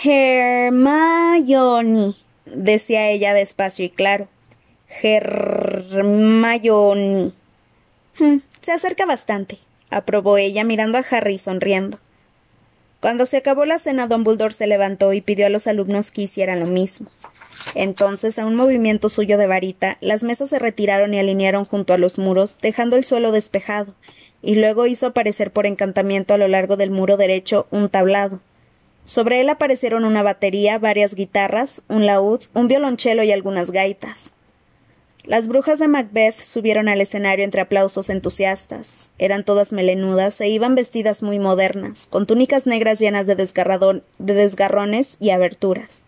Hermione 0.04 2.14
decía 2.44 3.11
ella 3.11 3.35
despacio 3.35 3.85
y 3.85 3.90
claro. 3.90 4.28
Hermione. 5.02 7.32
Hmm, 8.18 8.38
se 8.62 8.72
acerca 8.72 9.04
bastante, 9.04 9.59
aprobó 9.90 10.38
ella 10.38 10.64
mirando 10.64 10.96
a 10.98 11.04
Harry 11.11 11.37
sonriendo. 11.38 11.98
Cuando 13.07 13.25
se 13.25 13.37
acabó 13.37 13.66
la 13.66 13.79
cena, 13.79 14.09
Dumbledore 14.09 14.53
se 14.53 14.66
levantó 14.66 15.12
y 15.12 15.21
pidió 15.21 15.47
a 15.47 15.49
los 15.49 15.69
alumnos 15.69 16.11
que 16.11 16.23
hicieran 16.23 16.59
lo 16.59 16.66
mismo. 16.66 17.09
Entonces, 17.77 18.37
a 18.37 18.47
un 18.47 18.57
movimiento 18.57 19.09
suyo 19.09 19.38
de 19.38 19.47
varita, 19.47 19.97
las 20.01 20.25
mesas 20.25 20.49
se 20.49 20.59
retiraron 20.59 21.14
y 21.14 21.21
alinearon 21.21 21.66
junto 21.66 21.95
a 21.95 21.99
los 21.99 22.19
muros, 22.19 22.57
dejando 22.61 22.97
el 22.97 23.05
suelo 23.05 23.31
despejado, 23.31 23.95
y 24.42 24.57
luego 24.57 24.88
hizo 24.88 25.07
aparecer 25.07 25.53
por 25.53 25.66
encantamiento 25.66 26.35
a 26.35 26.38
lo 26.38 26.49
largo 26.49 26.77
del 26.77 26.90
muro 26.90 27.16
derecho 27.16 27.69
un 27.71 27.90
tablado, 27.90 28.40
sobre 29.05 29.38
él 29.40 29.51
aparecieron 29.51 30.05
una 30.05 30.25
batería, 30.25 30.77
varias 30.81 31.14
guitarras, 31.14 31.83
un 31.87 32.07
laúd, 32.07 32.40
un 32.55 32.66
violonchelo 32.66 33.23
y 33.23 33.31
algunas 33.31 33.71
gaitas. 33.71 34.33
Las 35.27 35.49
brujas 35.49 35.81
de 35.81 35.89
Macbeth 35.89 36.41
subieron 36.41 36.89
al 36.89 37.01
escenario 37.01 37.45
entre 37.45 37.61
aplausos 37.61 38.11
entusiastas. 38.11 39.11
Eran 39.19 39.45
todas 39.45 39.73
melenudas 39.73 40.41
e 40.41 40.49
iban 40.49 40.77
vestidas 40.77 41.21
muy 41.21 41.41
modernas, 41.41 42.07
con 42.07 42.27
túnicas 42.27 42.65
negras 42.65 43.01
llenas 43.01 43.27
de, 43.27 43.35
de 43.35 44.35
desgarrones 44.35 45.17
y 45.19 45.31
aberturas. 45.31 46.05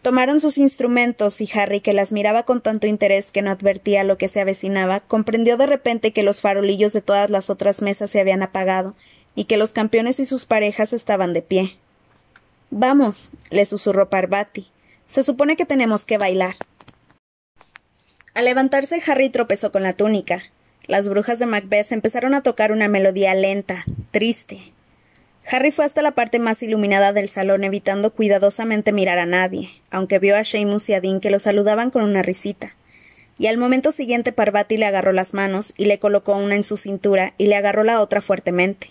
Tomaron 0.00 0.40
sus 0.40 0.56
instrumentos 0.56 1.42
y 1.42 1.50
Harry, 1.52 1.80
que 1.80 1.92
las 1.92 2.12
miraba 2.12 2.44
con 2.44 2.62
tanto 2.62 2.86
interés 2.86 3.30
que 3.30 3.42
no 3.42 3.50
advertía 3.50 4.04
lo 4.04 4.16
que 4.16 4.28
se 4.28 4.40
avecinaba, 4.40 5.00
comprendió 5.00 5.58
de 5.58 5.66
repente 5.66 6.12
que 6.12 6.22
los 6.22 6.40
farolillos 6.40 6.94
de 6.94 7.02
todas 7.02 7.28
las 7.28 7.50
otras 7.50 7.82
mesas 7.82 8.10
se 8.10 8.20
habían 8.20 8.42
apagado 8.42 8.94
y 9.34 9.44
que 9.44 9.58
los 9.58 9.72
campeones 9.72 10.18
y 10.18 10.24
sus 10.24 10.46
parejas 10.46 10.94
estaban 10.94 11.34
de 11.34 11.42
pie. 11.42 11.76
Vamos, 12.70 13.30
le 13.50 13.66
susurró 13.66 14.08
Parvati. 14.08 14.68
Se 15.06 15.22
supone 15.22 15.56
que 15.56 15.66
tenemos 15.66 16.06
que 16.06 16.16
bailar. 16.16 16.56
Al 18.34 18.46
levantarse, 18.46 19.00
Harry 19.06 19.30
tropezó 19.30 19.70
con 19.70 19.84
la 19.84 19.92
túnica. 19.92 20.42
Las 20.86 21.08
brujas 21.08 21.38
de 21.38 21.46
Macbeth 21.46 21.92
empezaron 21.92 22.34
a 22.34 22.42
tocar 22.42 22.72
una 22.72 22.88
melodía 22.88 23.34
lenta, 23.34 23.84
triste. 24.10 24.72
Harry 25.50 25.70
fue 25.70 25.84
hasta 25.84 26.02
la 26.02 26.12
parte 26.12 26.40
más 26.40 26.62
iluminada 26.62 27.12
del 27.12 27.28
salón, 27.28 27.62
evitando 27.62 28.12
cuidadosamente 28.12 28.92
mirar 28.92 29.18
a 29.18 29.26
nadie, 29.26 29.70
aunque 29.90 30.18
vio 30.18 30.36
a 30.36 30.42
Seamus 30.42 30.88
y 30.88 30.94
a 30.94 31.00
Dean 31.00 31.20
que 31.20 31.30
lo 31.30 31.38
saludaban 31.38 31.90
con 31.90 32.02
una 32.02 32.22
risita. 32.22 32.74
Y 33.38 33.46
al 33.46 33.56
momento 33.56 33.92
siguiente 33.92 34.32
Parvati 34.32 34.78
le 34.78 34.86
agarró 34.86 35.12
las 35.12 35.32
manos 35.32 35.72
y 35.76 35.84
le 35.84 35.98
colocó 35.98 36.36
una 36.36 36.56
en 36.56 36.64
su 36.64 36.76
cintura 36.76 37.34
y 37.38 37.46
le 37.46 37.56
agarró 37.56 37.84
la 37.84 38.00
otra 38.00 38.20
fuertemente. 38.20 38.90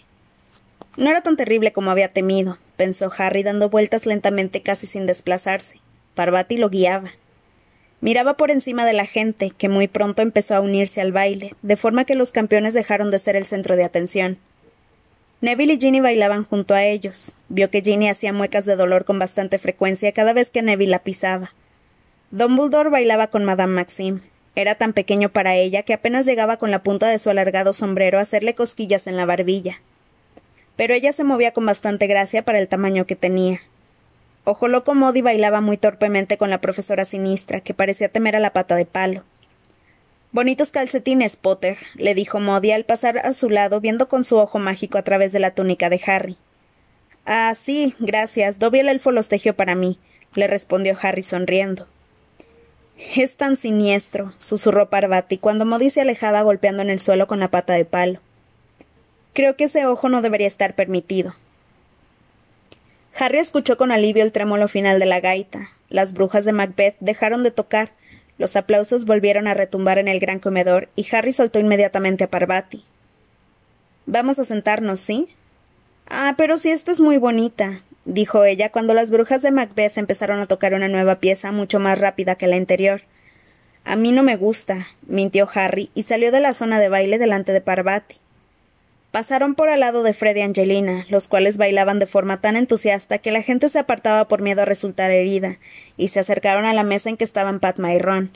No 0.96 1.10
era 1.10 1.22
tan 1.22 1.36
terrible 1.38 1.74
como 1.74 1.92
había 1.92 2.10
temido, 2.14 2.60
pensó 2.78 3.12
Harry 3.18 3.44
dando 3.44 3.70
vueltas 3.70 4.06
lentamente 4.06 4.62
casi 4.62 4.88
sin 4.88 5.06
desplazarse. 5.06 5.80
Parvati 6.14 6.58
lo 6.58 6.70
guiaba. 6.70 7.12
Miraba 8.04 8.36
por 8.36 8.52
encima 8.52 8.86
de 8.86 8.92
la 8.92 9.06
gente, 9.06 9.52
que 9.58 9.70
muy 9.70 9.88
pronto 9.88 10.22
empezó 10.22 10.56
a 10.56 10.60
unirse 10.60 11.00
al 11.00 11.14
baile, 11.14 11.54
de 11.62 11.78
forma 11.78 12.04
que 12.04 12.16
los 12.16 12.34
campeones 12.34 12.74
dejaron 12.74 13.12
de 13.12 13.20
ser 13.20 13.38
el 13.38 13.46
centro 13.46 13.78
de 13.78 13.86
atención. 13.86 14.40
Neville 15.40 15.76
y 15.76 15.80
Ginny 15.80 16.02
bailaban 16.02 16.44
junto 16.44 16.74
a 16.74 16.84
ellos. 16.84 17.32
Vio 17.48 17.70
que 17.70 17.82
Ginny 17.82 18.10
hacía 18.10 18.34
muecas 18.34 18.66
de 18.66 18.76
dolor 18.76 19.06
con 19.06 19.20
bastante 19.20 19.58
frecuencia 19.58 20.12
cada 20.12 20.34
vez 20.34 20.50
que 20.50 20.62
Neville 20.62 20.92
la 20.92 21.00
pisaba. 21.00 21.54
Dumbledore 22.32 22.90
bailaba 22.90 23.28
con 23.28 23.46
Madame 23.46 23.74
Maxim. 23.74 24.20
Era 24.54 24.76
tan 24.76 24.92
pequeño 24.92 25.30
para 25.30 25.56
ella 25.56 25.84
que 25.84 25.94
apenas 25.94 26.26
llegaba 26.26 26.58
con 26.58 26.72
la 26.72 26.84
punta 26.84 27.08
de 27.08 27.20
su 27.20 27.30
alargado 27.30 27.72
sombrero 27.72 28.20
a 28.20 28.24
hacerle 28.24 28.54
cosquillas 28.54 29.08
en 29.08 29.16
la 29.16 29.26
barbilla 29.26 29.80
pero 30.76 30.94
ella 30.94 31.14
se 31.14 31.24
movía 31.24 31.52
con 31.52 31.66
bastante 31.66 32.08
gracia 32.08 32.44
para 32.44 32.60
el 32.60 32.68
tamaño 32.68 33.06
que 33.06 33.16
tenía. 33.16 33.62
Ojo 34.46 34.68
loco 34.68 34.94
Modi 34.94 35.22
bailaba 35.22 35.62
muy 35.62 35.78
torpemente 35.78 36.38
con 36.38 36.50
la 36.50 36.60
profesora 36.60 37.06
sinistra, 37.06 37.62
que 37.62 37.74
parecía 37.74 38.10
temer 38.10 38.36
a 38.36 38.42
la 38.42 38.52
pata 38.52 38.76
de 38.76 38.86
palo. 38.86 39.24
Bonitos 40.34 40.72
calcetines, 40.72 41.36
Potter, 41.38 41.78
le 41.96 42.14
dijo 42.14 42.40
Modi 42.40 42.72
al 42.72 42.84
pasar 42.84 43.20
a 43.20 43.34
su 43.34 43.50
lado, 43.50 43.80
viendo 43.80 44.10
con 44.10 44.24
su 44.24 44.38
ojo 44.38 44.60
mágico 44.60 44.98
a 44.98 45.04
través 45.04 45.32
de 45.32 45.40
la 45.40 45.52
túnica 45.52 45.90
de 45.90 46.02
Harry. 46.06 46.38
Ah, 47.26 47.54
sí, 47.56 47.96
gracias. 48.00 48.60
Dobby 48.60 48.80
el 48.80 48.90
elfo 48.90 49.12
para 49.56 49.76
mí, 49.76 49.98
le 50.36 50.48
respondió 50.48 50.98
Harry 51.02 51.24
sonriendo. 51.24 51.88
Es 53.16 53.38
tan 53.38 53.56
siniestro, 53.56 54.34
susurró 54.38 54.90
Parvati 54.90 55.38
cuando 55.38 55.66
Modi 55.66 55.90
se 55.90 56.02
alejaba 56.02 56.42
golpeando 56.42 56.82
en 56.82 56.90
el 56.90 57.00
suelo 57.00 57.28
con 57.28 57.40
la 57.40 57.50
pata 57.50 57.74
de 57.74 57.86
palo. 57.86 58.20
Creo 59.34 59.56
que 59.56 59.66
ese 59.66 59.86
ojo 59.86 60.10
no 60.10 60.22
debería 60.22 60.48
estar 60.48 60.76
permitido. 60.76 61.34
Harry 63.18 63.38
escuchó 63.38 63.78
con 63.78 63.92
alivio 63.92 64.24
el 64.24 64.32
trémolo 64.32 64.68
final 64.68 65.00
de 65.00 65.06
la 65.06 65.20
gaita. 65.20 65.70
Las 65.90 66.14
brujas 66.14 66.46
de 66.46 66.54
Macbeth 66.54 66.96
dejaron 67.00 67.44
de 67.44 67.52
tocar, 67.52 67.92
los 68.38 68.56
aplausos 68.56 69.06
volvieron 69.06 69.48
a 69.48 69.54
retumbar 69.54 70.00
en 70.00 70.08
el 70.08 70.20
gran 70.20 70.40
comedor 70.40 70.90
y 70.96 71.08
Harry 71.14 71.34
soltó 71.34 71.60
inmediatamente 71.60 72.24
a 72.24 72.30
Parvati. 72.30 72.84
Vamos 74.06 74.40
a 74.40 74.44
sentarnos, 74.44 75.00
¿sí? 75.00 75.30
Ah, 76.08 76.34
pero 76.38 76.58
si 76.58 76.72
esta 76.72 76.92
es 76.92 77.00
muy 77.00 77.18
bonita, 77.18 77.82
dijo 78.06 78.44
ella 78.44 78.72
cuando 78.72 78.94
las 78.94 79.12
brujas 79.12 79.42
de 79.42 79.52
Macbeth 79.52 79.98
empezaron 79.98 80.40
a 80.40 80.48
tocar 80.48 80.74
una 80.74 80.88
nueva 80.88 81.20
pieza 81.20 81.52
mucho 81.52 81.80
más 81.80 82.00
rápida 82.00 82.36
que 82.36 82.48
la 82.48 82.58
anterior. 82.58 83.04
A 83.86 83.96
mí 83.96 84.12
no 84.12 84.24
me 84.24 84.36
gusta, 84.36 84.88
mintió 85.08 85.48
Harry 85.54 85.92
y 85.94 86.04
salió 86.04 86.32
de 86.32 86.40
la 86.40 86.54
zona 86.54 86.80
de 86.80 86.90
baile 86.90 87.20
delante 87.20 87.52
de 87.52 87.62
Parvati. 87.62 88.18
Pasaron 89.14 89.54
por 89.54 89.70
al 89.70 89.82
lado 89.82 90.02
de 90.02 90.16
Fred 90.16 90.38
y 90.38 90.42
Angelina, 90.42 91.06
los 91.08 91.28
cuales 91.28 91.58
bailaban 91.58 92.00
de 92.00 92.08
forma 92.08 92.42
tan 92.42 92.58
entusiasta 92.58 93.20
que 93.20 93.30
la 93.30 93.44
gente 93.44 93.70
se 93.70 93.78
apartaba 93.78 94.28
por 94.28 94.42
miedo 94.42 94.64
a 94.64 94.66
resultar 94.66 95.12
herida, 95.12 95.60
y 95.98 96.08
se 96.08 96.20
acercaron 96.20 96.66
a 96.66 96.74
la 96.74 96.82
mesa 96.82 97.12
en 97.12 97.18
que 97.18 97.24
estaban 97.24 97.60
Padma 97.60 97.94
y 97.94 98.00
Ron. 98.00 98.36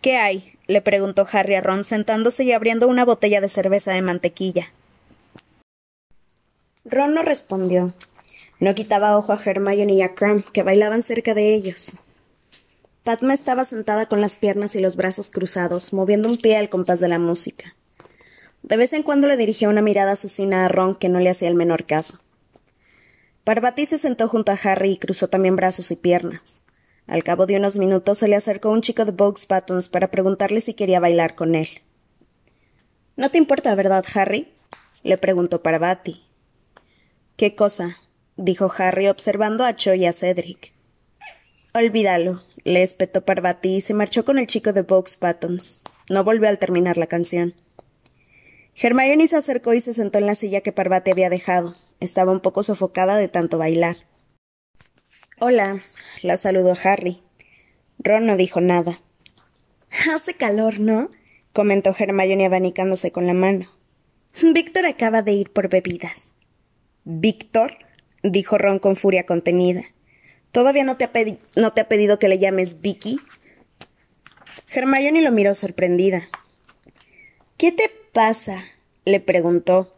¿Qué 0.00 0.16
hay? 0.16 0.54
le 0.66 0.80
preguntó 0.80 1.28
Harry 1.30 1.56
a 1.56 1.60
Ron 1.60 1.84
sentándose 1.84 2.42
y 2.42 2.52
abriendo 2.52 2.88
una 2.88 3.04
botella 3.04 3.42
de 3.42 3.50
cerveza 3.50 3.92
de 3.92 4.00
mantequilla. 4.00 4.72
Ron 6.86 7.12
no 7.12 7.20
respondió. 7.20 7.92
No 8.60 8.74
quitaba 8.74 9.18
ojo 9.18 9.34
a 9.34 9.40
Hermione 9.44 9.92
y 9.92 10.00
a 10.00 10.14
Crumb, 10.14 10.42
que 10.52 10.62
bailaban 10.62 11.02
cerca 11.02 11.34
de 11.34 11.52
ellos. 11.52 11.98
Padma 13.04 13.34
estaba 13.34 13.66
sentada 13.66 14.06
con 14.06 14.22
las 14.22 14.36
piernas 14.36 14.74
y 14.74 14.80
los 14.80 14.96
brazos 14.96 15.28
cruzados, 15.28 15.92
moviendo 15.92 16.30
un 16.30 16.38
pie 16.38 16.56
al 16.56 16.70
compás 16.70 16.98
de 16.98 17.08
la 17.08 17.18
música. 17.18 17.74
De 18.62 18.76
vez 18.76 18.92
en 18.92 19.02
cuando 19.02 19.26
le 19.26 19.36
dirigía 19.36 19.68
una 19.68 19.82
mirada 19.82 20.12
asesina 20.12 20.64
a 20.64 20.68
Ron 20.68 20.94
que 20.94 21.08
no 21.08 21.20
le 21.20 21.30
hacía 21.30 21.48
el 21.48 21.54
menor 21.54 21.84
caso. 21.84 22.18
Parvati 23.44 23.86
se 23.86 23.98
sentó 23.98 24.28
junto 24.28 24.52
a 24.52 24.58
Harry 24.62 24.92
y 24.92 24.98
cruzó 24.98 25.28
también 25.28 25.56
brazos 25.56 25.90
y 25.90 25.96
piernas. 25.96 26.62
Al 27.08 27.24
cabo 27.24 27.46
de 27.46 27.56
unos 27.56 27.76
minutos 27.76 28.18
se 28.18 28.28
le 28.28 28.36
acercó 28.36 28.70
un 28.70 28.82
chico 28.82 29.04
de 29.04 29.10
Box 29.10 29.48
Buttons 29.48 29.88
para 29.88 30.10
preguntarle 30.10 30.60
si 30.60 30.74
quería 30.74 31.00
bailar 31.00 31.34
con 31.34 31.56
él. 31.56 31.68
¿No 33.16 33.30
te 33.30 33.38
importa, 33.38 33.74
verdad, 33.74 34.04
Harry? 34.14 34.48
le 35.02 35.18
preguntó 35.18 35.62
Parvati. 35.62 36.22
¿Qué 37.36 37.56
cosa? 37.56 37.98
dijo 38.36 38.72
Harry 38.78 39.08
observando 39.08 39.64
a 39.64 39.74
Cho 39.74 39.94
y 39.94 40.06
a 40.06 40.12
Cedric. 40.12 40.72
Olvídalo, 41.74 42.42
le 42.64 42.82
espetó 42.82 43.24
Parvati 43.24 43.76
y 43.76 43.80
se 43.80 43.94
marchó 43.94 44.24
con 44.24 44.38
el 44.38 44.46
chico 44.46 44.72
de 44.72 44.82
Box 44.82 45.18
Buttons. 45.20 45.82
No 46.08 46.22
volvió 46.22 46.48
al 46.48 46.58
terminar 46.58 46.96
la 46.96 47.08
canción. 47.08 47.54
Hermione 48.74 49.26
se 49.26 49.36
acercó 49.36 49.74
y 49.74 49.80
se 49.80 49.94
sentó 49.94 50.18
en 50.18 50.26
la 50.26 50.34
silla 50.34 50.62
que 50.62 50.72
Parvati 50.72 51.10
había 51.10 51.30
dejado. 51.30 51.76
Estaba 52.00 52.32
un 52.32 52.40
poco 52.40 52.62
sofocada 52.62 53.16
de 53.16 53.28
tanto 53.28 53.58
bailar. 53.58 53.96
Hola, 55.38 55.84
la 56.22 56.36
saludó 56.36 56.74
Harry. 56.82 57.22
Ron 57.98 58.26
no 58.26 58.36
dijo 58.36 58.60
nada. 58.60 59.00
Hace 60.12 60.34
calor, 60.34 60.80
¿no? 60.80 61.08
comentó 61.52 61.94
Hermione 61.96 62.46
abanicándose 62.46 63.12
con 63.12 63.26
la 63.26 63.34
mano. 63.34 63.70
Víctor 64.42 64.86
acaba 64.86 65.22
de 65.22 65.32
ir 65.32 65.50
por 65.50 65.68
bebidas. 65.68 66.32
¿Víctor? 67.04 67.76
dijo 68.22 68.56
Ron 68.56 68.78
con 68.78 68.96
furia 68.96 69.26
contenida. 69.26 69.82
¿Todavía 70.50 70.84
no 70.84 70.96
te, 70.96 71.04
ha 71.04 71.10
no 71.56 71.72
te 71.72 71.80
ha 71.82 71.88
pedido 71.88 72.18
que 72.18 72.28
le 72.28 72.38
llames 72.38 72.80
Vicky? 72.80 73.18
Hermione 74.72 75.22
lo 75.22 75.30
miró 75.30 75.54
sorprendida. 75.54 76.28
¿Qué 77.58 77.72
te 77.72 78.01
pasa? 78.12 78.64
le 79.04 79.20
preguntó. 79.20 79.96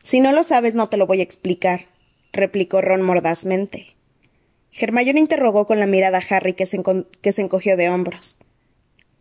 Si 0.00 0.20
no 0.20 0.32
lo 0.32 0.42
sabes, 0.42 0.74
no 0.74 0.88
te 0.88 0.96
lo 0.96 1.06
voy 1.06 1.20
a 1.20 1.24
explicar, 1.24 1.86
replicó 2.32 2.80
Ron 2.80 3.02
mordazmente. 3.02 3.94
Hermione 4.72 5.20
interrogó 5.20 5.66
con 5.66 5.78
la 5.78 5.86
mirada 5.86 6.18
a 6.18 6.36
Harry, 6.36 6.54
que 6.54 6.66
se, 6.66 6.82
que 7.20 7.32
se 7.32 7.42
encogió 7.42 7.76
de 7.76 7.90
hombros. 7.90 8.38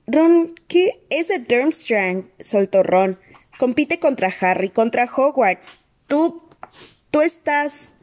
Ron, 0.06 0.56
¿qué 0.68 1.04
es 1.10 1.28
de 1.28 1.40
Durmstrang? 1.40 2.30
soltó 2.40 2.84
Ron. 2.84 3.20
Compite 3.58 4.00
contra 4.00 4.32
Harry, 4.40 4.70
contra 4.70 5.06
Hogwarts. 5.06 5.80
Tú. 6.08 6.48
tú 7.12 7.22
estás. 7.22 7.94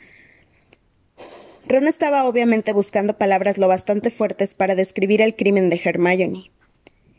Ron 1.66 1.86
estaba 1.86 2.24
obviamente 2.24 2.72
buscando 2.72 3.16
palabras 3.16 3.56
lo 3.56 3.68
bastante 3.68 4.10
fuertes 4.10 4.54
para 4.54 4.74
describir 4.74 5.22
el 5.22 5.34
crimen 5.34 5.70
de 5.70 5.80
Hermione. 5.82 6.50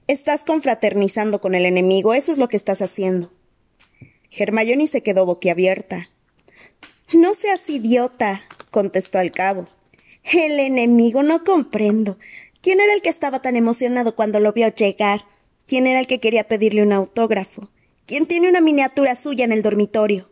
Estás 0.07 0.43
confraternizando 0.43 1.41
con 1.41 1.55
el 1.55 1.65
enemigo, 1.65 2.13
eso 2.13 2.31
es 2.31 2.37
lo 2.37 2.47
que 2.47 2.57
estás 2.57 2.81
haciendo. 2.83 3.31
Hermione 4.29 4.85
se 4.85 5.01
quedó 5.01 5.25
boquiabierta. 5.25 6.09
No 7.11 7.33
seas 7.33 7.67
idiota, 7.69 8.43
contestó 8.69 9.17
al 9.17 9.31
cabo. 9.31 9.67
El 10.23 10.59
enemigo 10.59 11.23
no 11.23 11.43
comprendo. 11.43 12.19
¿Quién 12.61 12.81
era 12.81 12.93
el 12.93 13.01
que 13.01 13.09
estaba 13.09 13.41
tan 13.41 13.55
emocionado 13.55 14.15
cuando 14.15 14.39
lo 14.39 14.53
vio 14.53 14.67
llegar? 14.67 15.25
¿Quién 15.65 15.87
era 15.87 15.99
el 15.99 16.07
que 16.07 16.19
quería 16.19 16.47
pedirle 16.47 16.83
un 16.83 16.93
autógrafo? 16.93 17.69
¿Quién 18.05 18.27
tiene 18.27 18.47
una 18.47 18.61
miniatura 18.61 19.15
suya 19.15 19.45
en 19.45 19.51
el 19.51 19.63
dormitorio? 19.63 20.29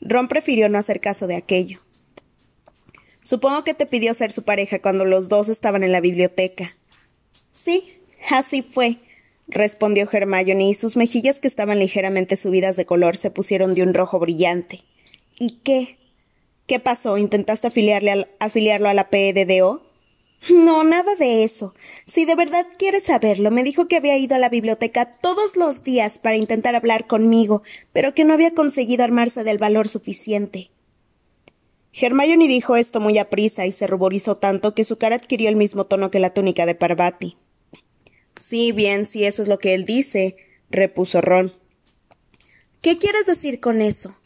Ron 0.00 0.28
prefirió 0.28 0.70
no 0.70 0.78
hacer 0.78 1.00
caso 1.00 1.26
de 1.26 1.36
aquello. 1.36 1.80
Supongo 3.22 3.64
que 3.64 3.74
te 3.74 3.84
pidió 3.84 4.14
ser 4.14 4.32
su 4.32 4.44
pareja 4.44 4.80
cuando 4.80 5.04
los 5.04 5.28
dos 5.28 5.48
estaban 5.50 5.82
en 5.82 5.92
la 5.92 6.00
biblioteca. 6.00 6.76
Sí, 7.52 8.03
Así 8.30 8.62
fue, 8.62 8.98
respondió 9.48 10.08
Hermione, 10.10 10.68
y 10.68 10.74
sus 10.74 10.96
mejillas, 10.96 11.40
que 11.40 11.48
estaban 11.48 11.78
ligeramente 11.78 12.36
subidas 12.36 12.76
de 12.76 12.86
color, 12.86 13.16
se 13.16 13.30
pusieron 13.30 13.74
de 13.74 13.82
un 13.82 13.94
rojo 13.94 14.18
brillante. 14.18 14.82
¿Y 15.38 15.60
qué? 15.62 15.98
¿Qué 16.66 16.80
pasó? 16.80 17.18
¿Intentaste 17.18 17.66
afiliarle 17.66 18.28
afiliarlo 18.38 18.88
a 18.88 18.94
la 18.94 19.10
PEDDO? 19.10 19.82
No, 20.50 20.84
nada 20.84 21.14
de 21.16 21.44
eso. 21.44 21.74
Si 22.06 22.24
de 22.24 22.34
verdad 22.34 22.66
quieres 22.78 23.04
saberlo, 23.04 23.50
me 23.50 23.64
dijo 23.64 23.88
que 23.88 23.96
había 23.96 24.16
ido 24.18 24.34
a 24.34 24.38
la 24.38 24.50
biblioteca 24.50 25.06
todos 25.20 25.56
los 25.56 25.84
días 25.84 26.18
para 26.18 26.36
intentar 26.36 26.74
hablar 26.76 27.06
conmigo, 27.06 27.62
pero 27.92 28.14
que 28.14 28.24
no 28.24 28.34
había 28.34 28.54
conseguido 28.54 29.04
armarse 29.04 29.42
del 29.42 29.58
valor 29.58 29.88
suficiente. 29.88 30.70
Hermione 31.92 32.48
dijo 32.48 32.76
esto 32.76 33.00
muy 33.00 33.18
aprisa 33.18 33.66
y 33.66 33.72
se 33.72 33.86
ruborizó 33.86 34.36
tanto 34.36 34.74
que 34.74 34.84
su 34.84 34.98
cara 34.98 35.16
adquirió 35.16 35.48
el 35.48 35.56
mismo 35.56 35.84
tono 35.84 36.10
que 36.10 36.18
la 36.18 36.30
túnica 36.30 36.66
de 36.66 36.74
Parvati. 36.74 37.36
Sí, 38.36 38.72
bien, 38.72 39.06
si 39.06 39.24
eso 39.24 39.42
es 39.42 39.48
lo 39.48 39.58
que 39.58 39.74
él 39.74 39.84
dice, 39.84 40.36
repuso 40.70 41.20
Ron. 41.20 41.52
¿Qué 42.82 42.98
quieres 42.98 43.26
decir 43.26 43.60
con 43.60 43.80
eso? 43.80 44.16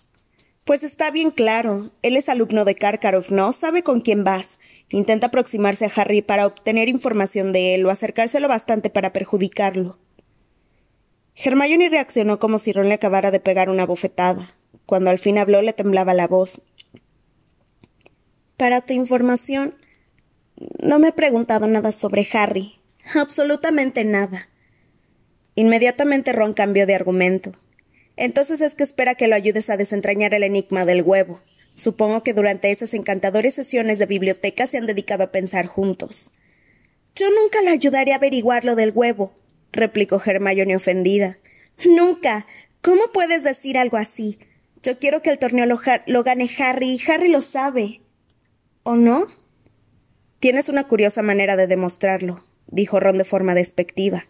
Pues 0.64 0.82
está 0.82 1.10
bien 1.10 1.30
claro. 1.30 1.92
Él 2.02 2.16
es 2.16 2.28
alumno 2.28 2.64
de 2.64 2.74
Karkaroff, 2.74 3.30
¿no? 3.30 3.52
Sabe 3.52 3.82
con 3.82 4.00
quién 4.00 4.24
vas. 4.24 4.58
Intenta 4.90 5.28
aproximarse 5.28 5.84
a 5.84 5.92
Harry 5.94 6.22
para 6.22 6.46
obtener 6.46 6.88
información 6.88 7.52
de 7.52 7.74
él 7.74 7.86
o 7.86 7.90
acercárselo 7.90 8.48
bastante 8.48 8.90
para 8.90 9.12
perjudicarlo. 9.12 9.98
Hermione 11.34 11.88
reaccionó 11.88 12.38
como 12.38 12.58
si 12.58 12.72
Ron 12.72 12.88
le 12.88 12.94
acabara 12.94 13.30
de 13.30 13.40
pegar 13.40 13.70
una 13.70 13.86
bofetada. 13.86 14.54
Cuando 14.86 15.10
al 15.10 15.18
fin 15.18 15.38
habló 15.38 15.62
le 15.62 15.72
temblaba 15.72 16.14
la 16.14 16.26
voz. 16.26 16.62
Para 18.56 18.80
tu 18.80 18.92
información, 18.92 19.74
no 20.80 20.98
me 20.98 21.08
he 21.08 21.12
preguntado 21.12 21.66
nada 21.66 21.92
sobre 21.92 22.26
Harry. 22.32 22.77
Absolutamente 23.14 24.04
nada. 24.04 24.48
Inmediatamente 25.54 26.32
Ron 26.32 26.54
cambió 26.54 26.86
de 26.86 26.94
argumento. 26.94 27.52
Entonces 28.16 28.60
es 28.60 28.74
que 28.74 28.84
espera 28.84 29.14
que 29.14 29.28
lo 29.28 29.34
ayudes 29.34 29.70
a 29.70 29.76
desentrañar 29.76 30.34
el 30.34 30.42
enigma 30.42 30.84
del 30.84 31.02
huevo. 31.02 31.40
Supongo 31.74 32.22
que 32.22 32.34
durante 32.34 32.70
esas 32.70 32.92
encantadoras 32.92 33.54
sesiones 33.54 33.98
de 33.98 34.06
biblioteca 34.06 34.66
se 34.66 34.78
han 34.78 34.86
dedicado 34.86 35.24
a 35.24 35.30
pensar 35.30 35.66
juntos. 35.66 36.32
Yo 37.14 37.28
nunca 37.30 37.62
le 37.62 37.70
ayudaré 37.70 38.12
a 38.12 38.16
averiguar 38.16 38.64
lo 38.64 38.74
del 38.74 38.92
huevo, 38.94 39.32
replicó 39.72 40.20
Hermione 40.24 40.76
ofendida. 40.76 41.38
Nunca. 41.84 42.46
¿Cómo 42.82 43.02
puedes 43.12 43.42
decir 43.42 43.78
algo 43.78 43.96
así? 43.96 44.38
Yo 44.82 44.98
quiero 44.98 45.22
que 45.22 45.30
el 45.30 45.38
torneo 45.38 45.66
lo, 45.66 45.80
lo 46.06 46.22
gane 46.24 46.50
Harry 46.58 46.90
y 46.90 47.10
Harry 47.10 47.30
lo 47.30 47.42
sabe. 47.42 48.00
¿O 48.82 48.96
no? 48.96 49.26
Tienes 50.40 50.68
una 50.68 50.84
curiosa 50.84 51.22
manera 51.22 51.56
de 51.56 51.66
demostrarlo, 51.66 52.44
dijo 52.68 53.00
Ron 53.00 53.18
de 53.18 53.24
forma 53.24 53.54
despectiva. 53.54 54.26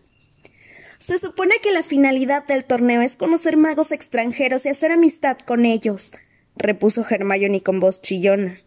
Se 0.99 1.19
supone 1.19 1.55
que 1.63 1.73
la 1.73 1.83
finalidad 1.83 2.47
del 2.47 2.65
torneo 2.65 3.03
es 3.03 3.17
conocer 3.17 3.57
magos 3.57 3.93
extranjeros 3.93 4.67
y 4.67 4.71
hacer 4.71 4.91
amistad 4.91 5.39
con 5.39 5.65
ellos, 5.65 6.13
repuso 6.57 7.07
Hermione 7.09 7.63
con 7.63 7.79
voz 7.79 8.03
chillona. 8.03 8.61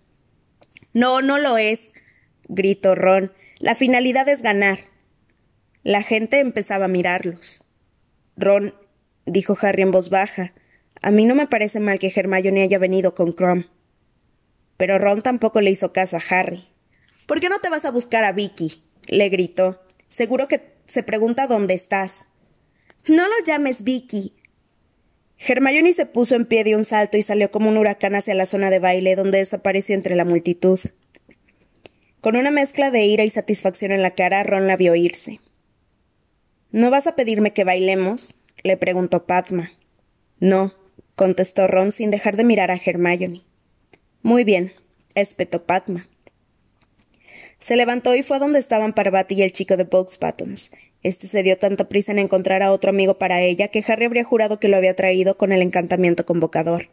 No, 0.93 1.21
no 1.21 1.37
lo 1.37 1.57
es, 1.57 1.93
gritó 2.47 2.95
Ron. 2.95 3.33
La 3.59 3.75
finalidad 3.75 4.27
es 4.29 4.41
ganar. 4.41 4.79
La 5.83 6.03
gente 6.03 6.39
empezaba 6.39 6.85
a 6.85 6.89
mirarlos. 6.89 7.65
Ron, 8.37 8.75
dijo 9.25 9.57
Harry 9.61 9.81
en 9.81 9.91
voz 9.91 10.09
baja, 10.09 10.53
a 11.01 11.11
mí 11.11 11.25
no 11.25 11.35
me 11.35 11.47
parece 11.47 11.79
mal 11.79 11.99
que 11.99 12.11
Hermione 12.15 12.61
haya 12.61 12.77
venido 12.77 13.15
con 13.15 13.33
Crom. 13.33 13.65
Pero 14.77 14.99
Ron 14.99 15.21
tampoco 15.21 15.61
le 15.61 15.71
hizo 15.71 15.93
caso 15.93 16.17
a 16.17 16.21
Harry. 16.29 16.67
¿Por 17.27 17.39
qué 17.39 17.49
no 17.49 17.59
te 17.59 17.69
vas 17.69 17.85
a 17.85 17.91
buscar 17.91 18.23
a 18.23 18.31
Vicky? 18.31 18.83
Le 19.11 19.29
gritó. 19.29 19.83
Seguro 20.09 20.47
que 20.47 20.71
se 20.87 21.03
pregunta 21.03 21.45
dónde 21.45 21.75
estás. 21.75 22.25
No 23.07 23.27
lo 23.27 23.45
llames 23.45 23.83
Vicky. 23.83 24.33
Hermione 25.37 25.93
se 25.93 26.05
puso 26.05 26.35
en 26.35 26.45
pie 26.45 26.63
de 26.63 26.75
un 26.75 26.85
salto 26.85 27.17
y 27.17 27.21
salió 27.21 27.51
como 27.51 27.69
un 27.69 27.77
huracán 27.77 28.15
hacia 28.15 28.33
la 28.33 28.45
zona 28.45 28.69
de 28.69 28.79
baile, 28.79 29.15
donde 29.15 29.39
desapareció 29.39 29.95
entre 29.95 30.15
la 30.15 30.25
multitud. 30.25 30.79
Con 32.21 32.35
una 32.35 32.51
mezcla 32.51 32.91
de 32.91 33.05
ira 33.05 33.23
y 33.23 33.29
satisfacción 33.29 33.91
en 33.91 34.01
la 34.01 34.15
cara, 34.15 34.43
Ron 34.43 34.67
la 34.67 34.77
vio 34.77 34.95
irse. 34.95 35.39
¿No 36.71 36.89
vas 36.89 37.07
a 37.07 37.15
pedirme 37.15 37.53
que 37.53 37.63
bailemos? 37.63 38.39
le 38.63 38.77
preguntó 38.77 39.25
Padma. 39.25 39.71
No, 40.39 40.73
contestó 41.15 41.67
Ron 41.67 41.91
sin 41.91 42.11
dejar 42.11 42.37
de 42.37 42.43
mirar 42.43 42.71
a 42.71 42.79
Hermione. 42.83 43.41
Muy 44.21 44.43
bien, 44.43 44.73
espetó 45.15 45.65
Padma. 45.65 46.07
Se 47.61 47.75
levantó 47.75 48.15
y 48.15 48.23
fue 48.23 48.37
a 48.37 48.39
donde 48.39 48.57
estaban 48.57 48.93
Parvati 48.93 49.35
y 49.35 49.43
el 49.43 49.51
chico 49.53 49.77
de 49.77 49.83
Box 49.83 50.19
Buttons. 50.19 50.71
Este 51.03 51.27
se 51.27 51.43
dio 51.43 51.57
tanta 51.59 51.87
prisa 51.87 52.11
en 52.11 52.17
encontrar 52.17 52.63
a 52.63 52.71
otro 52.71 52.89
amigo 52.89 53.19
para 53.19 53.41
ella 53.41 53.67
que 53.67 53.83
Harry 53.87 54.05
habría 54.05 54.23
jurado 54.23 54.59
que 54.59 54.67
lo 54.67 54.77
había 54.77 54.95
traído 54.95 55.37
con 55.37 55.51
el 55.51 55.61
encantamiento 55.61 56.25
convocador. 56.25 56.89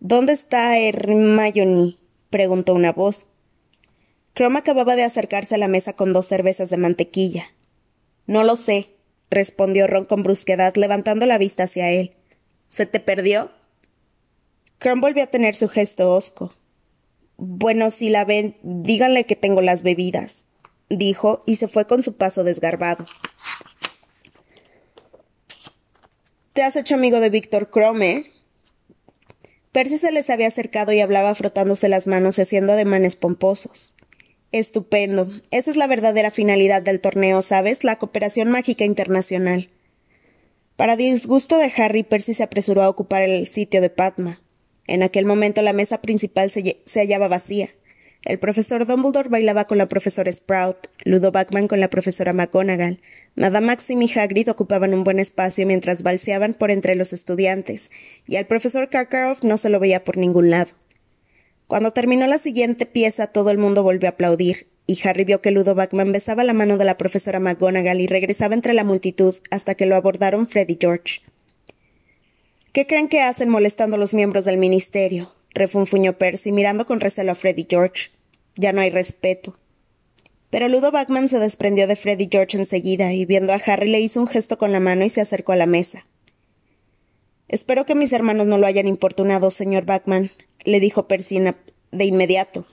¿Dónde 0.00 0.32
está 0.32 0.76
Hermione? 0.78 1.96
preguntó 2.28 2.74
una 2.74 2.92
voz. 2.92 3.26
Chrome 4.34 4.58
acababa 4.58 4.96
de 4.96 5.04
acercarse 5.04 5.54
a 5.54 5.58
la 5.58 5.68
mesa 5.68 5.92
con 5.92 6.12
dos 6.12 6.26
cervezas 6.26 6.68
de 6.70 6.76
mantequilla. 6.76 7.52
No 8.26 8.42
lo 8.42 8.56
sé, 8.56 8.88
respondió 9.30 9.86
Ron 9.86 10.06
con 10.06 10.24
brusquedad, 10.24 10.74
levantando 10.74 11.26
la 11.26 11.38
vista 11.38 11.64
hacia 11.64 11.90
él. 11.90 12.16
¿Se 12.66 12.84
te 12.84 12.98
perdió? 12.98 13.50
Chrome 14.80 15.02
volvió 15.02 15.22
a 15.22 15.28
tener 15.28 15.54
su 15.54 15.68
gesto 15.68 16.12
hosco. 16.12 16.52
Bueno, 17.42 17.88
si 17.88 18.10
la 18.10 18.26
ven, 18.26 18.58
díganle 18.62 19.24
que 19.24 19.34
tengo 19.34 19.62
las 19.62 19.82
bebidas, 19.82 20.44
dijo, 20.90 21.42
y 21.46 21.56
se 21.56 21.68
fue 21.68 21.86
con 21.86 22.02
su 22.02 22.18
paso 22.18 22.44
desgarbado. 22.44 23.06
Te 26.52 26.62
has 26.62 26.76
hecho 26.76 26.96
amigo 26.96 27.18
de 27.18 27.30
Víctor 27.30 27.70
Crome. 27.70 28.30
Percy 29.72 29.96
se 29.96 30.12
les 30.12 30.28
había 30.28 30.48
acercado 30.48 30.92
y 30.92 31.00
hablaba 31.00 31.34
frotándose 31.34 31.88
las 31.88 32.06
manos 32.06 32.36
y 32.36 32.42
haciendo 32.42 32.74
ademanes 32.74 33.16
pomposos. 33.16 33.94
Estupendo. 34.52 35.30
Esa 35.50 35.70
es 35.70 35.78
la 35.78 35.86
verdadera 35.86 36.30
finalidad 36.30 36.82
del 36.82 37.00
torneo, 37.00 37.40
¿sabes? 37.40 37.84
La 37.84 37.96
cooperación 37.96 38.50
mágica 38.50 38.84
internacional. 38.84 39.70
Para 40.76 40.94
disgusto 40.94 41.56
de 41.56 41.72
Harry, 41.74 42.02
Percy 42.02 42.34
se 42.34 42.42
apresuró 42.42 42.82
a 42.82 42.90
ocupar 42.90 43.22
el 43.22 43.46
sitio 43.46 43.80
de 43.80 43.88
Padma. 43.88 44.42
En 44.90 45.04
aquel 45.04 45.24
momento 45.24 45.62
la 45.62 45.72
mesa 45.72 46.02
principal 46.02 46.50
se, 46.50 46.82
hallaba 46.98 47.28
vacía. 47.28 47.68
El 48.24 48.40
profesor 48.40 48.86
Dumbledore 48.86 49.28
bailaba 49.28 49.68
con 49.68 49.78
la 49.78 49.88
profesora 49.88 50.32
Sprout, 50.32 50.88
Ludo 51.04 51.30
Backman 51.30 51.68
con 51.68 51.78
la 51.78 51.90
profesora 51.90 52.32
McGonagall, 52.32 53.00
Madame 53.36 53.68
Maxim 53.68 54.02
y 54.02 54.10
Hagrid 54.12 54.50
ocupaban 54.50 54.92
un 54.92 55.04
buen 55.04 55.20
espacio 55.20 55.64
mientras 55.64 56.02
balseaban 56.02 56.54
por 56.54 56.72
entre 56.72 56.96
los 56.96 57.12
estudiantes, 57.12 57.92
y 58.26 58.34
al 58.34 58.48
profesor 58.48 58.88
Karkaroff 58.88 59.44
no 59.44 59.58
se 59.58 59.70
lo 59.70 59.78
veía 59.78 60.02
por 60.02 60.16
ningún 60.16 60.50
lado. 60.50 60.72
Cuando 61.68 61.92
terminó 61.92 62.26
la 62.26 62.38
siguiente 62.38 62.84
pieza 62.84 63.28
todo 63.28 63.50
el 63.50 63.58
mundo 63.58 63.84
volvió 63.84 64.08
a 64.08 64.14
aplaudir, 64.14 64.66
y 64.88 64.98
Harry 65.04 65.22
vio 65.22 65.40
que 65.40 65.52
Ludo 65.52 65.76
Backman 65.76 66.10
besaba 66.10 66.42
la 66.42 66.52
mano 66.52 66.78
de 66.78 66.84
la 66.84 66.98
profesora 66.98 67.38
McGonagall 67.38 68.00
y 68.00 68.08
regresaba 68.08 68.56
entre 68.56 68.74
la 68.74 68.82
multitud 68.82 69.36
hasta 69.52 69.76
que 69.76 69.86
lo 69.86 69.94
abordaron 69.94 70.48
Fred 70.48 70.68
y 70.68 70.78
George. 70.80 71.20
¿Qué 72.72 72.86
creen 72.86 73.08
que 73.08 73.20
hacen 73.20 73.48
molestando 73.48 73.96
a 73.96 73.98
los 73.98 74.14
miembros 74.14 74.44
del 74.44 74.56
ministerio? 74.56 75.32
refunfuñó 75.52 76.18
Percy, 76.18 76.52
mirando 76.52 76.86
con 76.86 77.00
recelo 77.00 77.32
a 77.32 77.34
Fred 77.34 77.56
y 77.56 77.66
George. 77.68 78.10
Ya 78.54 78.72
no 78.72 78.80
hay 78.80 78.90
respeto. 78.90 79.56
Pero 80.50 80.68
Ludo 80.68 80.92
Backman 80.92 81.28
se 81.28 81.40
desprendió 81.40 81.88
de 81.88 81.96
Fred 81.96 82.20
y 82.20 82.28
George 82.30 82.56
enseguida, 82.56 83.12
y 83.12 83.24
viendo 83.24 83.52
a 83.52 83.56
Harry 83.56 83.88
le 83.88 84.00
hizo 84.00 84.20
un 84.20 84.28
gesto 84.28 84.56
con 84.56 84.70
la 84.70 84.78
mano 84.78 85.04
y 85.04 85.08
se 85.08 85.20
acercó 85.20 85.50
a 85.50 85.56
la 85.56 85.66
mesa. 85.66 86.06
Espero 87.48 87.86
que 87.86 87.96
mis 87.96 88.12
hermanos 88.12 88.46
no 88.46 88.58
lo 88.58 88.68
hayan 88.68 88.86
importunado, 88.86 89.50
señor 89.50 89.84
Backman, 89.84 90.30
le 90.64 90.78
dijo 90.78 91.08
Percy 91.08 91.40
de 91.90 92.04
inmediato. 92.04 92.66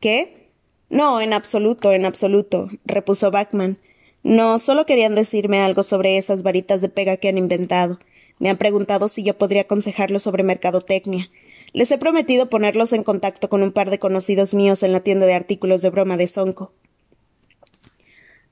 ¿Qué? 0.00 0.50
No, 0.90 1.22
en 1.22 1.32
absoluto, 1.32 1.92
en 1.92 2.04
absoluto, 2.04 2.68
repuso 2.84 3.30
Backman. 3.30 3.78
No, 4.22 4.58
solo 4.58 4.84
querían 4.84 5.14
decirme 5.14 5.60
algo 5.60 5.82
sobre 5.82 6.18
esas 6.18 6.42
varitas 6.42 6.82
de 6.82 6.90
pega 6.90 7.16
que 7.16 7.28
han 7.28 7.38
inventado. 7.38 7.98
Me 8.38 8.50
han 8.50 8.58
preguntado 8.58 9.08
si 9.08 9.22
yo 9.22 9.38
podría 9.38 9.62
aconsejarlos 9.62 10.22
sobre 10.22 10.42
mercadotecnia. 10.42 11.30
Les 11.72 11.90
he 11.90 11.98
prometido 11.98 12.50
ponerlos 12.50 12.92
en 12.92 13.04
contacto 13.04 13.48
con 13.48 13.62
un 13.62 13.72
par 13.72 13.90
de 13.90 13.98
conocidos 13.98 14.54
míos 14.54 14.82
en 14.82 14.92
la 14.92 15.00
tienda 15.00 15.26
de 15.26 15.34
artículos 15.34 15.82
de 15.82 15.90
broma 15.90 16.16
de 16.16 16.28
Sonco. 16.28 16.72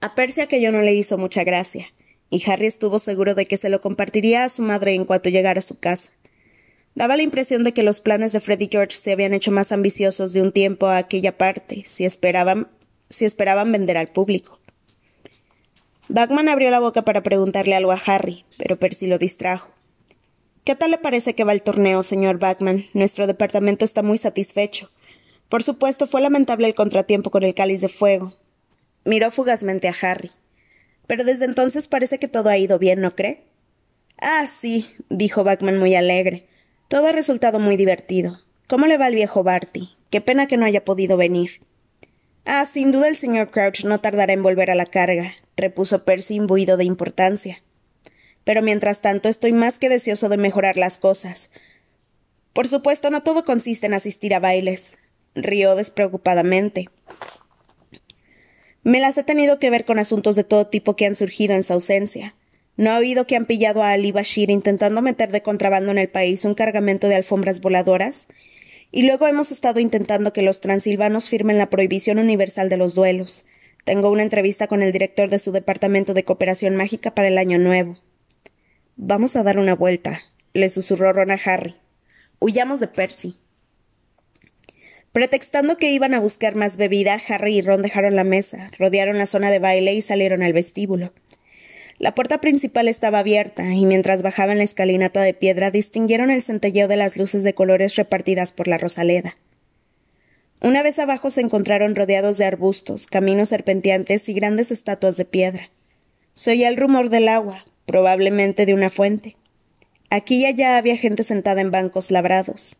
A 0.01 0.15
Percy 0.15 0.41
aquello 0.41 0.73
no 0.73 0.83
le 0.83 0.95
hizo 0.95 1.19
mucha 1.19 1.45
gracia, 1.45 1.87
y 2.31 2.43
Harry 2.51 2.67
estuvo 2.67 2.99
seguro 2.99 3.35
de 3.35 3.47
que 3.47 3.57
se 3.57 3.69
lo 3.69 3.81
compartiría 3.81 4.45
a 4.45 4.49
su 4.49 4.63
madre 4.63 4.95
en 4.95 5.05
cuanto 5.05 5.29
llegara 5.29 5.61
a 5.61 5.63
su 5.63 5.79
casa. 5.79 6.11
Daba 6.95 7.17
la 7.17 7.23
impresión 7.23 7.65
de 7.65 7.73
que 7.73 7.83
los 7.83 8.01
planes 8.01 8.33
de 8.33 8.41
Freddy 8.41 8.69
George 8.71 8.97
se 8.97 9.13
habían 9.13 9.33
hecho 9.33 9.51
más 9.51 9.73
ambiciosos 9.73 10.33
de 10.33 10.43
un 10.43 10.53
tiempo 10.53 10.87
a 10.87 10.99
aquella 10.99 11.39
parte, 11.39 11.85
si 11.87 12.05
esperaban, 12.05 12.69
si 13.09 13.25
esperaban 13.25 13.73
vender 13.73 13.97
al 13.97 14.09
público. 14.09 14.59
Bagman 16.09 16.49
abrió 16.49 16.71
la 16.71 16.81
boca 16.81 17.03
para 17.03 17.23
preguntarle 17.23 17.75
algo 17.75 17.93
a 17.93 18.03
Harry, 18.05 18.45
pero 18.59 18.79
Percy 18.79 19.07
lo 19.07 19.19
distrajo. 19.19 19.72
¿Qué 20.65 20.77
tal 20.77 20.93
le 20.93 20.99
parece 20.99 21.35
que 21.35 21.43
va 21.43 21.53
el 21.55 21.63
torneo, 21.63 22.05
señor 22.05 22.39
Bagman? 22.39 22.87
Nuestro 22.95 23.27
departamento 23.27 23.85
está 23.85 24.03
muy 24.05 24.17
satisfecho. 24.17 24.91
Por 25.49 25.65
supuesto, 25.65 26.07
fue 26.07 26.21
lamentable 26.21 26.69
el 26.69 26.75
contratiempo 26.75 27.33
con 27.33 27.43
el 27.43 27.53
cáliz 27.53 27.81
de 27.81 27.89
fuego. 27.89 28.35
Miró 29.05 29.33
fugazmente 29.33 29.89
a 29.89 29.95
Harry. 30.01 30.31
Pero 31.09 31.25
desde 31.25 31.47
entonces 31.47 31.89
parece 31.89 32.21
que 32.21 32.29
todo 32.29 32.49
ha 32.49 32.59
ido 32.59 32.79
bien, 32.79 33.01
¿no 33.01 33.17
cree? 33.17 33.43
Ah, 34.19 34.47
sí, 34.47 34.89
dijo 35.09 35.43
Bagman 35.43 35.79
muy 35.79 35.97
alegre. 35.97 36.47
Todo 36.87 37.09
ha 37.09 37.13
resultado 37.13 37.59
muy 37.59 37.77
divertido. 37.77 38.39
¿Cómo 38.69 38.87
le 38.87 38.99
va 38.99 39.07
al 39.07 39.17
viejo 39.17 39.43
Barty? 39.43 39.91
Qué 40.11 40.21
pena 40.21 40.47
que 40.47 40.59
no 40.59 40.65
haya 40.65 40.85
podido 40.85 41.17
venir. 41.17 41.61
Ah, 42.45 42.67
sin 42.67 42.93
duda 42.93 43.09
el 43.09 43.17
señor 43.17 43.51
Crouch 43.51 43.85
no 43.85 44.01
tardará 44.01 44.33
en 44.33 44.45
volver 44.45 44.71
a 44.71 44.77
la 44.77 44.87
carga, 44.87 45.35
repuso 45.57 46.05
Percy 46.05 46.37
imbuido 46.37 46.77
de 46.77 46.85
importancia. 46.85 47.63
Pero 48.45 48.63
mientras 48.63 49.01
tanto 49.01 49.29
estoy 49.29 49.53
más 49.53 49.79
que 49.79 49.89
deseoso 49.89 50.29
de 50.29 50.37
mejorar 50.37 50.77
las 50.77 50.99
cosas. 50.99 51.51
Por 52.53 52.69
supuesto, 52.69 53.11
no 53.11 53.23
todo 53.23 53.45
consiste 53.45 53.87
en 53.87 53.95
asistir 53.95 54.35
a 54.35 54.41
bailes. 54.41 54.99
rió 55.35 55.75
despreocupadamente. 55.77 56.89
Me 58.83 59.01
las 59.01 59.17
he 59.17 59.23
tenido 59.23 59.59
que 59.59 59.71
ver 59.71 59.85
con 59.85 59.99
asuntos 59.99 60.37
de 60.37 60.45
todo 60.45 60.67
tipo 60.67 60.97
que 60.97 61.07
han 61.07 61.17
surgido 61.17 61.55
en 61.55 61.63
su 61.63 61.73
ausencia. 61.73 62.35
¿No 62.77 62.91
ha 62.91 62.99
oído 62.99 63.27
que 63.27 63.37
han 63.37 63.47
pillado 63.47 63.83
a 63.83 63.93
Ali 63.93 64.13
Bashir 64.13 64.51
intentando 64.51 65.03
meter 65.03 65.31
de 65.31 65.43
contrabando 65.43 65.93
en 65.93 65.99
el 65.99 66.09
país 66.09 66.45
un 66.45 66.55
cargamento 66.55 67.09
de 67.09 67.15
alfombras 67.15 67.61
voladoras? 67.61 68.27
Y 68.91 69.05
luego 69.05 69.27
hemos 69.27 69.53
estado 69.53 69.79
intentando 69.79 70.33
que 70.33 70.43
los 70.43 70.61
transilvanos 70.61 71.31
firmen 71.31 71.59
la 71.59 71.71
prohibición 71.71 72.19
universal 72.19 72.69
de 72.69 72.77
los 72.77 72.95
duelos. 72.95 73.45
Tengo 73.85 74.11
una 74.11 74.23
entrevista 74.23 74.67
con 74.67 74.83
el 74.83 74.93
director 74.93 75.31
de 75.31 75.39
su 75.39 75.53
departamento 75.53 76.13
de 76.13 76.25
cooperación 76.25 76.77
mágica 76.77 77.15
para 77.15 77.29
el 77.29 77.39
año 77.39 77.59
nuevo. 77.59 77.99
Vamos 79.05 79.35
a 79.35 79.43
dar 79.43 79.59
una 79.59 79.75
vuelta, 79.75 80.21
le 80.53 80.69
susurró 80.69 81.13
Ron 81.13 81.33
a 81.33 81.41
Harry. 81.45 81.75
Huyamos 82.39 82.79
de 82.79 82.87
Percy. 82.87 83.35
Pretextando 85.11 85.77
que 85.77 85.91
iban 85.91 86.15
a 86.15 86.21
buscar 86.21 86.55
más 86.55 86.77
bebida, 86.77 87.19
Harry 87.29 87.57
y 87.57 87.63
Ron 87.63 87.83
dejaron 87.83 88.15
la 88.15 88.23
mesa, 88.23 88.71
rodearon 88.79 89.19
la 89.19 89.27
zona 89.27 89.51
de 89.51 89.59
baile 89.59 89.93
y 89.93 90.03
salieron 90.03 90.45
al 90.45 90.53
vestíbulo. 90.53 91.13
La 91.99 92.15
puerta 92.15 92.39
principal 92.39 92.87
estaba 92.87 93.19
abierta, 93.19 93.75
y 93.75 93.87
mientras 93.87 94.23
bajaban 94.23 94.59
la 94.59 94.65
escalinata 94.65 95.21
de 95.23 95.35
piedra 95.35 95.73
distinguieron 95.73 96.31
el 96.31 96.45
centelleo 96.45 96.87
de 96.87 96.97
las 96.97 97.17
luces 97.17 97.43
de 97.43 97.55
colores 97.55 97.97
repartidas 97.97 98.53
por 98.53 98.69
la 98.69 98.79
rosaleda. 98.79 99.35
Una 100.61 100.85
vez 100.85 101.01
abajo 101.01 101.31
se 101.31 101.41
encontraron 101.41 101.97
rodeados 101.97 102.39
de 102.39 102.45
arbustos, 102.45 103.09
caminos 103.09 103.49
serpenteantes 103.49 104.29
y 104.29 104.35
grandes 104.35 104.71
estatuas 104.71 105.17
de 105.17 105.25
piedra. 105.25 105.71
Se 106.35 106.53
oía 106.53 106.69
el 106.69 106.77
rumor 106.77 107.11
del 107.11 107.29
agua, 107.29 107.65
probablemente 107.87 108.67
de 108.67 108.75
una 108.75 108.91
fuente. 108.91 109.37
Aquí 110.11 110.43
y 110.43 110.47
allá 110.47 110.77
había 110.77 110.97
gente 110.97 111.25
sentada 111.25 111.61
en 111.61 111.71
bancos 111.71 112.11
labrados. 112.11 112.77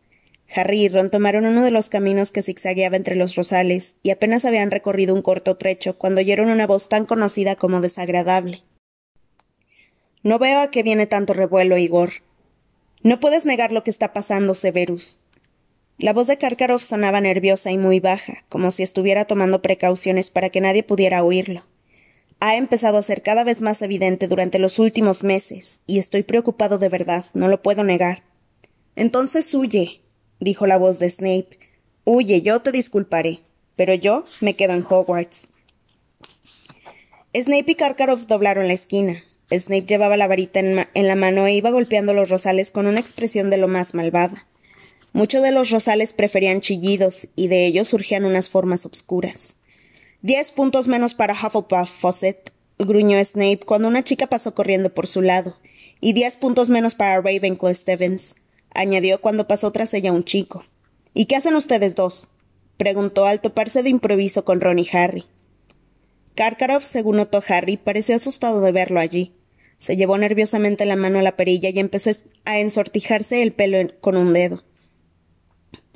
Harry 0.55 0.81
y 0.81 0.89
Ron 0.89 1.09
tomaron 1.09 1.45
uno 1.45 1.63
de 1.63 1.71
los 1.71 1.89
caminos 1.89 2.31
que 2.31 2.43
zigzagueaba 2.43 2.95
entre 2.95 3.15
los 3.15 3.35
rosales, 3.35 3.95
y 4.03 4.11
apenas 4.11 4.45
habían 4.45 4.71
recorrido 4.71 5.15
un 5.15 5.21
corto 5.21 5.57
trecho 5.57 5.97
cuando 5.97 6.21
oyeron 6.21 6.49
una 6.49 6.67
voz 6.67 6.89
tan 6.89 7.05
conocida 7.05 7.55
como 7.55 7.81
desagradable. 7.81 8.61
No 10.21 10.39
veo 10.39 10.59
a 10.59 10.69
qué 10.69 10.83
viene 10.83 11.07
tanto 11.07 11.33
revuelo, 11.33 11.77
Igor. 11.77 12.11
No 13.01 13.19
puedes 13.19 13.45
negar 13.45 13.71
lo 13.71 13.83
que 13.83 13.91
está 13.91 14.13
pasando, 14.13 14.53
Severus. 14.53 15.19
La 15.97 16.13
voz 16.13 16.27
de 16.27 16.37
Karkaroff 16.37 16.83
sonaba 16.83 17.19
nerviosa 17.19 17.71
y 17.71 17.77
muy 17.77 17.99
baja, 17.99 18.45
como 18.49 18.71
si 18.71 18.83
estuviera 18.83 19.25
tomando 19.25 19.61
precauciones 19.61 20.29
para 20.29 20.49
que 20.49 20.61
nadie 20.61 20.83
pudiera 20.83 21.23
oírlo. 21.23 21.65
Ha 22.45 22.57
empezado 22.57 22.97
a 22.97 23.03
ser 23.03 23.21
cada 23.21 23.45
vez 23.45 23.61
más 23.61 23.81
evidente 23.81 24.27
durante 24.27 24.59
los 24.59 24.77
últimos 24.77 25.23
meses, 25.23 25.79
y 25.87 25.97
estoy 25.97 26.23
preocupado 26.23 26.77
de 26.77 26.89
verdad, 26.89 27.23
no 27.33 27.47
lo 27.47 27.61
puedo 27.61 27.85
negar. 27.85 28.23
Entonces 28.97 29.53
huye, 29.53 30.01
dijo 30.41 30.67
la 30.67 30.75
voz 30.75 30.99
de 30.99 31.09
Snape. 31.09 31.57
Huye, 32.03 32.41
yo 32.41 32.59
te 32.59 32.73
disculparé, 32.73 33.39
pero 33.77 33.93
yo 33.93 34.25
me 34.41 34.55
quedo 34.55 34.73
en 34.73 34.83
Hogwarts. 34.83 35.47
Snape 37.33 37.71
y 37.71 37.75
Karkaroff 37.75 38.27
doblaron 38.27 38.67
la 38.67 38.73
esquina. 38.73 39.23
Snape 39.49 39.85
llevaba 39.87 40.17
la 40.17 40.27
varita 40.27 40.59
en, 40.59 40.85
en, 40.93 41.07
la 41.07 41.15
mano 41.15 41.47
e 41.47 41.53
iba 41.53 41.71
golpeando 41.71 42.13
los 42.13 42.27
rosales 42.27 42.71
con 42.71 42.87
una 42.87 42.99
expresión 42.99 43.51
de 43.51 43.57
lo 43.57 43.69
más 43.69 43.93
malvada. 43.93 44.47
Muchos 45.13 45.43
de 45.43 45.53
los 45.53 45.69
rosales 45.69 46.11
preferían 46.11 46.59
chillidos, 46.59 47.29
y 47.37 47.47
de 47.47 47.65
ellos 47.65 47.87
surgían 47.87 48.25
unas 48.25 48.49
formas 48.49 48.85
obscuras. 48.85 49.61
Diez 50.23 50.51
puntos 50.51 50.87
menos 50.87 51.13
para 51.15 51.33
Hufflepuff, 51.33 51.99
Fawcett, 51.99 52.53
gruñó 52.79 53.21
Snape 53.21 53.59
cuando 53.65 53.89
una 53.89 54.05
chica 54.05 54.27
pasó 54.27 54.55
corriendo 54.55 54.93
por 54.93 55.05
su 55.05 55.21
lado, 55.21 55.57
y 55.99 56.13
diez 56.13 56.37
puntos 56.37 56.69
menos 56.69 56.95
para 56.95 57.19
Ravenclaw 57.19 57.75
Stevens, 57.75 58.37
añadió 58.73 59.19
cuando 59.19 59.49
pasó 59.49 59.73
tras 59.73 59.93
ella 59.93 60.13
un 60.13 60.23
chico. 60.23 60.63
¿Y 61.13 61.25
qué 61.25 61.35
hacen 61.35 61.55
ustedes 61.55 61.95
dos? 61.95 62.29
preguntó 62.77 63.25
al 63.25 63.41
toparse 63.41 63.83
de 63.83 63.89
improviso 63.89 64.45
con 64.45 64.61
Ron 64.61 64.79
y 64.79 64.87
Harry. 64.93 65.25
Karkaroff, 66.35 66.85
según 66.85 67.17
notó 67.17 67.43
Harry, 67.45 67.75
pareció 67.75 68.15
asustado 68.15 68.61
de 68.61 68.71
verlo 68.71 69.01
allí. 69.01 69.33
Se 69.77 69.97
llevó 69.97 70.17
nerviosamente 70.17 70.85
la 70.85 70.95
mano 70.95 71.19
a 71.19 71.21
la 71.21 71.35
perilla 71.35 71.67
y 71.67 71.79
empezó 71.79 72.11
a 72.45 72.59
ensortijarse 72.59 73.43
el 73.43 73.51
pelo 73.51 73.93
con 73.99 74.15
un 74.15 74.31
dedo. 74.31 74.63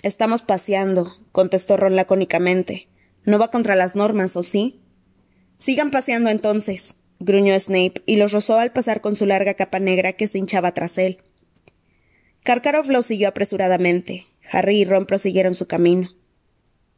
Estamos 0.03 0.41
paseando, 0.41 1.13
contestó 1.32 1.78
Ron 1.78 1.95
lacónicamente. 1.95 2.89
No 3.28 3.38
va 3.39 3.51
contra 3.51 3.75
las 3.75 3.97
normas, 3.97 4.38
¿o 4.38 4.41
sí? 4.41 4.80
Sigan 5.57 5.91
paseando 5.91 6.30
entonces, 6.30 6.95
gruñó 7.19 7.59
Snape 7.59 8.01
y 8.05 8.15
los 8.15 8.32
rozó 8.32 8.57
al 8.57 8.71
pasar 8.71 9.01
con 9.01 9.17
su 9.17 9.25
larga 9.25 9.55
capa 9.55 9.80
negra 9.80 10.13
que 10.13 10.30
se 10.30 10.38
hinchaba 10.38 10.73
tras 10.73 10.97
él. 10.97 11.17
Karkaroff 12.43 12.88
lo 12.88 13.01
siguió 13.01 13.28
apresuradamente. 13.28 14.28
Harry 14.49 14.78
y 14.78 14.86
Ron 14.86 15.05
prosiguieron 15.05 15.55
su 15.55 15.67
camino. 15.67 16.11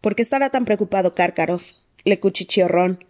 ¿Por 0.01 0.13
qué 0.13 0.21
estará 0.21 0.51
tan 0.51 0.65
preocupado 0.65 1.13
Karkaroff? 1.13 1.71
le 2.03 2.19
cuchicheó 2.19 2.67
Ron. 2.67 3.03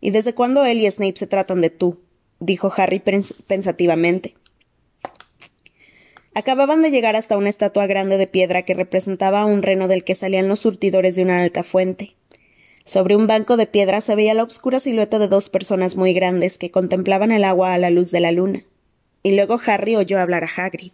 ¿Y 0.00 0.10
desde 0.10 0.34
cuándo 0.34 0.64
él 0.64 0.80
y 0.80 0.90
Snape 0.90 1.16
se 1.16 1.28
tratan 1.28 1.60
de 1.60 1.70
tú? 1.70 2.00
dijo 2.40 2.72
Harry 2.76 3.00
pensativamente. 3.46 4.34
Acababan 6.34 6.82
de 6.82 6.90
llegar 6.90 7.14
hasta 7.14 7.36
una 7.36 7.50
estatua 7.50 7.86
grande 7.86 8.18
de 8.18 8.26
piedra 8.26 8.62
que 8.62 8.74
representaba 8.74 9.44
un 9.44 9.62
reno 9.62 9.86
del 9.86 10.02
que 10.02 10.16
salían 10.16 10.48
los 10.48 10.58
surtidores 10.58 11.14
de 11.14 11.22
una 11.22 11.40
alta 11.40 11.62
fuente. 11.62 12.16
Sobre 12.84 13.16
un 13.16 13.26
banco 13.26 13.56
de 13.56 13.66
piedra 13.66 14.00
se 14.00 14.14
veía 14.14 14.34
la 14.34 14.42
oscura 14.42 14.78
silueta 14.78 15.18
de 15.18 15.28
dos 15.28 15.48
personas 15.48 15.96
muy 15.96 16.12
grandes 16.12 16.58
que 16.58 16.70
contemplaban 16.70 17.32
el 17.32 17.44
agua 17.44 17.72
a 17.72 17.78
la 17.78 17.90
luz 17.90 18.10
de 18.10 18.20
la 18.20 18.30
luna. 18.30 18.64
Y 19.22 19.32
luego 19.32 19.58
Harry 19.66 19.96
oyó 19.96 20.20
hablar 20.20 20.44
a 20.44 20.50
Hagrid. 20.54 20.92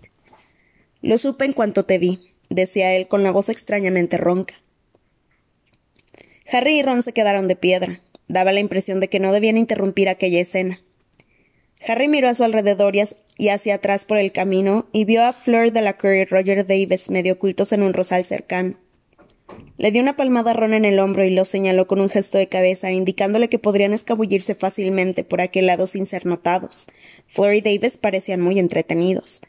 Lo 1.02 1.18
supe 1.18 1.46
en 1.46 1.52
cuanto 1.52 1.84
te 1.84 1.98
vi, 1.98 2.32
decía 2.48 2.94
él 2.94 3.08
con 3.08 3.22
la 3.24 3.32
voz 3.32 3.48
extrañamente 3.48 4.18
ronca. 4.18 4.54
Harry 6.52 6.78
y 6.78 6.82
Ron 6.82 7.02
se 7.02 7.12
quedaron 7.12 7.48
de 7.48 7.56
piedra. 7.56 8.00
Daba 8.28 8.52
la 8.52 8.60
impresión 8.60 9.00
de 9.00 9.08
que 9.08 9.18
no 9.18 9.32
debían 9.32 9.56
interrumpir 9.56 10.08
aquella 10.08 10.40
escena. 10.40 10.80
Harry 11.86 12.08
miró 12.08 12.28
a 12.28 12.34
su 12.34 12.44
alrededor 12.44 12.94
y 12.94 13.48
hacia 13.48 13.74
atrás 13.74 14.04
por 14.04 14.18
el 14.18 14.32
camino 14.32 14.86
y 14.92 15.04
vio 15.04 15.24
a 15.24 15.32
Fleur 15.32 15.72
de 15.72 15.80
la 15.80 15.96
y 16.02 16.24
Roger 16.24 16.66
Davis 16.66 17.10
medio 17.10 17.34
ocultos 17.34 17.72
en 17.72 17.82
un 17.82 17.94
rosal 17.94 18.24
cercano. 18.24 18.76
Le 19.78 19.90
dio 19.92 20.02
una 20.02 20.16
palmada 20.16 20.50
a 20.50 20.54
Ron 20.54 20.74
en 20.74 20.84
el 20.84 20.98
hombro 21.00 21.24
y 21.24 21.30
lo 21.30 21.44
señaló 21.44 21.86
con 21.86 22.00
un 22.00 22.10
gesto 22.10 22.38
de 22.38 22.48
cabeza, 22.48 22.92
indicándole 22.92 23.48
que 23.48 23.58
podrían 23.58 23.92
escabullirse 23.92 24.54
fácilmente 24.54 25.24
por 25.24 25.40
aquel 25.40 25.66
lado 25.66 25.86
sin 25.86 26.06
ser 26.06 26.26
notados. 26.26 26.86
Fleur 27.26 27.54
y 27.54 27.60
Davis 27.60 27.96
parecían 27.96 28.40
muy 28.40 28.58
entretenidos. 28.58 29.40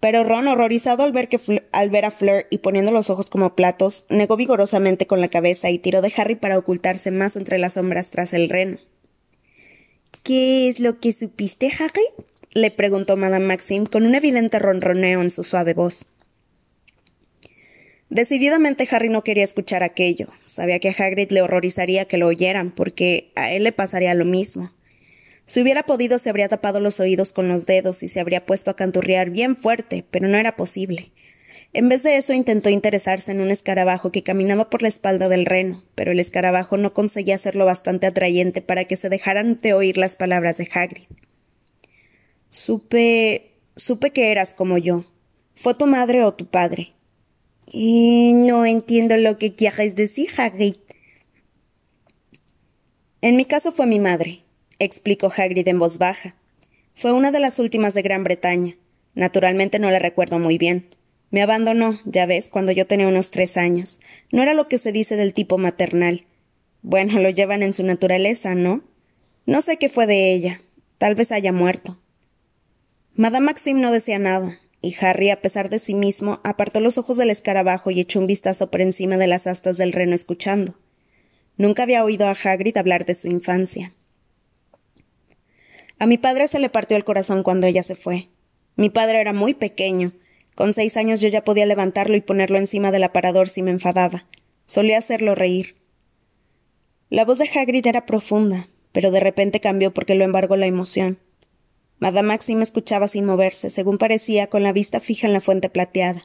Pero 0.00 0.22
Ron, 0.22 0.46
horrorizado 0.46 1.02
al 1.02 1.12
ver, 1.12 1.28
que 1.28 1.40
al 1.72 1.90
ver 1.90 2.04
a 2.04 2.10
Fleur 2.10 2.46
y 2.50 2.58
poniendo 2.58 2.92
los 2.92 3.10
ojos 3.10 3.30
como 3.30 3.56
platos, 3.56 4.06
negó 4.08 4.36
vigorosamente 4.36 5.06
con 5.06 5.20
la 5.20 5.28
cabeza 5.28 5.70
y 5.70 5.78
tiró 5.78 6.02
de 6.02 6.12
Harry 6.16 6.36
para 6.36 6.56
ocultarse 6.56 7.10
más 7.10 7.34
entre 7.34 7.58
las 7.58 7.72
sombras 7.72 8.10
tras 8.10 8.32
el 8.32 8.48
reno. 8.48 8.78
¿Qué 10.22 10.68
es 10.68 10.78
lo 10.78 11.00
que 11.00 11.12
supiste, 11.12 11.72
Harry? 11.80 12.04
le 12.52 12.70
preguntó 12.70 13.16
Madame 13.16 13.46
Maxim 13.46 13.86
con 13.86 14.06
un 14.06 14.14
evidente 14.14 14.58
ronroneo 14.58 15.20
en 15.20 15.30
su 15.30 15.42
suave 15.42 15.74
voz. 15.74 16.06
Decididamente 18.10 18.88
Harry 18.90 19.10
no 19.10 19.22
quería 19.22 19.44
escuchar 19.44 19.82
aquello. 19.82 20.28
Sabía 20.46 20.78
que 20.78 20.88
a 20.88 20.92
Hagrid 20.92 21.30
le 21.30 21.42
horrorizaría 21.42 22.06
que 22.06 22.16
lo 22.16 22.26
oyeran, 22.26 22.70
porque 22.70 23.30
a 23.34 23.52
él 23.52 23.64
le 23.64 23.72
pasaría 23.72 24.14
lo 24.14 24.24
mismo. 24.24 24.72
Si 25.44 25.60
hubiera 25.60 25.84
podido 25.84 26.18
se 26.18 26.30
habría 26.30 26.48
tapado 26.48 26.80
los 26.80 27.00
oídos 27.00 27.32
con 27.32 27.48
los 27.48 27.66
dedos 27.66 28.02
y 28.02 28.08
se 28.08 28.20
habría 28.20 28.44
puesto 28.44 28.70
a 28.70 28.76
canturrear 28.76 29.30
bien 29.30 29.56
fuerte, 29.56 30.04
pero 30.10 30.28
no 30.28 30.36
era 30.36 30.56
posible. 30.56 31.12
En 31.74 31.88
vez 31.88 32.02
de 32.02 32.16
eso 32.16 32.32
intentó 32.32 32.70
interesarse 32.70 33.32
en 33.32 33.40
un 33.40 33.50
escarabajo 33.50 34.10
que 34.10 34.22
caminaba 34.22 34.70
por 34.70 34.82
la 34.82 34.88
espalda 34.88 35.28
del 35.28 35.44
reno, 35.44 35.84
pero 35.94 36.12
el 36.12 36.20
escarabajo 36.20 36.76
no 36.78 36.94
conseguía 36.94 37.34
hacerlo 37.34 37.66
bastante 37.66 38.06
atrayente 38.06 38.62
para 38.62 38.84
que 38.84 38.96
se 38.96 39.10
dejaran 39.10 39.60
de 39.60 39.74
oír 39.74 39.98
las 39.98 40.16
palabras 40.16 40.56
de 40.56 40.68
Hagrid. 40.72 41.08
Supe. 42.48 43.52
supe 43.76 44.10
que 44.10 44.30
eras 44.30 44.54
como 44.54 44.78
yo. 44.78 45.04
¿Fue 45.54 45.74
tu 45.74 45.86
madre 45.86 46.24
o 46.24 46.32
tu 46.32 46.46
padre? 46.46 46.94
No 47.72 48.64
entiendo 48.64 49.16
lo 49.16 49.38
que 49.38 49.52
quieres 49.52 49.94
decir, 49.94 50.30
Hagrid. 50.36 50.76
En 53.20 53.36
mi 53.36 53.44
caso 53.44 53.72
fue 53.72 53.86
mi 53.86 53.98
madre, 53.98 54.42
explicó 54.78 55.30
Hagrid 55.34 55.68
en 55.68 55.78
voz 55.78 55.98
baja. 55.98 56.34
Fue 56.94 57.12
una 57.12 57.30
de 57.30 57.40
las 57.40 57.58
últimas 57.58 57.94
de 57.94 58.02
Gran 58.02 58.24
Bretaña. 58.24 58.76
Naturalmente 59.14 59.78
no 59.78 59.90
la 59.90 59.98
recuerdo 59.98 60.38
muy 60.38 60.56
bien. 60.56 60.94
Me 61.30 61.42
abandonó, 61.42 62.00
ya 62.04 62.26
ves, 62.26 62.48
cuando 62.48 62.72
yo 62.72 62.86
tenía 62.86 63.08
unos 63.08 63.30
tres 63.30 63.56
años. 63.56 64.00
No 64.32 64.42
era 64.42 64.54
lo 64.54 64.68
que 64.68 64.78
se 64.78 64.92
dice 64.92 65.16
del 65.16 65.34
tipo 65.34 65.58
maternal. 65.58 66.24
Bueno, 66.82 67.20
lo 67.20 67.28
llevan 67.28 67.62
en 67.62 67.74
su 67.74 67.84
naturaleza, 67.84 68.54
¿no? 68.54 68.82
No 69.44 69.60
sé 69.62 69.76
qué 69.76 69.88
fue 69.88 70.06
de 70.06 70.32
ella. 70.32 70.62
Tal 70.98 71.14
vez 71.14 71.32
haya 71.32 71.52
muerto. 71.52 71.98
Madame 73.14 73.46
Maxim 73.46 73.80
no 73.80 73.90
decía 73.90 74.18
nada, 74.18 74.60
y 74.80 74.94
Harry, 75.00 75.30
a 75.30 75.40
pesar 75.40 75.70
de 75.70 75.78
sí 75.78 75.94
mismo, 75.94 76.40
apartó 76.44 76.80
los 76.80 76.98
ojos 76.98 77.16
del 77.16 77.30
escarabajo 77.30 77.90
y 77.90 78.00
echó 78.00 78.20
un 78.20 78.26
vistazo 78.26 78.70
por 78.70 78.80
encima 78.80 79.16
de 79.16 79.26
las 79.26 79.46
astas 79.46 79.76
del 79.76 79.92
reno 79.92 80.14
escuchando. 80.14 80.74
Nunca 81.56 81.82
había 81.82 82.04
oído 82.04 82.26
a 82.28 82.36
Hagrid 82.40 82.76
hablar 82.76 83.04
de 83.04 83.16
su 83.16 83.28
infancia. 83.28 83.92
A 85.98 86.06
mi 86.06 86.16
padre 86.16 86.46
se 86.46 86.60
le 86.60 86.68
partió 86.68 86.96
el 86.96 87.04
corazón 87.04 87.42
cuando 87.42 87.66
ella 87.66 87.82
se 87.82 87.96
fue. 87.96 88.28
Mi 88.76 88.88
padre 88.90 89.20
era 89.20 89.32
muy 89.32 89.54
pequeño, 89.54 90.12
con 90.54 90.72
seis 90.72 90.96
años 90.96 91.20
yo 91.20 91.28
ya 91.28 91.42
podía 91.42 91.66
levantarlo 91.66 92.16
y 92.16 92.20
ponerlo 92.20 92.58
encima 92.58 92.92
del 92.92 93.02
aparador 93.02 93.48
si 93.48 93.62
me 93.62 93.72
enfadaba. 93.72 94.26
Solía 94.66 94.98
hacerlo 94.98 95.34
reír. 95.34 95.76
La 97.10 97.24
voz 97.24 97.38
de 97.38 97.48
Hagrid 97.48 97.86
era 97.86 98.06
profunda, 98.06 98.68
pero 98.92 99.10
de 99.10 99.18
repente 99.18 99.60
cambió 99.60 99.92
porque 99.92 100.14
lo 100.14 100.24
embargó 100.24 100.56
la 100.56 100.66
emoción. 100.66 101.18
Madame 101.98 102.28
Maxim 102.28 102.62
escuchaba 102.62 103.08
sin 103.08 103.24
moverse, 103.24 103.70
según 103.70 103.98
parecía, 103.98 104.46
con 104.46 104.62
la 104.62 104.72
vista 104.72 105.00
fija 105.00 105.26
en 105.26 105.32
la 105.32 105.40
fuente 105.40 105.68
plateada. 105.68 106.22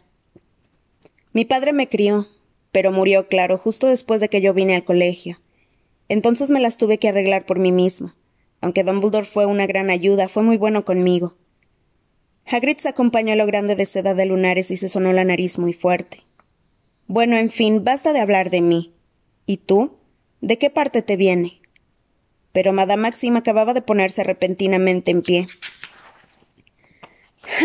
Mi 1.32 1.46
padre 1.46 1.74
me 1.74 1.90
crió, 1.90 2.28
pero 2.72 2.92
murió, 2.92 3.28
claro, 3.28 3.58
justo 3.58 3.88
después 3.88 4.22
de 4.22 4.30
que 4.30 4.42
yo 4.42 4.54
vine 4.54 4.76
al 4.76 4.84
colegio. 4.84 5.40
Entonces 6.10 6.52
me 6.52 6.60
las 6.60 6.78
tuve 6.78 7.00
que 7.00 7.08
arreglar 7.08 7.46
por 7.46 7.58
mí 7.58 7.72
mismo. 7.72 8.14
Aunque 8.62 8.84
Dumbledore 8.84 9.26
fue 9.26 9.46
una 9.46 9.66
gran 9.66 9.90
ayuda, 9.90 10.30
fue 10.30 10.44
muy 10.44 10.58
bueno 10.58 10.86
conmigo. 10.86 11.36
Hagrid 12.46 12.78
se 12.78 12.90
acompañó 12.90 13.34
a 13.34 13.36
lo 13.36 13.46
grande 13.46 13.76
de 13.76 13.86
seda 13.86 14.14
de 14.14 14.26
lunares 14.26 14.70
y 14.70 14.78
se 14.78 14.90
sonó 14.90 15.12
la 15.12 15.24
nariz 15.24 15.58
muy 15.58 15.74
fuerte. 15.74 16.24
Bueno, 17.08 17.38
en 17.38 17.50
fin, 17.50 17.84
basta 17.84 18.14
de 18.14 18.20
hablar 18.20 18.50
de 18.50 18.62
mí. 18.62 18.94
¿Y 19.46 19.58
tú? 19.58 19.98
¿De 20.40 20.58
qué 20.58 20.70
parte 20.70 21.02
te 21.02 21.16
viene? 21.16 21.62
Pero 22.54 22.72
Madame 22.72 23.02
Maxim 23.02 23.36
acababa 23.36 23.74
de 23.74 23.82
ponerse 23.82 24.24
repentinamente 24.24 25.12
en 25.12 25.22
pie. 25.22 25.48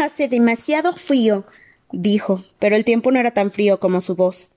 Hace 0.02 0.26
demasiado 0.26 0.94
frío, 0.94 1.46
dijo, 1.92 2.44
pero 2.58 2.74
el 2.74 2.84
tiempo 2.84 3.12
no 3.12 3.20
era 3.20 3.30
tan 3.30 3.52
frío 3.52 3.78
como 3.78 4.00
su 4.00 4.16
voz. 4.16 4.50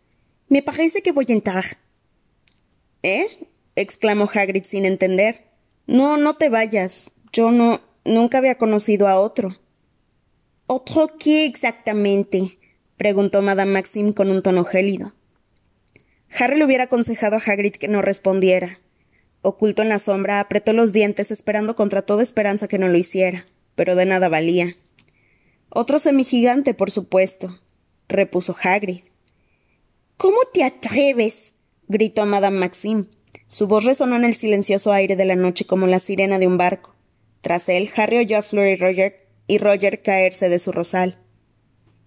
Me 0.47 0.63
parece 0.63 1.03
que 1.03 1.11
voy 1.11 1.27
a 1.29 1.33
entrar. 1.33 1.65
¿Eh? 3.03 3.47
exclamó 3.75 4.29
Hagrid 4.33 4.63
sin 4.63 4.85
entender. 4.85 5.45
No, 5.85 6.17
no 6.17 6.35
te 6.35 6.49
vayas. 6.49 7.11
Yo 7.31 7.51
no 7.51 7.81
nunca 8.03 8.39
había 8.39 8.55
conocido 8.55 9.07
a 9.07 9.19
otro. 9.19 9.57
¿Otro 10.67 11.17
qué 11.19 11.45
exactamente? 11.45 12.57
preguntó 12.97 13.41
Madame 13.41 13.73
Maxim 13.73 14.13
con 14.13 14.29
un 14.29 14.43
tono 14.43 14.63
gélido. 14.63 15.13
Harry 16.39 16.57
le 16.57 16.65
hubiera 16.65 16.85
aconsejado 16.85 17.35
a 17.35 17.39
Hagrid 17.39 17.73
que 17.73 17.87
no 17.87 18.01
respondiera. 18.01 18.79
Oculto 19.41 19.81
en 19.81 19.89
la 19.89 19.99
sombra, 19.99 20.39
apretó 20.39 20.73
los 20.73 20.93
dientes 20.93 21.31
esperando 21.31 21.75
contra 21.75 22.03
toda 22.03 22.21
esperanza 22.21 22.67
que 22.67 22.77
no 22.77 22.87
lo 22.87 22.97
hiciera, 22.97 23.45
pero 23.75 23.95
de 23.95 24.05
nada 24.05 24.29
valía. 24.29 24.75
Otro 25.69 25.99
semigigante, 25.99 26.73
por 26.73 26.91
supuesto, 26.91 27.59
repuso 28.07 28.55
Hagrid. 28.61 29.03
¿Cómo 30.17 30.37
te 30.53 30.63
atreves? 30.63 31.55
gritó 31.87 32.25
Madame 32.25 32.59
Maxim. 32.59 33.07
Su 33.47 33.67
voz 33.67 33.83
resonó 33.83 34.15
en 34.15 34.25
el 34.25 34.35
silencioso 34.35 34.93
aire 34.93 35.15
de 35.15 35.25
la 35.25 35.35
noche 35.35 35.65
como 35.65 35.87
la 35.87 35.99
sirena 35.99 36.37
de 36.37 36.47
un 36.47 36.57
barco. 36.57 36.93
Tras 37.41 37.67
él, 37.69 37.89
Harry 37.95 38.17
oyó 38.17 38.37
a 38.37 38.41
Fleur 38.43 38.67
y 38.67 38.75
Roger 38.75 39.27
y 39.47 39.57
Roger 39.57 40.01
caerse 40.01 40.47
de 40.49 40.59
su 40.59 40.71
rosal. 40.71 41.17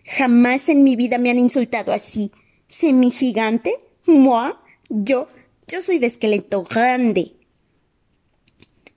Jamás 0.05 0.69
en 0.69 0.85
mi 0.85 0.97
vida 0.97 1.19
me 1.19 1.31
han 1.31 1.39
insultado 1.39 1.93
así. 1.93 2.33
¿Semigigante? 2.69 3.75
¿Moi? 4.07 4.53
Yo, 4.89 5.29
yo 5.69 5.83
soy 5.83 5.99
de 5.99 6.07
esqueleto 6.07 6.65
grande. 6.65 7.33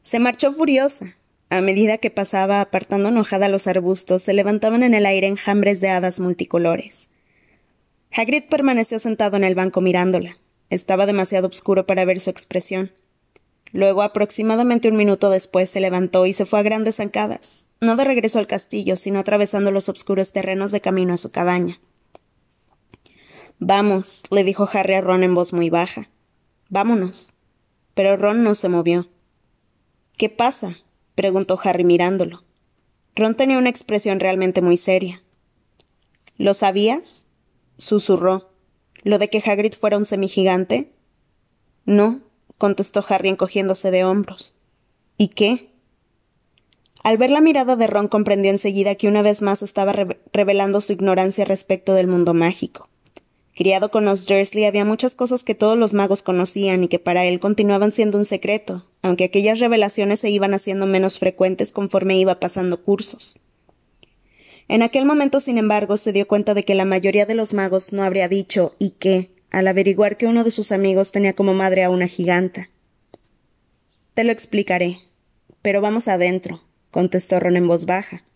Se 0.01 0.19
marchó 0.19 0.53
furiosa. 0.53 1.15
A 1.49 1.61
medida 1.61 1.97
que 1.97 2.11
pasaba 2.11 2.59
apartando 2.59 3.07
enojada 3.09 3.47
los 3.47 3.67
arbustos, 3.67 4.21
se 4.21 4.33
levantaban 4.33 4.83
en 4.83 4.93
el 4.93 5.05
aire 5.05 5.27
enjambres 5.27 5.79
de 5.79 5.89
hadas 5.89 6.19
multicolores. 6.19 7.07
Hagrid 8.11 8.43
permaneció 8.49 8.99
sentado 8.99 9.37
en 9.37 9.45
el 9.45 9.55
banco 9.55 9.79
mirándola. 9.79 10.37
Estaba 10.69 11.05
demasiado 11.05 11.47
oscuro 11.47 11.85
para 11.85 12.03
ver 12.03 12.19
su 12.19 12.29
expresión. 12.29 12.91
Luego, 13.71 14.01
aproximadamente 14.01 14.89
un 14.89 14.97
minuto 14.97 15.29
después, 15.29 15.69
se 15.69 15.79
levantó 15.79 16.25
y 16.25 16.33
se 16.33 16.45
fue 16.45 16.59
a 16.59 16.63
grandes 16.63 16.95
zancadas, 16.95 17.65
no 17.79 17.95
de 17.95 18.03
regreso 18.03 18.39
al 18.39 18.47
castillo, 18.47 18.95
sino 18.97 19.19
atravesando 19.19 19.71
los 19.71 19.87
oscuros 19.87 20.31
terrenos 20.31 20.71
de 20.71 20.81
camino 20.81 21.13
a 21.13 21.17
su 21.17 21.31
cabaña. 21.31 21.79
Vamos, 23.59 24.23
le 24.31 24.43
dijo 24.43 24.67
Harry 24.71 24.95
a 24.95 25.01
Ron 25.01 25.23
en 25.23 25.35
voz 25.35 25.53
muy 25.53 25.69
baja. 25.69 26.09
Vámonos. 26.69 27.33
Pero 27.93 28.17
Ron 28.17 28.43
no 28.43 28.55
se 28.55 28.69
movió. 28.69 29.07
¿Qué 30.17 30.29
pasa? 30.29 30.77
preguntó 31.15 31.59
Harry 31.63 31.83
mirándolo. 31.83 32.43
Ron 33.15 33.35
tenía 33.35 33.57
una 33.57 33.69
expresión 33.69 34.19
realmente 34.19 34.61
muy 34.61 34.77
seria. 34.77 35.23
¿Lo 36.37 36.53
sabías? 36.53 37.25
susurró. 37.77 38.51
¿Lo 39.03 39.19
de 39.19 39.29
que 39.29 39.41
Hagrid 39.43 39.73
fuera 39.73 39.97
un 39.97 40.05
semigigante? 40.05 40.91
No, 41.85 42.21
contestó 42.57 43.03
Harry 43.07 43.29
encogiéndose 43.29 43.91
de 43.91 44.03
hombros. 44.03 44.55
¿Y 45.17 45.29
qué? 45.29 45.71
Al 47.03 47.17
ver 47.17 47.29
la 47.29 47.41
mirada 47.41 47.75
de 47.75 47.87
Ron 47.87 48.07
comprendió 48.07 48.51
enseguida 48.51 48.95
que 48.95 49.07
una 49.07 49.21
vez 49.21 49.41
más 49.41 49.61
estaba 49.61 49.93
revelando 50.33 50.81
su 50.81 50.93
ignorancia 50.93 51.45
respecto 51.45 51.93
del 51.93 52.07
mundo 52.07 52.33
mágico. 52.33 52.89
Criado 53.57 53.89
con 53.89 54.05
los 54.05 54.27
Dursley 54.27 54.65
había 54.65 54.85
muchas 54.85 55.15
cosas 55.15 55.43
que 55.43 55.55
todos 55.55 55.79
los 55.79 55.95
magos 55.95 56.21
conocían 56.21 56.83
y 56.83 56.89
que 56.89 56.99
para 56.99 57.25
él 57.25 57.39
continuaban 57.39 57.91
siendo 57.91 58.19
un 58.19 58.25
secreto, 58.25 58.85
aunque 59.01 59.23
aquellas 59.23 59.57
revelaciones 59.57 60.19
se 60.19 60.29
iban 60.29 60.53
haciendo 60.53 60.85
menos 60.85 61.17
frecuentes 61.17 61.71
conforme 61.71 62.19
iba 62.19 62.39
pasando 62.39 62.83
cursos. 62.83 63.39
En 64.67 64.83
aquel 64.83 65.05
momento, 65.05 65.39
sin 65.39 65.57
embargo, 65.57 65.97
se 65.97 66.13
dio 66.13 66.27
cuenta 66.27 66.53
de 66.53 66.65
que 66.65 66.75
la 66.75 66.85
mayoría 66.85 67.25
de 67.25 67.33
los 67.33 67.55
magos 67.55 67.93
no 67.93 68.03
habría 68.03 68.27
dicho 68.27 68.75
y 68.77 68.91
qué 68.91 69.31
al 69.49 69.67
averiguar 69.67 70.17
que 70.17 70.27
uno 70.27 70.43
de 70.43 70.51
sus 70.51 70.71
amigos 70.71 71.11
tenía 71.11 71.33
como 71.33 71.55
madre 71.55 71.83
a 71.83 71.89
una 71.89 72.05
giganta. 72.05 72.69
Te 74.13 74.23
lo 74.23 74.31
explicaré. 74.31 74.99
Pero 75.63 75.81
vamos 75.81 76.07
adentro, 76.07 76.61
contestó 76.91 77.39
Ron 77.39 77.57
en 77.57 77.67
voz 77.67 77.87
baja. 77.87 78.26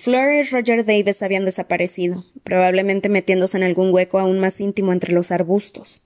Fleur 0.00 0.32
y 0.32 0.42
Roger 0.44 0.84
Davis 0.84 1.22
habían 1.22 1.44
desaparecido, 1.44 2.24
probablemente 2.44 3.08
metiéndose 3.08 3.56
en 3.56 3.64
algún 3.64 3.92
hueco 3.92 4.20
aún 4.20 4.38
más 4.38 4.60
íntimo 4.60 4.92
entre 4.92 5.12
los 5.12 5.32
arbustos. 5.32 6.04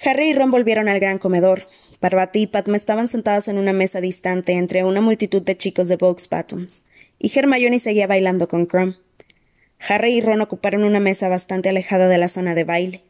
Harry 0.00 0.28
y 0.30 0.34
Ron 0.34 0.52
volvieron 0.52 0.88
al 0.88 1.00
gran 1.00 1.18
comedor. 1.18 1.66
Parvati 1.98 2.42
y 2.42 2.46
Padma 2.46 2.76
estaban 2.76 3.08
sentadas 3.08 3.48
en 3.48 3.58
una 3.58 3.72
mesa 3.72 4.00
distante 4.00 4.52
entre 4.52 4.84
una 4.84 5.00
multitud 5.00 5.42
de 5.42 5.56
chicos 5.56 5.88
de 5.88 5.96
Box 5.96 6.28
Pattons, 6.28 6.84
y 7.18 7.36
Hermione 7.36 7.80
seguía 7.80 8.06
bailando 8.06 8.48
con 8.48 8.66
Crumb. 8.66 8.94
Harry 9.80 10.18
y 10.18 10.20
Ron 10.20 10.40
ocuparon 10.40 10.84
una 10.84 11.00
mesa 11.00 11.28
bastante 11.28 11.70
alejada 11.70 12.06
de 12.06 12.18
la 12.18 12.28
zona 12.28 12.54
de 12.54 12.64
baile. 12.64 13.02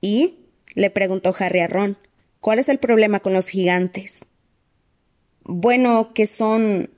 ¿Y? 0.00 0.46
le 0.74 0.90
preguntó 0.90 1.34
Harry 1.36 1.58
a 1.58 1.66
Ron. 1.66 1.96
¿Cuál 2.40 2.60
es 2.60 2.68
el 2.68 2.78
problema 2.78 3.18
con 3.18 3.32
los 3.32 3.48
gigantes? 3.48 4.24
Bueno, 5.42 6.12
que 6.14 6.26
son. 6.26 6.90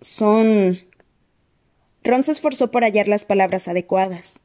son. 0.00 0.85
Ron 2.06 2.22
se 2.22 2.30
esforzó 2.30 2.70
por 2.70 2.84
hallar 2.84 3.08
las 3.08 3.24
palabras 3.24 3.66
adecuadas. 3.66 4.38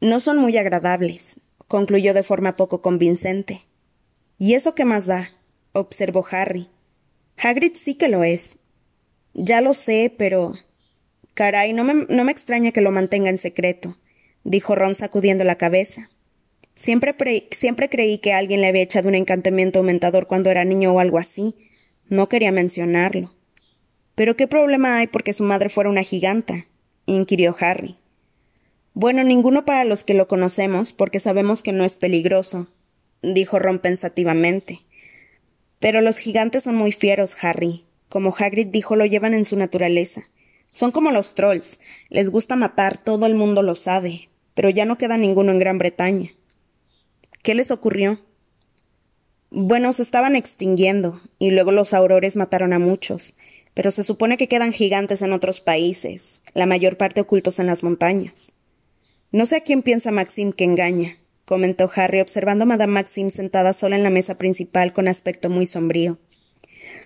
No 0.00 0.20
son 0.20 0.38
muy 0.38 0.56
agradables, 0.56 1.40
concluyó 1.66 2.14
de 2.14 2.22
forma 2.22 2.56
poco 2.56 2.82
convincente. 2.82 3.62
¿Y 4.38 4.54
eso 4.54 4.74
qué 4.74 4.84
más 4.84 5.06
da? 5.06 5.32
observó 5.72 6.24
Harry. 6.30 6.68
Hagrid 7.36 7.72
sí 7.74 7.96
que 7.96 8.08
lo 8.08 8.22
es. 8.22 8.58
Ya 9.34 9.60
lo 9.60 9.74
sé, 9.74 10.14
pero. 10.16 10.54
Caray, 11.34 11.72
no 11.72 11.82
me, 11.82 12.06
no 12.08 12.22
me 12.22 12.30
extraña 12.30 12.70
que 12.70 12.80
lo 12.80 12.92
mantenga 12.92 13.30
en 13.30 13.38
secreto, 13.38 13.96
dijo 14.44 14.76
Ron 14.76 14.94
sacudiendo 14.94 15.42
la 15.42 15.56
cabeza. 15.56 16.10
Siempre, 16.76 17.16
siempre 17.50 17.88
creí 17.88 18.18
que 18.18 18.34
alguien 18.34 18.60
le 18.60 18.68
había 18.68 18.82
echado 18.82 19.08
un 19.08 19.16
encantamiento 19.16 19.80
aumentador 19.80 20.28
cuando 20.28 20.50
era 20.50 20.64
niño 20.64 20.92
o 20.92 21.00
algo 21.00 21.18
así. 21.18 21.56
No 22.08 22.28
quería 22.28 22.52
mencionarlo. 22.52 23.32
¿Pero 24.14 24.36
qué 24.36 24.46
problema 24.46 24.98
hay 24.98 25.06
porque 25.06 25.32
su 25.32 25.44
madre 25.44 25.68
fuera 25.68 25.90
una 25.90 26.02
giganta? 26.02 26.66
inquirió 27.06 27.56
Harry. 27.58 27.96
Bueno, 28.94 29.24
ninguno 29.24 29.64
para 29.64 29.84
los 29.84 30.04
que 30.04 30.14
lo 30.14 30.28
conocemos, 30.28 30.92
porque 30.92 31.18
sabemos 31.18 31.62
que 31.62 31.72
no 31.72 31.84
es 31.84 31.96
peligroso, 31.96 32.68
dijo 33.22 33.58
Ron 33.58 33.78
pensativamente. 33.78 34.80
Pero 35.78 36.00
los 36.00 36.18
gigantes 36.18 36.64
son 36.64 36.76
muy 36.76 36.92
fieros, 36.92 37.42
Harry. 37.42 37.84
Como 38.08 38.34
Hagrid 38.38 38.66
dijo, 38.66 38.94
lo 38.94 39.06
llevan 39.06 39.32
en 39.32 39.46
su 39.46 39.56
naturaleza. 39.56 40.28
Son 40.72 40.92
como 40.92 41.10
los 41.10 41.34
trolls. 41.34 41.80
Les 42.10 42.30
gusta 42.30 42.56
matar, 42.56 42.98
todo 42.98 43.26
el 43.26 43.34
mundo 43.34 43.62
lo 43.62 43.74
sabe. 43.74 44.28
Pero 44.54 44.68
ya 44.68 44.84
no 44.84 44.98
queda 44.98 45.16
ninguno 45.16 45.50
en 45.50 45.58
Gran 45.58 45.78
Bretaña. 45.78 46.30
¿Qué 47.42 47.54
les 47.54 47.70
ocurrió? 47.70 48.20
Bueno, 49.50 49.92
se 49.92 50.02
estaban 50.02 50.36
extinguiendo, 50.36 51.20
y 51.38 51.50
luego 51.50 51.72
los 51.72 51.94
aurores 51.94 52.36
mataron 52.36 52.72
a 52.72 52.78
muchos. 52.78 53.34
Pero 53.74 53.90
se 53.90 54.04
supone 54.04 54.36
que 54.36 54.48
quedan 54.48 54.72
gigantes 54.72 55.22
en 55.22 55.32
otros 55.32 55.60
países, 55.60 56.42
la 56.54 56.66
mayor 56.66 56.96
parte 56.96 57.20
ocultos 57.20 57.58
en 57.58 57.66
las 57.66 57.82
montañas. 57.82 58.52
No 59.30 59.46
sé 59.46 59.56
a 59.56 59.60
quién 59.60 59.82
piensa 59.82 60.10
Maxim 60.10 60.52
que 60.52 60.64
engaña, 60.64 61.16
comentó 61.44 61.90
Harry 61.94 62.20
observando 62.20 62.64
a 62.64 62.66
Madame 62.66 62.92
Maxim 62.92 63.30
sentada 63.30 63.72
sola 63.72 63.96
en 63.96 64.02
la 64.02 64.10
mesa 64.10 64.36
principal 64.36 64.92
con 64.92 65.08
aspecto 65.08 65.50
muy 65.50 65.66
sombrío. 65.66 66.18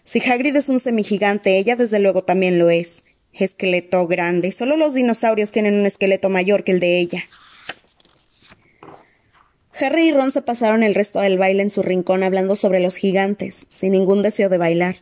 Si 0.02 0.20
Hagrid 0.20 0.54
es 0.56 0.68
un 0.68 0.80
semigigante, 0.80 1.58
ella 1.58 1.76
desde 1.76 1.98
luego 1.98 2.24
también 2.24 2.58
lo 2.58 2.70
es. 2.70 3.04
Esqueleto 3.32 4.06
grande. 4.06 4.52
Solo 4.52 4.76
los 4.76 4.94
dinosaurios 4.94 5.52
tienen 5.52 5.74
un 5.74 5.86
esqueleto 5.86 6.28
mayor 6.28 6.64
que 6.64 6.72
el 6.72 6.80
de 6.80 6.98
ella. 6.98 7.24
Harry 9.78 10.08
y 10.08 10.12
Ron 10.12 10.30
se 10.30 10.42
pasaron 10.42 10.82
el 10.82 10.94
resto 10.94 11.20
del 11.20 11.38
baile 11.38 11.62
en 11.62 11.70
su 11.70 11.82
rincón 11.82 12.22
hablando 12.22 12.56
sobre 12.56 12.80
los 12.80 12.96
gigantes, 12.96 13.66
sin 13.68 13.92
ningún 13.92 14.22
deseo 14.22 14.48
de 14.48 14.56
bailar. 14.56 14.96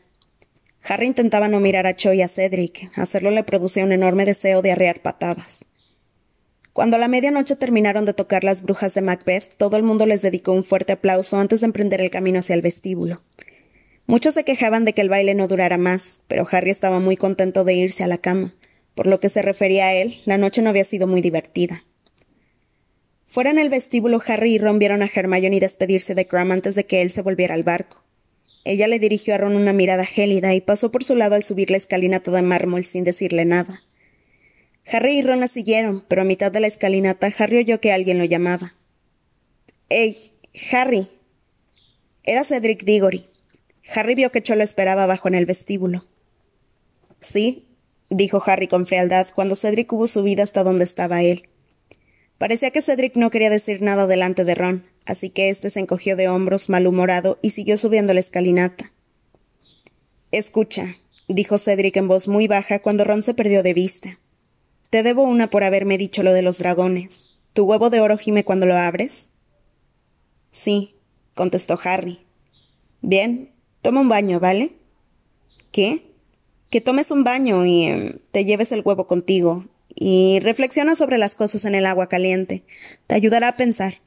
Harry 0.87 1.07
intentaba 1.07 1.49
no 1.49 1.61
mirar 1.61 1.87
a 1.87 1.97
Cho 1.97 2.13
y 2.13 2.21
a 2.21 2.29
Cedric. 2.29 2.91
Hacerlo 2.97 3.31
le 3.31 3.43
producía 3.43 3.85
un 3.85 3.93
enorme 3.93 4.27
deseo 4.27 4.61
de 4.61 4.73
arrear 4.73 5.01
patadas. 5.01 5.65
Cuando 6.75 6.97
a 6.97 6.99
la 6.99 7.09
medianoche 7.09 7.57
terminaron 7.57 8.05
de 8.05 8.13
tocar 8.13 8.45
las 8.45 8.63
brujas 8.63 8.93
de 8.95 9.01
Macbeth, 9.01 9.55
todo 9.57 9.77
el 9.77 9.83
mundo 9.83 10.05
les 10.05 10.21
dedicó 10.21 10.53
un 10.53 10.65
fuerte 10.65 10.93
aplauso 10.93 11.39
antes 11.39 11.61
de 11.61 11.67
emprender 11.67 12.01
el 12.01 12.11
camino 12.11 12.41
hacia 12.41 12.55
el 12.55 12.63
vestíbulo. 12.63 13.23
Muchos 14.07 14.35
se 14.35 14.45
quejaban 14.45 14.85
de 14.85 14.93
que 14.93 15.01
el 15.01 15.09
baile 15.09 15.35
no 15.35 15.49
durara 15.49 15.79
más, 15.79 16.23
pero 16.29 16.47
Harry 16.51 16.71
estaba 16.71 17.01
muy 17.01 17.17
contento 17.17 17.65
de 17.65 17.75
irse 17.75 18.05
a 18.05 18.09
la 18.09 18.19
cama. 18.19 18.55
Por 18.95 19.07
lo 19.07 19.21
que 19.21 19.31
se 19.31 19.41
refería 19.41 19.87
a 19.87 19.95
él, 19.95 20.21
la 20.27 20.37
noche 20.37 20.61
no 20.61 20.69
había 20.69 20.85
sido 20.85 21.07
muy 21.07 21.23
divertida. 21.23 21.85
Fuera 23.25 23.51
en 23.51 23.59
el 23.59 23.71
vestíbulo, 23.71 24.23
Harry 24.27 24.55
y 24.55 24.59
Ron 24.59 24.79
vieron 24.79 25.03
a 25.03 25.11
Hermione 25.13 25.61
despedirse 25.61 26.15
de 26.15 26.27
Crumb 26.27 26.53
antes 26.53 26.75
de 26.75 26.85
que 26.85 27.01
él 27.01 27.11
se 27.11 27.23
volviera 27.23 27.55
al 27.55 27.65
barco. 27.65 28.04
Ella 28.65 28.89
le 28.89 28.99
dirigió 28.99 29.35
a 29.35 29.39
Ron 29.39 29.57
una 29.57 29.73
mirada 29.73 30.07
gélida 30.07 30.55
y 30.55 30.61
pasó 30.61 30.91
por 30.91 31.05
su 31.05 31.15
lado 31.15 31.35
al 31.35 31.45
subir 31.45 31.71
la 31.71 31.77
escalinata 31.77 32.31
de 32.31 32.43
mármol 32.43 32.85
sin 32.85 33.05
decirle 33.05 33.45
nada. 33.45 33.83
Harry 34.87 35.19
y 35.19 35.23
Ron 35.23 35.41
la 35.41 35.49
siguieron, 35.49 36.05
pero 36.09 36.23
a 36.23 36.25
mitad 36.25 36.51
de 36.51 36.61
la 36.61 36.67
escalinata 36.67 37.31
Harry 37.39 37.59
oyó 37.59 37.81
que 37.81 37.93
alguien 37.93 38.19
lo 38.19 38.25
llamaba. 38.25 38.75
¡Ey! 39.91 40.33
Harry. 40.73 41.09
Era 42.23 42.45
Cedric 42.45 42.85
Diggory. 42.85 43.27
Harry 43.95 44.15
vio 44.15 44.31
que 44.31 44.43
Cho 44.43 44.55
lo 44.55 44.63
esperaba 44.63 45.05
abajo 45.05 45.29
en 45.29 45.35
el 45.35 45.47
vestíbulo. 45.47 46.07
Sí, 47.21 47.69
dijo 48.09 48.43
Harry 48.47 48.69
con 48.69 48.87
frialdad 48.87 49.29
cuando 49.35 49.57
Cedric 49.57 49.93
hubo 49.93 50.07
subido 50.07 50.43
hasta 50.43 50.63
donde 50.63 50.85
estaba 50.85 51.23
él. 51.23 51.49
Parecía 52.39 52.71
que 52.71 52.83
Cedric 52.83 53.17
no 53.17 53.31
quería 53.31 53.51
decir 53.51 53.83
nada 53.83 54.07
delante 54.07 54.45
de 54.45 54.55
Ron, 54.55 54.87
así 55.07 55.31
que 55.31 55.51
éste 55.51 55.71
se 55.71 55.81
encogió 55.81 56.17
de 56.17 56.29
hombros 56.29 56.69
malhumorado 56.69 57.39
y 57.43 57.51
siguió 57.51 57.79
subiendo 57.79 58.13
la 58.13 58.21
escalinata. 58.21 58.93
Escucha, 60.31 60.97
dijo 61.29 61.59
Cedric 61.59 61.97
en 61.97 62.09
voz 62.09 62.29
muy 62.29 62.49
baja 62.49 62.81
cuando 62.81 63.05
Ron 63.05 63.23
se 63.23 63.35
perdió 63.35 63.63
de 63.63 63.75
vista. 63.75 64.19
Te 64.91 65.03
debo 65.03 65.23
una 65.23 65.49
por 65.51 65.65
haberme 65.65 65.99
dicho 65.99 66.23
lo 66.23 66.33
de 66.33 66.43
los 66.43 66.59
dragones. 66.59 67.31
¿Tu 67.53 67.65
huevo 67.65 67.91
de 67.91 68.01
oro 68.01 68.19
gime 68.19 68.45
cuando 68.45 68.67
lo 68.67 68.77
abres? 68.77 69.31
Sí, 70.51 70.97
contestó 71.35 71.79
Harry. 71.83 72.21
Bien, 73.01 73.55
Toma 73.85 74.01
un 74.01 74.09
baño, 74.09 74.41
¿vale? 74.41 74.73
¿Qué? 75.71 76.07
Que 76.71 76.81
tomes 76.81 77.11
un 77.11 77.23
baño 77.23 77.67
y 77.67 77.85
em, 77.85 78.19
te 78.33 78.47
lleves 78.47 78.73
el 78.73 78.81
huevo 78.83 79.07
contigo 79.07 79.67
y 79.95 80.41
reflexiona 80.41 80.97
sobre 80.97 81.19
las 81.19 81.35
cosas 81.35 81.65
en 81.65 81.75
el 81.75 81.87
agua 81.87 82.09
caliente. 82.09 82.65
Te 83.07 83.15
ayudará 83.15 83.49
a 83.49 83.57
pensar. 83.57 84.01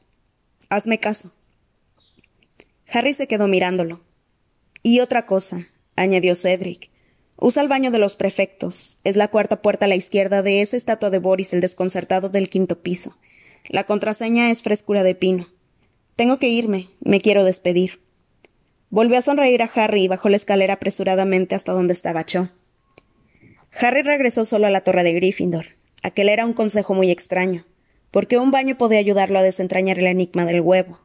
Hazme 0.70 1.00
caso. 1.00 1.32
Harry 2.92 3.14
se 3.14 3.28
quedó 3.28 3.48
mirándolo. 3.48 4.02
Y 4.84 5.00
otra 5.00 5.26
cosa, 5.26 5.68
añadió 5.96 6.36
Cedric. 6.36 6.90
Usa 7.38 7.62
el 7.62 7.68
baño 7.68 7.92
de 7.92 8.00
los 8.00 8.16
prefectos. 8.16 8.98
Es 9.04 9.16
la 9.16 9.28
cuarta 9.28 9.62
puerta 9.62 9.86
a 9.86 9.88
la 9.88 9.96
izquierda 9.96 10.42
de 10.42 10.62
esa 10.62 10.78
estatua 10.78 11.10
de 11.10 11.20
Boris 11.20 11.54
el 11.54 11.62
desconcertado 11.62 12.30
del 12.30 12.50
quinto 12.50 12.82
piso. 12.82 13.18
La 13.68 13.86
contraseña 13.86 14.50
es 14.50 14.62
frescura 14.62 15.04
de 15.04 15.16
pino. 15.16 15.48
Tengo 16.16 16.40
que 16.40 16.50
irme. 16.50 16.90
Me 17.00 17.22
quiero 17.22 17.44
despedir. 17.44 18.02
Volvió 18.90 19.18
a 19.18 19.22
sonreír 19.22 19.62
a 19.62 19.72
Harry 19.76 20.04
y 20.04 20.08
bajó 20.08 20.30
la 20.30 20.38
escalera 20.38 20.76
apresuradamente 20.76 21.56
hasta 21.56 21.74
donde 21.74 21.94
estaba 21.94 22.26
Cho. 22.26 22.50
Harry 23.80 24.02
regresó 24.02 24.44
solo 24.44 24.66
a 24.66 24.72
la 24.72 24.82
torre 24.82 25.04
de 25.04 25.14
Gryffindor. 25.14 25.68
Aquel 26.02 26.30
era 26.30 26.46
un 26.46 26.54
consejo 26.54 26.96
muy 26.96 27.12
extraño, 27.12 27.66
porque 28.10 28.40
un 28.40 28.50
baño 28.50 28.76
podía 28.76 28.98
ayudarlo 28.98 29.38
a 29.38 29.44
desentrañar 29.44 30.00
el 30.00 30.08
enigma 30.08 30.46
del 30.46 30.62
huevo. 30.62 31.00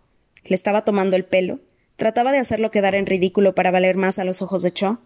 Le 0.45 0.55
estaba 0.55 0.83
tomando 0.83 1.17
el 1.17 1.25
pelo. 1.25 1.61
Trataba 1.97 2.33
de 2.33 2.39
hacerlo 2.39 2.71
quedar 2.71 2.95
en 2.95 3.05
ridículo 3.05 3.55
para 3.55 3.71
valer 3.71 3.97
más 3.97 4.19
a 4.19 4.25
los 4.25 4.41
ojos 4.41 4.63
de 4.63 4.73
Cho. 4.73 5.01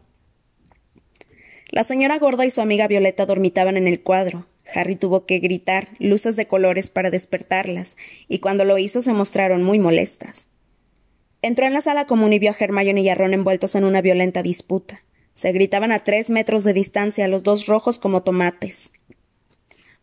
La 1.69 1.83
señora 1.83 2.19
gorda 2.19 2.47
y 2.47 2.51
su 2.51 2.61
amiga 2.61 2.87
Violeta 2.87 3.27
dormitaban 3.27 3.77
en 3.77 3.89
el 3.89 4.01
cuadro. 4.01 4.47
Harry 4.73 4.95
tuvo 4.95 5.27
que 5.27 5.41
gritar 5.41 5.89
luces 5.99 6.37
de 6.37 6.47
colores 6.47 6.89
para 6.89 7.11
despertarlas, 7.11 7.97
y 8.29 8.39
cuando 8.39 8.65
lo 8.65 8.79
hizo 8.79 9.03
se 9.03 9.13
mostraron 9.13 9.65
muy 9.65 9.81
molestas. 9.81 10.49
Entró 11.43 11.67
en 11.67 11.73
la 11.73 11.81
sala 11.81 12.07
común 12.07 12.33
y 12.33 12.39
vio 12.39 12.53
a 12.53 12.57
Hermione 12.59 13.01
y 13.01 13.09
a 13.09 13.17
Ron 13.17 13.35
envueltos 13.35 13.75
en 13.75 13.85
una 13.85 14.03
violenta 14.03 14.43
disputa. 14.43 15.03
Se 15.37 15.53
gritaban 15.53 15.93
a 15.93 15.99
tres 15.99 16.31
metros 16.31 16.65
de 16.65 16.73
distancia, 16.73 17.29
los 17.29 17.43
dos 17.43 17.67
rojos 17.67 17.99
como 17.99 18.23
tomates. 18.23 18.93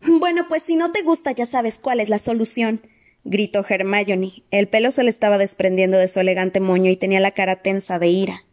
Bueno, 0.05 0.45
pues 0.47 0.61
si 0.61 0.75
no 0.75 0.91
te 0.91 1.01
gusta 1.01 1.31
ya 1.31 1.47
sabes 1.47 1.79
cuál 1.79 1.99
es 1.99 2.07
la 2.07 2.19
solución, 2.19 2.81
gritó 3.23 3.65
Hermione. 3.67 4.43
El 4.51 4.67
pelo 4.67 4.91
se 4.91 5.03
le 5.03 5.09
estaba 5.09 5.39
desprendiendo 5.39 5.97
de 5.97 6.07
su 6.07 6.19
elegante 6.19 6.59
moño 6.59 6.91
y 6.91 6.97
tenía 6.97 7.19
la 7.19 7.31
cara 7.31 7.63
tensa 7.63 7.97
de 7.97 8.09
ira. 8.09 8.43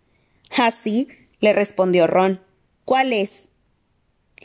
¿Ah, 0.56 0.70
sí? 0.70 1.08
le 1.40 1.52
respondió 1.52 2.06
Ron. 2.06 2.40
¿Cuál 2.86 3.12
es? 3.12 3.48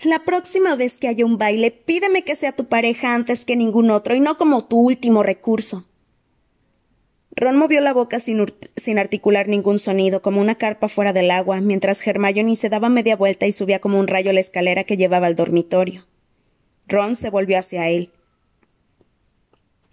La 0.03 0.25
próxima 0.25 0.75
vez 0.75 0.95
que 0.95 1.07
haya 1.07 1.25
un 1.25 1.37
baile, 1.37 1.71
pídeme 1.71 2.23
que 2.23 2.35
sea 2.35 2.51
tu 2.51 2.65
pareja 2.65 3.13
antes 3.13 3.45
que 3.45 3.55
ningún 3.55 3.91
otro 3.91 4.13
y 4.13 4.19
no 4.19 4.37
como 4.37 4.65
tu 4.65 4.77
último 4.77 5.23
recurso. 5.23 5.85
Ron 7.37 7.57
movió 7.57 7.81
la 7.81 7.93
boca 7.93 8.21
sin, 8.21 8.97
articular 8.97 9.49
ningún 9.49 9.77
sonido, 9.77 10.21
como 10.21 10.39
una 10.39 10.55
carpa 10.55 10.87
fuera 10.87 11.11
del 11.11 11.31
agua, 11.31 11.59
mientras 11.59 12.05
Hermione 12.05 12.55
se 12.55 12.69
daba 12.69 12.87
media 12.87 13.17
vuelta 13.17 13.45
y 13.45 13.51
subía 13.51 13.79
como 13.79 13.99
un 13.99 14.07
rayo 14.07 14.31
la 14.31 14.39
escalera 14.39 14.85
que 14.85 14.95
llevaba 14.95 15.27
al 15.27 15.35
dormitorio. 15.35 16.05
Ron 16.87 17.17
se 17.17 17.29
volvió 17.29 17.59
hacia 17.59 17.89
él. 17.89 18.11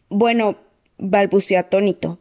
Bueno, 0.08 0.56
balbuceó 0.98 1.58
atónito. 1.58 2.20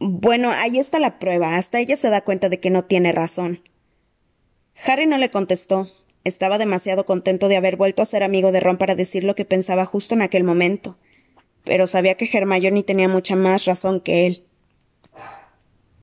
Bueno, 0.00 0.50
ahí 0.50 0.78
está 0.78 0.98
la 0.98 1.20
prueba. 1.20 1.56
Hasta 1.56 1.78
ella 1.78 1.94
se 1.94 2.10
da 2.10 2.22
cuenta 2.22 2.48
de 2.48 2.58
que 2.58 2.70
no 2.70 2.84
tiene 2.84 3.12
razón. 3.12 3.60
Harry 4.84 5.06
no 5.06 5.18
le 5.18 5.30
contestó. 5.30 5.88
Estaba 6.24 6.58
demasiado 6.58 7.06
contento 7.06 7.46
de 7.46 7.56
haber 7.56 7.76
vuelto 7.76 8.02
a 8.02 8.06
ser 8.06 8.24
amigo 8.24 8.50
de 8.50 8.58
Ron 8.58 8.76
para 8.76 8.96
decir 8.96 9.22
lo 9.22 9.36
que 9.36 9.44
pensaba 9.44 9.84
justo 9.84 10.14
en 10.14 10.22
aquel 10.22 10.42
momento 10.42 10.96
pero 11.64 11.86
sabía 11.86 12.16
que 12.16 12.28
Hermione 12.32 12.82
tenía 12.82 13.08
mucha 13.08 13.36
más 13.36 13.64
razón 13.64 14.00
que 14.00 14.26
él. 14.26 14.43